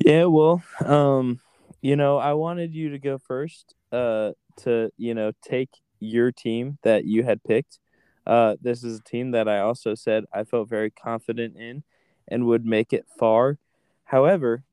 Yeah, 0.04 0.24
well, 0.24 0.62
um, 0.84 1.40
you 1.80 1.94
know, 1.94 2.18
I 2.18 2.32
wanted 2.32 2.74
you 2.74 2.90
to 2.90 2.98
go 2.98 3.18
first, 3.18 3.74
uh, 3.92 4.32
to 4.58 4.90
you 4.96 5.14
know 5.14 5.32
take 5.42 5.70
your 6.00 6.32
team 6.32 6.78
that 6.82 7.04
you 7.04 7.22
had 7.22 7.42
picked. 7.44 7.78
Uh, 8.26 8.56
this 8.60 8.84
is 8.84 8.98
a 8.98 9.02
team 9.02 9.32
that 9.32 9.48
I 9.48 9.60
also 9.60 9.94
said 9.94 10.24
I 10.32 10.44
felt 10.44 10.68
very 10.68 10.90
confident 10.90 11.56
in 11.56 11.82
and 12.28 12.46
would 12.46 12.64
make 12.64 12.92
it 12.92 13.06
far. 13.18 13.58
However, 14.04 14.64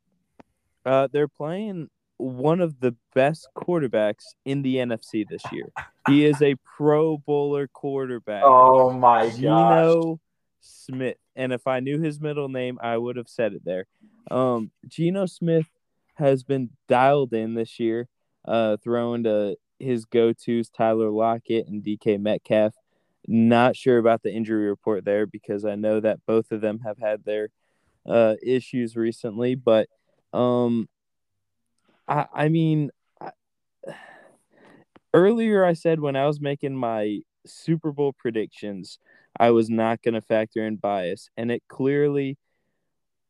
uh, 0.85 1.07
they're 1.11 1.27
playing 1.27 1.89
one 2.17 2.59
of 2.59 2.79
the 2.81 2.95
best 3.15 3.47
quarterbacks 3.55 4.33
in 4.45 4.61
the 4.61 4.75
NFC 4.75 5.25
this 5.27 5.41
year. 5.51 5.71
He 6.07 6.25
is 6.25 6.41
a 6.41 6.55
Pro 6.77 7.17
Bowler 7.17 7.67
quarterback. 7.67 8.43
Oh 8.45 8.91
my. 8.91 9.29
Geno 9.29 10.19
Smith. 10.59 11.17
And 11.35 11.53
if 11.53 11.65
I 11.65 11.79
knew 11.79 11.99
his 11.99 12.19
middle 12.19 12.49
name, 12.49 12.77
I 12.81 12.97
would 12.97 13.15
have 13.15 13.29
said 13.29 13.53
it 13.53 13.63
there. 13.63 13.85
Um, 14.29 14.71
Geno 14.87 15.25
Smith 15.25 15.67
has 16.15 16.43
been 16.43 16.71
dialed 16.87 17.33
in 17.33 17.53
this 17.53 17.79
year, 17.79 18.09
uh, 18.45 18.77
throwing 18.83 19.23
to 19.23 19.55
his 19.79 20.03
go 20.03 20.33
tos, 20.33 20.69
Tyler 20.69 21.09
Lockett 21.09 21.67
and 21.67 21.81
DK 21.81 22.19
Metcalf. 22.19 22.73
Not 23.31 23.75
sure 23.75 23.99
about 23.99 24.23
the 24.23 24.33
injury 24.33 24.67
report 24.67 25.05
there 25.05 25.27
because 25.27 25.63
I 25.63 25.75
know 25.75 25.99
that 25.99 26.25
both 26.25 26.51
of 26.51 26.61
them 26.61 26.79
have 26.79 26.97
had 26.97 27.23
their 27.23 27.49
uh, 28.03 28.33
issues 28.41 28.95
recently. 28.95 29.53
But 29.53 29.87
um, 30.33 30.89
I, 32.07 32.25
I 32.33 32.49
mean, 32.49 32.89
I, 33.21 33.29
earlier 35.13 35.63
I 35.63 35.73
said 35.73 35.99
when 35.99 36.15
I 36.15 36.25
was 36.25 36.41
making 36.41 36.75
my 36.75 37.19
Super 37.45 37.91
Bowl 37.91 38.13
predictions, 38.13 38.97
I 39.39 39.51
was 39.51 39.69
not 39.69 40.01
going 40.01 40.15
to 40.15 40.21
factor 40.21 40.65
in 40.65 40.77
bias, 40.77 41.29
and 41.37 41.51
it 41.51 41.61
clearly 41.67 42.35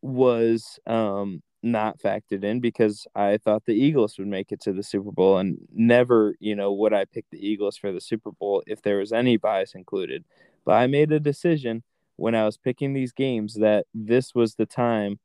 was 0.02 0.80
um, 0.88 1.42
not 1.62 2.00
factored 2.00 2.44
in 2.44 2.60
because 2.60 3.06
I 3.16 3.38
thought 3.38 3.66
the 3.66 3.74
Eagles 3.74 4.18
would 4.18 4.28
make 4.28 4.52
it 4.52 4.62
to 4.62 4.74
the 4.74 4.84
Super 4.84 5.12
Bowl, 5.12 5.38
and 5.38 5.58
never, 5.74 6.36
you 6.40 6.56
know, 6.56 6.72
would 6.74 6.94
I 6.94 7.06
pick 7.06 7.26
the 7.30 7.46
Eagles 7.46 7.78
for 7.78 7.92
the 7.92 8.02
Super 8.02 8.32
Bowl 8.32 8.64
if 8.68 8.82
there 8.82 8.98
was 8.98 9.12
any 9.12 9.38
bias 9.38 9.76
included. 9.76 10.24
But 10.66 10.74
I 10.74 10.88
made 10.88 11.12
a 11.12 11.20
decision 11.20 11.84
when 12.16 12.36
I 12.36 12.46
was 12.46 12.58
picking 12.58 12.94
these 12.94 13.12
games 13.12 13.56
that 13.56 13.86
this 13.94 14.36
was 14.36 14.56
the 14.56 14.66
time 14.66 15.20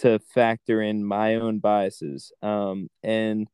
to 0.00 0.18
factor 0.18 0.82
in 0.82 1.04
my 1.04 1.34
own 1.34 1.58
biases. 1.58 2.32
Um, 2.42 2.88
and 3.02 3.48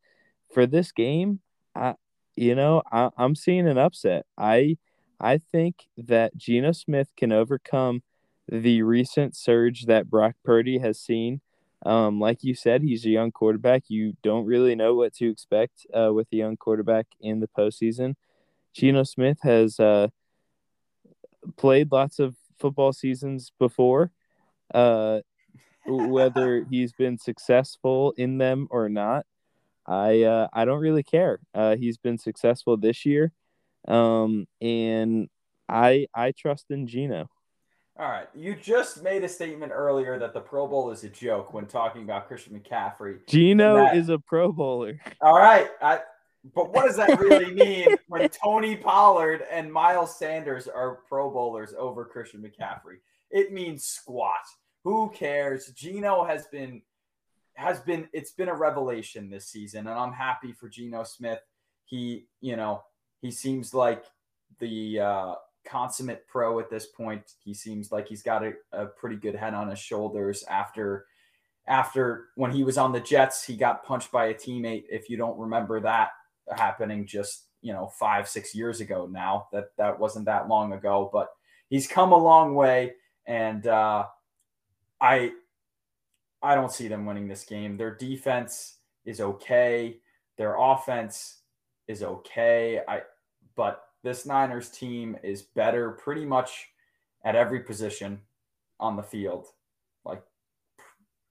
for 0.52 0.66
this 0.66 0.92
game, 0.92 1.40
I, 1.74 1.94
you 2.36 2.54
know, 2.54 2.82
I, 2.90 3.10
I'm 3.16 3.34
seeing 3.34 3.68
an 3.68 3.78
upset. 3.78 4.26
I, 4.36 4.78
I 5.20 5.38
think 5.38 5.86
that 5.96 6.36
Geno 6.36 6.72
Smith 6.72 7.08
can 7.16 7.32
overcome 7.32 8.02
the 8.48 8.82
recent 8.82 9.36
surge 9.36 9.86
that 9.86 10.10
Brock 10.10 10.34
Purdy 10.44 10.78
has 10.78 10.98
seen. 10.98 11.40
Um, 11.84 12.18
like 12.18 12.42
you 12.42 12.54
said, 12.54 12.82
he's 12.82 13.04
a 13.04 13.10
young 13.10 13.30
quarterback. 13.30 13.84
You 13.88 14.14
don't 14.22 14.46
really 14.46 14.74
know 14.74 14.94
what 14.94 15.12
to 15.14 15.28
expect 15.28 15.86
uh, 15.92 16.12
with 16.12 16.28
a 16.32 16.36
young 16.36 16.56
quarterback 16.56 17.06
in 17.20 17.40
the 17.40 17.48
postseason. 17.48 18.14
Geno 18.72 19.02
Smith 19.02 19.38
has 19.42 19.78
uh, 19.78 20.08
played 21.56 21.92
lots 21.92 22.18
of 22.18 22.36
football 22.58 22.92
seasons 22.92 23.52
before. 23.58 24.10
Uh, 24.72 25.20
whether 25.86 26.64
he's 26.70 26.92
been 26.92 27.18
successful 27.18 28.14
in 28.16 28.38
them 28.38 28.66
or 28.70 28.88
not, 28.88 29.26
I 29.86 30.22
uh, 30.22 30.48
I 30.52 30.64
don't 30.64 30.80
really 30.80 31.02
care. 31.02 31.40
Uh, 31.54 31.76
he's 31.76 31.98
been 31.98 32.16
successful 32.16 32.76
this 32.76 33.04
year, 33.04 33.32
um, 33.86 34.46
and 34.60 35.28
I 35.68 36.06
I 36.14 36.32
trust 36.32 36.70
in 36.70 36.86
Geno. 36.86 37.28
All 37.96 38.08
right, 38.08 38.26
you 38.34 38.56
just 38.56 39.04
made 39.04 39.22
a 39.22 39.28
statement 39.28 39.70
earlier 39.72 40.18
that 40.18 40.34
the 40.34 40.40
Pro 40.40 40.66
Bowl 40.66 40.90
is 40.90 41.04
a 41.04 41.08
joke 41.08 41.54
when 41.54 41.66
talking 41.66 42.02
about 42.02 42.26
Christian 42.26 42.58
McCaffrey. 42.58 43.24
Geno 43.28 43.76
that, 43.76 43.96
is 43.96 44.08
a 44.08 44.18
Pro 44.18 44.50
Bowler. 44.50 44.98
All 45.20 45.38
right, 45.38 45.68
I, 45.80 46.00
but 46.54 46.72
what 46.72 46.86
does 46.86 46.96
that 46.96 47.20
really 47.20 47.54
mean 47.54 47.96
when 48.08 48.28
Tony 48.30 48.74
Pollard 48.74 49.44
and 49.48 49.72
Miles 49.72 50.18
Sanders 50.18 50.66
are 50.66 51.02
Pro 51.08 51.30
Bowlers 51.30 51.72
over 51.78 52.04
Christian 52.04 52.42
McCaffrey? 52.42 52.96
It 53.30 53.52
means 53.52 53.84
squat. 53.84 54.42
Who 54.82 55.10
cares? 55.14 55.68
Geno 55.68 56.24
has 56.24 56.46
been 56.48 56.82
has 57.54 57.80
been 57.80 58.08
it's 58.12 58.32
been 58.32 58.48
a 58.48 58.54
revelation 58.54 59.30
this 59.30 59.46
season, 59.46 59.86
and 59.86 59.96
I'm 59.96 60.12
happy 60.12 60.52
for 60.52 60.68
Geno 60.68 61.04
Smith. 61.04 61.40
He, 61.84 62.26
you 62.40 62.56
know, 62.56 62.82
he 63.20 63.30
seems 63.30 63.72
like 63.72 64.04
the 64.58 65.00
uh, 65.00 65.34
consummate 65.64 66.26
pro 66.28 66.60
at 66.60 66.70
this 66.70 66.86
point. 66.86 67.32
He 67.42 67.54
seems 67.54 67.90
like 67.92 68.08
he's 68.08 68.22
got 68.22 68.44
a, 68.44 68.52
a 68.72 68.86
pretty 68.86 69.16
good 69.16 69.34
head 69.34 69.54
on 69.54 69.68
his 69.68 69.78
shoulders 69.78 70.44
after 70.48 71.06
after 71.66 72.26
when 72.34 72.50
he 72.50 72.62
was 72.62 72.76
on 72.76 72.92
the 72.92 73.00
Jets, 73.00 73.44
he 73.44 73.56
got 73.56 73.84
punched 73.84 74.12
by 74.12 74.26
a 74.26 74.34
teammate. 74.34 74.84
If 74.90 75.08
you 75.08 75.16
don't 75.16 75.38
remember 75.38 75.80
that 75.80 76.10
happening 76.54 77.06
just, 77.06 77.46
you 77.62 77.72
know, 77.72 77.86
five, 77.98 78.28
six 78.28 78.54
years 78.54 78.80
ago 78.80 79.08
now, 79.10 79.48
that 79.52 79.68
that 79.78 79.98
wasn't 79.98 80.26
that 80.26 80.48
long 80.48 80.72
ago, 80.72 81.08
but 81.12 81.28
he's 81.68 81.86
come 81.86 82.12
a 82.12 82.18
long 82.18 82.54
way. 82.54 82.92
And 83.26 83.66
uh, 83.66 84.04
I 85.00 85.32
I 86.42 86.54
don't 86.54 86.72
see 86.72 86.88
them 86.88 87.06
winning 87.06 87.28
this 87.28 87.44
game. 87.44 87.76
Their 87.78 87.94
defense 87.94 88.76
is 89.06 89.20
okay. 89.20 89.98
Their 90.36 90.56
offense 90.58 91.40
is 91.88 92.02
okay. 92.02 92.82
I 92.86 93.02
but 93.56 93.82
this 94.04 94.26
Niners 94.26 94.68
team 94.68 95.16
is 95.24 95.42
better 95.42 95.90
pretty 95.90 96.26
much 96.26 96.68
at 97.24 97.34
every 97.34 97.60
position 97.60 98.20
on 98.78 98.96
the 98.96 99.02
field. 99.02 99.46
Like 100.04 100.22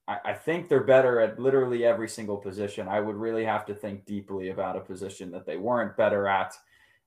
I, 0.08 0.18
I 0.24 0.32
think 0.34 0.68
they're 0.68 0.82
better 0.82 1.20
at 1.20 1.38
literally 1.38 1.84
every 1.84 2.08
single 2.08 2.36
position. 2.36 2.88
I 2.88 3.00
would 3.00 3.14
really 3.14 3.44
have 3.44 3.64
to 3.66 3.74
think 3.74 4.04
deeply 4.04 4.50
about 4.50 4.76
a 4.76 4.80
position 4.80 5.30
that 5.30 5.46
they 5.46 5.56
weren't 5.56 5.96
better 5.96 6.26
at. 6.26 6.54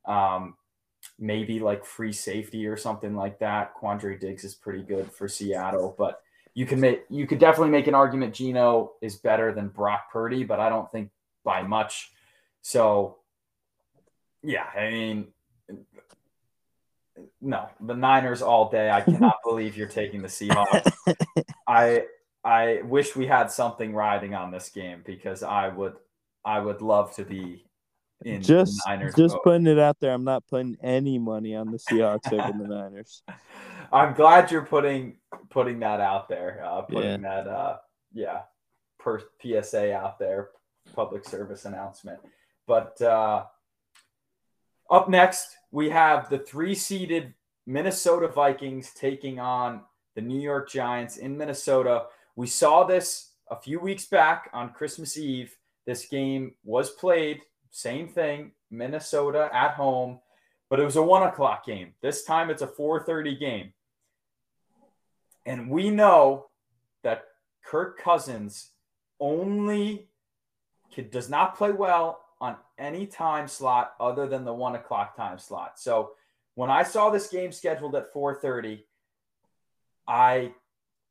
Um, 0.06 0.56
maybe 1.20 1.60
like 1.60 1.86
free 1.86 2.14
safety 2.14 2.66
or 2.66 2.78
something 2.78 3.16
like 3.16 3.38
that. 3.40 3.76
Quandre 3.76 4.20
Diggs 4.20 4.46
is 4.46 4.56
pretty 4.56 4.82
good 4.82 5.12
for 5.12 5.28
Seattle, 5.28 5.96
but 5.98 6.22
you 6.54 6.66
can 6.66 6.80
make 6.80 7.04
you 7.10 7.28
could 7.28 7.40
definitely 7.40 7.72
make 7.72 7.88
an 7.88 7.94
argument 7.94 8.34
Geno 8.34 8.94
is 9.02 9.18
better 9.18 9.54
than 9.54 9.68
Brock 9.68 10.12
Purdy, 10.12 10.46
but 10.46 10.62
I 10.62 10.70
don't 10.70 10.90
think 10.92 11.12
by 11.44 11.62
much. 11.62 12.12
So 12.62 13.18
yeah, 14.42 14.66
I 14.76 14.90
mean 14.90 15.28
no, 17.42 17.70
the 17.82 17.94
Niners 17.96 18.42
all 18.42 18.70
day. 18.70 18.90
I 18.90 19.02
cannot 19.02 19.38
believe 19.44 19.78
you're 19.78 19.88
taking 19.88 20.22
the 20.22 20.28
Seahawks. 20.28 20.92
I 21.68 22.06
I 22.44 22.82
wish 22.84 23.16
we 23.16 23.28
had 23.28 23.52
something 23.52 23.94
riding 23.94 24.34
on 24.34 24.52
this 24.52 24.70
game 24.70 25.02
because 25.06 25.44
I 25.44 25.68
would 25.68 25.96
I 26.46 26.60
would 26.60 26.82
love 26.82 27.14
to 27.16 27.24
be 27.24 27.66
in 28.24 28.42
just 28.42 28.82
Niners. 28.88 29.16
Just 29.16 29.36
boat. 29.36 29.44
putting 29.44 29.68
it 29.68 29.80
out 29.80 30.00
there, 30.00 30.12
I'm 30.14 30.24
not 30.24 30.48
putting 30.48 30.78
any 30.82 31.20
money 31.20 31.56
on 31.56 31.72
the 31.72 31.78
Seahawks 31.78 32.32
over 32.32 32.58
the 32.58 32.68
Niners. 32.68 33.22
I'm 33.92 34.14
glad 34.14 34.52
you're 34.52 34.66
putting 34.66 35.18
putting 35.50 35.80
that 35.80 36.02
out 36.02 36.28
there. 36.28 36.62
Uh, 36.64 36.82
putting 36.82 37.22
yeah. 37.24 37.44
that 37.44 37.48
uh, 37.48 37.78
yeah, 38.14 38.42
per 39.00 39.22
PSA 39.42 39.94
out 39.94 40.20
there, 40.20 40.50
public 40.96 41.26
service 41.26 41.66
announcement. 41.66 42.20
But 42.66 43.02
uh, 43.02 43.46
up 44.90 45.10
next, 45.10 45.58
we 45.72 45.90
have 45.90 46.30
the 46.30 46.40
three 46.40 46.76
seeded 46.76 47.34
Minnesota 47.66 48.28
Vikings 48.28 48.94
taking 48.94 49.40
on 49.40 49.82
the 50.16 50.22
New 50.22 50.40
York 50.40 50.70
Giants 50.70 51.18
in 51.18 51.38
Minnesota. 51.38 52.06
We 52.36 52.48
saw 52.48 52.84
this 52.84 53.32
a 53.50 53.56
few 53.56 53.80
weeks 53.80 54.06
back 54.06 54.50
on 54.54 54.74
Christmas 54.74 55.18
Eve. 55.18 55.56
This 55.86 56.06
game 56.06 56.56
was 56.64 56.92
played, 56.92 57.42
same 57.70 58.08
thing, 58.08 58.52
Minnesota 58.72 59.50
at 59.54 59.72
home, 59.72 60.20
but 60.70 60.80
it 60.80 60.86
was 60.86 60.96
a 60.96 61.02
one 61.02 61.24
o'clock 61.24 61.66
game. 61.66 61.94
This 62.02 62.24
time 62.24 62.50
it's 62.50 62.62
a 62.62 62.68
4:30 62.68 63.40
game. 63.40 63.74
And 65.46 65.70
we 65.70 65.90
know 65.90 66.48
that 67.04 67.26
Kirk 67.66 68.00
Cousins 68.00 68.72
only 69.20 70.10
does 71.12 71.30
not 71.30 71.56
play 71.56 71.72
well 71.72 72.22
on 72.40 72.56
any 72.78 73.08
time 73.08 73.48
slot 73.48 73.94
other 74.00 74.28
than 74.28 74.46
the 74.46 74.54
one 74.54 74.76
o'clock 74.76 75.16
time 75.16 75.40
slot. 75.40 75.80
So 75.80 76.12
when 76.56 76.70
I 76.70 76.84
saw 76.84 77.10
this 77.10 77.30
game 77.30 77.52
scheduled 77.52 77.96
at 77.96 78.14
4:30, 78.14 78.84
I 80.08 80.54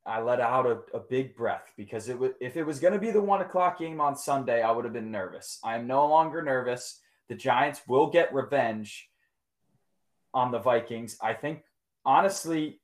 I 0.05 0.21
let 0.21 0.41
out 0.41 0.67
a, 0.67 0.97
a 0.97 1.01
big 1.01 1.37
breath 1.37 1.73
because 1.77 2.09
it 2.09 2.19
would 2.19 2.35
if 2.41 2.57
it 2.57 2.65
was 2.65 2.79
going 2.79 2.93
to 2.93 3.01
be 3.01 3.11
the 3.11 3.21
one 3.21 3.41
o'clock 3.41 3.79
game 3.79 4.01
on 4.01 4.17
Sunday, 4.17 4.63
I 4.63 4.71
would 4.71 4.85
have 4.85 4.95
been 4.95 5.11
nervous. 5.11 5.59
I 5.65 5.77
am 5.77 5.87
no 5.87 6.07
longer 6.07 6.43
nervous. 6.43 7.01
The 7.29 7.35
Giants 7.35 7.83
will 7.89 8.09
get 8.09 8.33
revenge 8.33 9.09
on 10.33 10.53
the 10.53 10.61
Vikings. 10.61 11.17
I 11.21 11.33
think 11.35 11.63
honestly, 12.05 12.81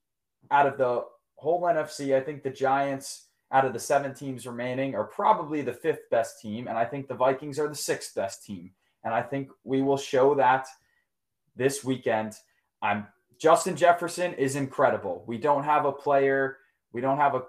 out 0.51 0.67
of 0.67 0.79
the 0.79 1.05
whole 1.37 1.63
NFC, 1.63 2.15
I 2.15 2.21
think 2.21 2.43
the 2.43 2.51
Giants 2.51 3.27
out 3.53 3.67
of 3.67 3.73
the 3.73 3.79
seven 3.79 4.15
teams 4.15 4.47
remaining 4.47 4.95
are 4.95 5.05
probably 5.05 5.61
the 5.63 5.73
fifth 5.73 6.09
best 6.11 6.41
team. 6.41 6.69
And 6.69 6.79
I 6.79 6.85
think 6.85 7.07
the 7.07 7.15
Vikings 7.15 7.59
are 7.59 7.69
the 7.69 7.75
sixth 7.75 8.15
best 8.15 8.45
team. 8.45 8.71
And 9.05 9.13
I 9.13 9.23
think 9.23 9.51
we 9.63 9.83
will 9.83 9.99
show 9.99 10.35
that 10.37 10.67
this 11.55 11.85
weekend. 11.85 12.35
I'm 12.81 13.07
Justin 13.39 13.77
Jefferson 13.77 14.35
is 14.35 14.57
incredible. 14.57 15.25
We 15.27 15.37
don't 15.37 15.65
have 15.65 15.85
a 15.85 15.93
player, 15.93 16.59
we 16.93 17.01
don't 17.01 17.19
have 17.19 17.35
a, 17.35 17.43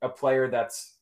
a 0.00 0.08
player 0.08 0.48
that's 0.48 0.94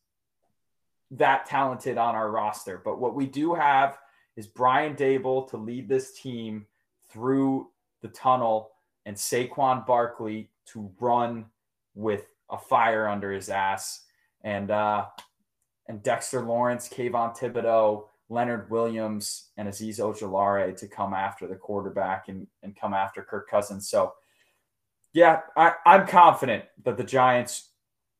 that 1.13 1.47
talented 1.47 1.99
on 1.99 2.15
our 2.15 2.31
roster. 2.31 2.81
But 2.85 2.99
what 2.99 3.15
we 3.15 3.27
do 3.27 3.55
have 3.55 3.99
is 4.37 4.47
Brian 4.47 4.97
Daboll 4.97 5.49
to 5.51 5.57
lead 5.57 5.89
this 5.89 6.19
team 6.19 6.67
through 7.11 7.69
the 8.03 8.09
tunnel 8.09 8.71
and 9.07 9.17
Saquon 9.17 9.87
Barkley 9.87 10.51
to 10.67 10.91
run 10.99 11.47
with 11.95 12.27
a 12.51 12.59
fire 12.59 13.07
under 13.07 13.31
his 13.31 13.49
ass. 13.49 14.05
And 14.45 14.71
uh, 14.71 15.07
and 15.89 16.03
Dexter 16.03 16.43
Lawrence, 16.43 16.89
Kayvon 16.89 17.37
Thibodeaux, 17.37 18.05
Leonard 18.29 18.71
Williams, 18.71 19.51
and 19.57 19.69
Azeez 19.69 19.99
Ojulari 19.99 20.77
to 20.77 20.89
come 20.89 21.13
after 21.13 21.47
the 21.47 21.57
quarterback 21.57 22.29
and, 22.29 22.47
and 22.63 22.75
come 22.77 22.95
after 22.95 23.23
Kirk 23.23 23.51
Cousins. 23.51 23.89
So, 23.89 24.15
yeah, 25.13 25.41
I, 25.57 25.73
I'm 25.85 26.07
confident 26.07 26.65
that 26.85 26.97
the 26.97 27.05
Giants 27.05 27.71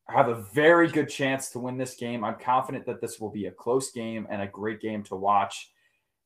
have 0.09 0.29
a 0.29 0.43
very 0.53 0.89
good 0.89 1.09
chance 1.09 1.49
to 1.51 1.59
win 1.59 1.79
this 1.79 1.95
game. 1.95 2.25
I'm 2.25 2.39
confident 2.39 2.85
that 2.87 3.01
this 3.01 3.19
will 3.19 3.31
be 3.31 3.47
a 3.47 3.51
close 3.51 3.91
game 3.91 4.27
and 4.29 4.43
a 4.43 4.47
great 4.47 4.81
game 4.81 5.03
to 5.05 5.17
watch. 5.17 5.71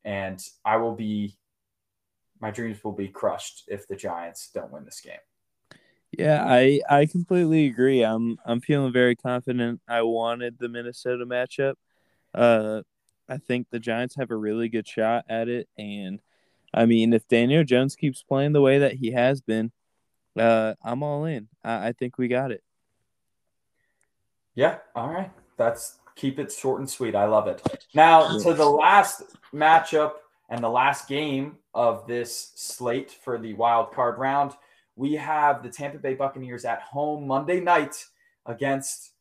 And 0.05 0.43
I 0.65 0.77
will 0.77 0.95
be, 0.95 1.39
my 2.41 2.51
dreams 2.51 2.83
will 2.83 2.93
be 2.93 3.09
crushed 3.09 3.65
if 3.69 3.87
the 3.87 3.97
Giants 3.97 4.51
don't 4.53 4.73
win 4.73 4.85
this 4.85 5.01
game. 5.01 5.15
Yeah, 6.13 6.45
I 6.47 6.81
I 6.89 7.07
completely 7.07 7.67
agree. 7.67 8.03
I'm 8.03 8.39
I'm 8.45 8.61
feeling 8.61 8.93
very 8.93 9.15
confident. 9.15 9.81
I 9.89 10.03
wanted 10.03 10.59
the 10.59 10.69
Minnesota 10.69 11.27
matchup. 11.27 11.75
Uh, 12.35 12.83
I 13.29 13.37
think 13.37 13.69
the 13.71 13.79
Giants 13.79 14.17
have 14.17 14.31
a 14.31 14.37
really 14.37 14.69
good 14.69 14.89
shot 14.89 15.25
at 15.29 15.49
it, 15.49 15.69
and 15.77 16.21
I 16.73 16.87
mean, 16.87 17.13
if 17.13 17.29
Daniel 17.29 17.65
Jones 17.65 17.97
keeps 17.97 18.23
playing 18.23 18.53
the 18.53 18.61
way 18.61 18.79
that 18.79 18.95
he 18.95 19.13
has 19.13 19.41
been, 19.41 19.73
uh, 20.39 20.75
I'm 20.83 21.03
all 21.03 21.25
in. 21.25 21.49
I, 21.65 21.89
I 21.89 21.93
think 21.93 22.19
we 22.19 22.29
got 22.29 22.53
it. 22.53 22.63
Yeah. 24.55 24.79
All 24.95 25.09
right. 25.09 25.31
That's 25.57 25.99
keep 26.17 26.39
it 26.39 26.53
short 26.53 26.81
and 26.81 26.91
sweet. 26.91 27.15
I 27.15 27.27
love 27.27 27.47
it. 27.47 27.63
Now 27.95 28.39
to 28.39 28.55
the 28.55 28.69
last 28.69 29.23
matchup 29.55 30.15
and 30.49 30.63
the 30.63 30.69
last 30.69 31.09
game 31.09 31.59
of 31.75 32.07
this 32.07 32.53
slate 32.57 33.11
for 33.11 33.39
the 33.39 33.55
wild 33.55 33.93
card 33.93 34.19
round 34.19 34.53
we 34.99 35.15
have 35.15 35.63
the 35.63 35.71
Tampa 35.71 35.99
Bay 35.99 36.15
Buccaneers 36.15 36.65
at 36.65 36.83
home 36.83 37.29
Monday 37.29 37.61
night 37.61 38.05
against 38.45 39.13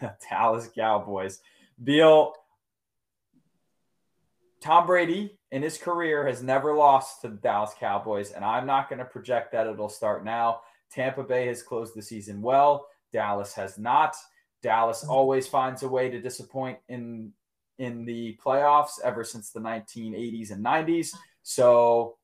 the 0.00 0.14
Dallas 0.30 0.70
Cowboys. 0.72 1.40
Beal, 1.82 2.32
Tom 4.60 4.86
Brady 4.86 5.36
in 5.50 5.62
his 5.62 5.78
career 5.78 6.26
has 6.28 6.44
never 6.44 6.74
lost 6.74 7.22
to 7.22 7.28
the 7.28 7.36
Dallas 7.36 7.72
Cowboys, 7.78 8.30
and 8.30 8.44
I'm 8.44 8.66
not 8.66 8.88
going 8.88 9.00
to 9.00 9.04
project 9.04 9.50
that 9.50 9.66
it'll 9.66 9.88
start 9.88 10.24
now. 10.24 10.60
Tampa 10.92 11.24
Bay 11.24 11.48
has 11.48 11.60
closed 11.60 11.96
the 11.96 12.02
season 12.02 12.40
well. 12.40 12.86
Dallas 13.12 13.52
has 13.54 13.78
not. 13.78 14.14
Dallas 14.62 15.02
mm-hmm. 15.02 15.10
always 15.10 15.48
finds 15.48 15.82
a 15.82 15.88
way 15.88 16.08
to 16.08 16.20
disappoint 16.20 16.78
in 16.88 17.32
in 17.78 18.04
the 18.06 18.38
playoffs 18.42 19.00
ever 19.04 19.24
since 19.24 19.50
the 19.50 19.60
1980s 19.60 20.50
and 20.50 20.64
90s. 20.64 21.10
So 21.42 22.16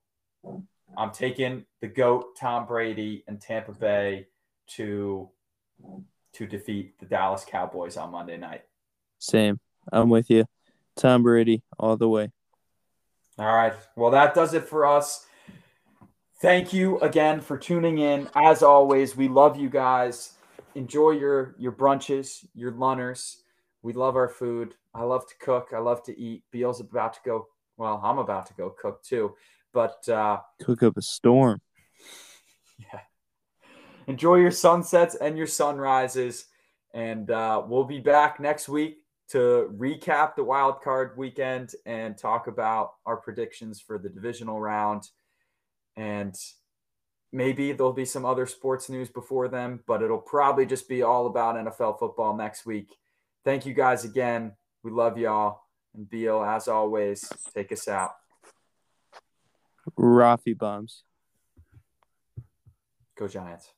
I'm 0.97 1.11
taking 1.11 1.65
the 1.81 1.89
GOAT, 1.89 2.37
Tom 2.37 2.67
Brady, 2.67 3.25
and 3.27 3.41
Tampa 3.41 3.73
Bay 3.73 4.27
to 4.69 5.29
to 6.35 6.47
defeat 6.47 6.99
the 6.99 7.07
Dallas 7.07 7.45
Cowboys 7.47 7.97
on 7.97 8.11
Monday 8.11 8.37
night. 8.37 8.63
Same. 9.19 9.61
I'm 9.93 10.09
with 10.09 10.31
you. 10.31 10.47
Tom 10.97 11.23
Brady 11.23 11.63
all 11.79 11.97
the 11.97 12.09
way. 12.09 12.31
All 13.39 13.55
right. 13.55 13.75
Well, 13.97 14.11
that 14.13 14.35
does 14.35 14.55
it 14.55 14.65
for 14.69 14.87
us. 14.87 15.27
Thank 16.41 16.73
you 16.73 16.99
again 17.01 17.41
for 17.41 17.57
tuning 17.57 17.99
in. 17.99 18.29
As 18.35 18.63
always, 18.63 19.17
we 19.17 19.29
love 19.29 19.57
you 19.57 19.71
guys. 19.71 20.33
Enjoy 20.75 21.11
your 21.11 21.55
your 21.59 21.73
brunches, 21.73 22.45
your 22.55 22.73
lunners. 22.73 23.43
We 23.83 23.93
love 23.93 24.17
our 24.17 24.29
food. 24.29 24.75
I 24.95 25.05
love 25.05 25.27
to 25.29 25.35
cook. 25.41 25.71
I 25.75 25.79
love 25.79 26.03
to 26.05 26.19
eat. 26.19 26.45
Beal's 26.51 26.81
about 26.81 27.15
to 27.15 27.21
go. 27.25 27.49
Well, 27.77 28.01
I'm 28.03 28.19
about 28.19 28.47
to 28.47 28.55
go 28.55 28.71
cook 28.71 29.03
too. 29.03 29.35
But 29.73 30.09
uh, 30.09 30.41
cook 30.61 30.83
up 30.83 30.97
a 30.97 31.03
storm. 31.03 31.61
Yeah. 32.79 33.01
Enjoy 34.07 34.37
your 34.37 34.51
sunsets 34.51 35.15
and 35.15 35.37
your 35.37 35.47
sunrises. 35.47 36.47
And 36.95 37.31
uh, 37.31 37.63
we'll 37.67 37.85
be 37.85 38.01
back 38.01 38.41
next 38.41 38.69
week 38.69 38.99
to 39.31 39.73
recap 39.79 40.37
the 40.37 40.45
wild 40.45 40.83
card 40.83 41.17
weekend 41.17 41.71
and 41.87 42.19
talk 42.19 42.49
about 42.49 42.93
our 43.07 43.17
predictions 43.17 43.81
for 43.81 43.99
the 43.99 44.11
divisional 44.11 44.61
round. 44.61 45.09
And 45.97 46.35
maybe 47.33 47.73
there'll 47.73 47.95
be 47.95 48.05
some 48.05 48.27
other 48.27 48.47
sports 48.47 48.91
news 48.91 49.09
before 49.09 49.49
them, 49.49 49.81
but 49.87 50.03
it'll 50.03 50.19
probably 50.19 50.67
just 50.67 50.89
be 50.89 51.03
all 51.03 51.27
about 51.27 51.57
NFL 51.57 51.99
football 51.99 52.37
next 52.37 52.67
week. 52.67 52.95
Thank 53.45 53.65
you 53.65 53.73
guys 53.73 54.05
again. 54.05 54.53
We 54.83 54.91
love 54.91 55.17
y'all. 55.17 55.63
And 55.95 56.09
Beal, 56.09 56.43
as 56.43 56.69
always, 56.69 57.29
take 57.55 57.73
us 57.73 57.89
out. 57.89 58.22
Rafi 59.97 60.57
bombs. 60.57 61.05
Go 63.17 63.29
Giants. 63.29 63.73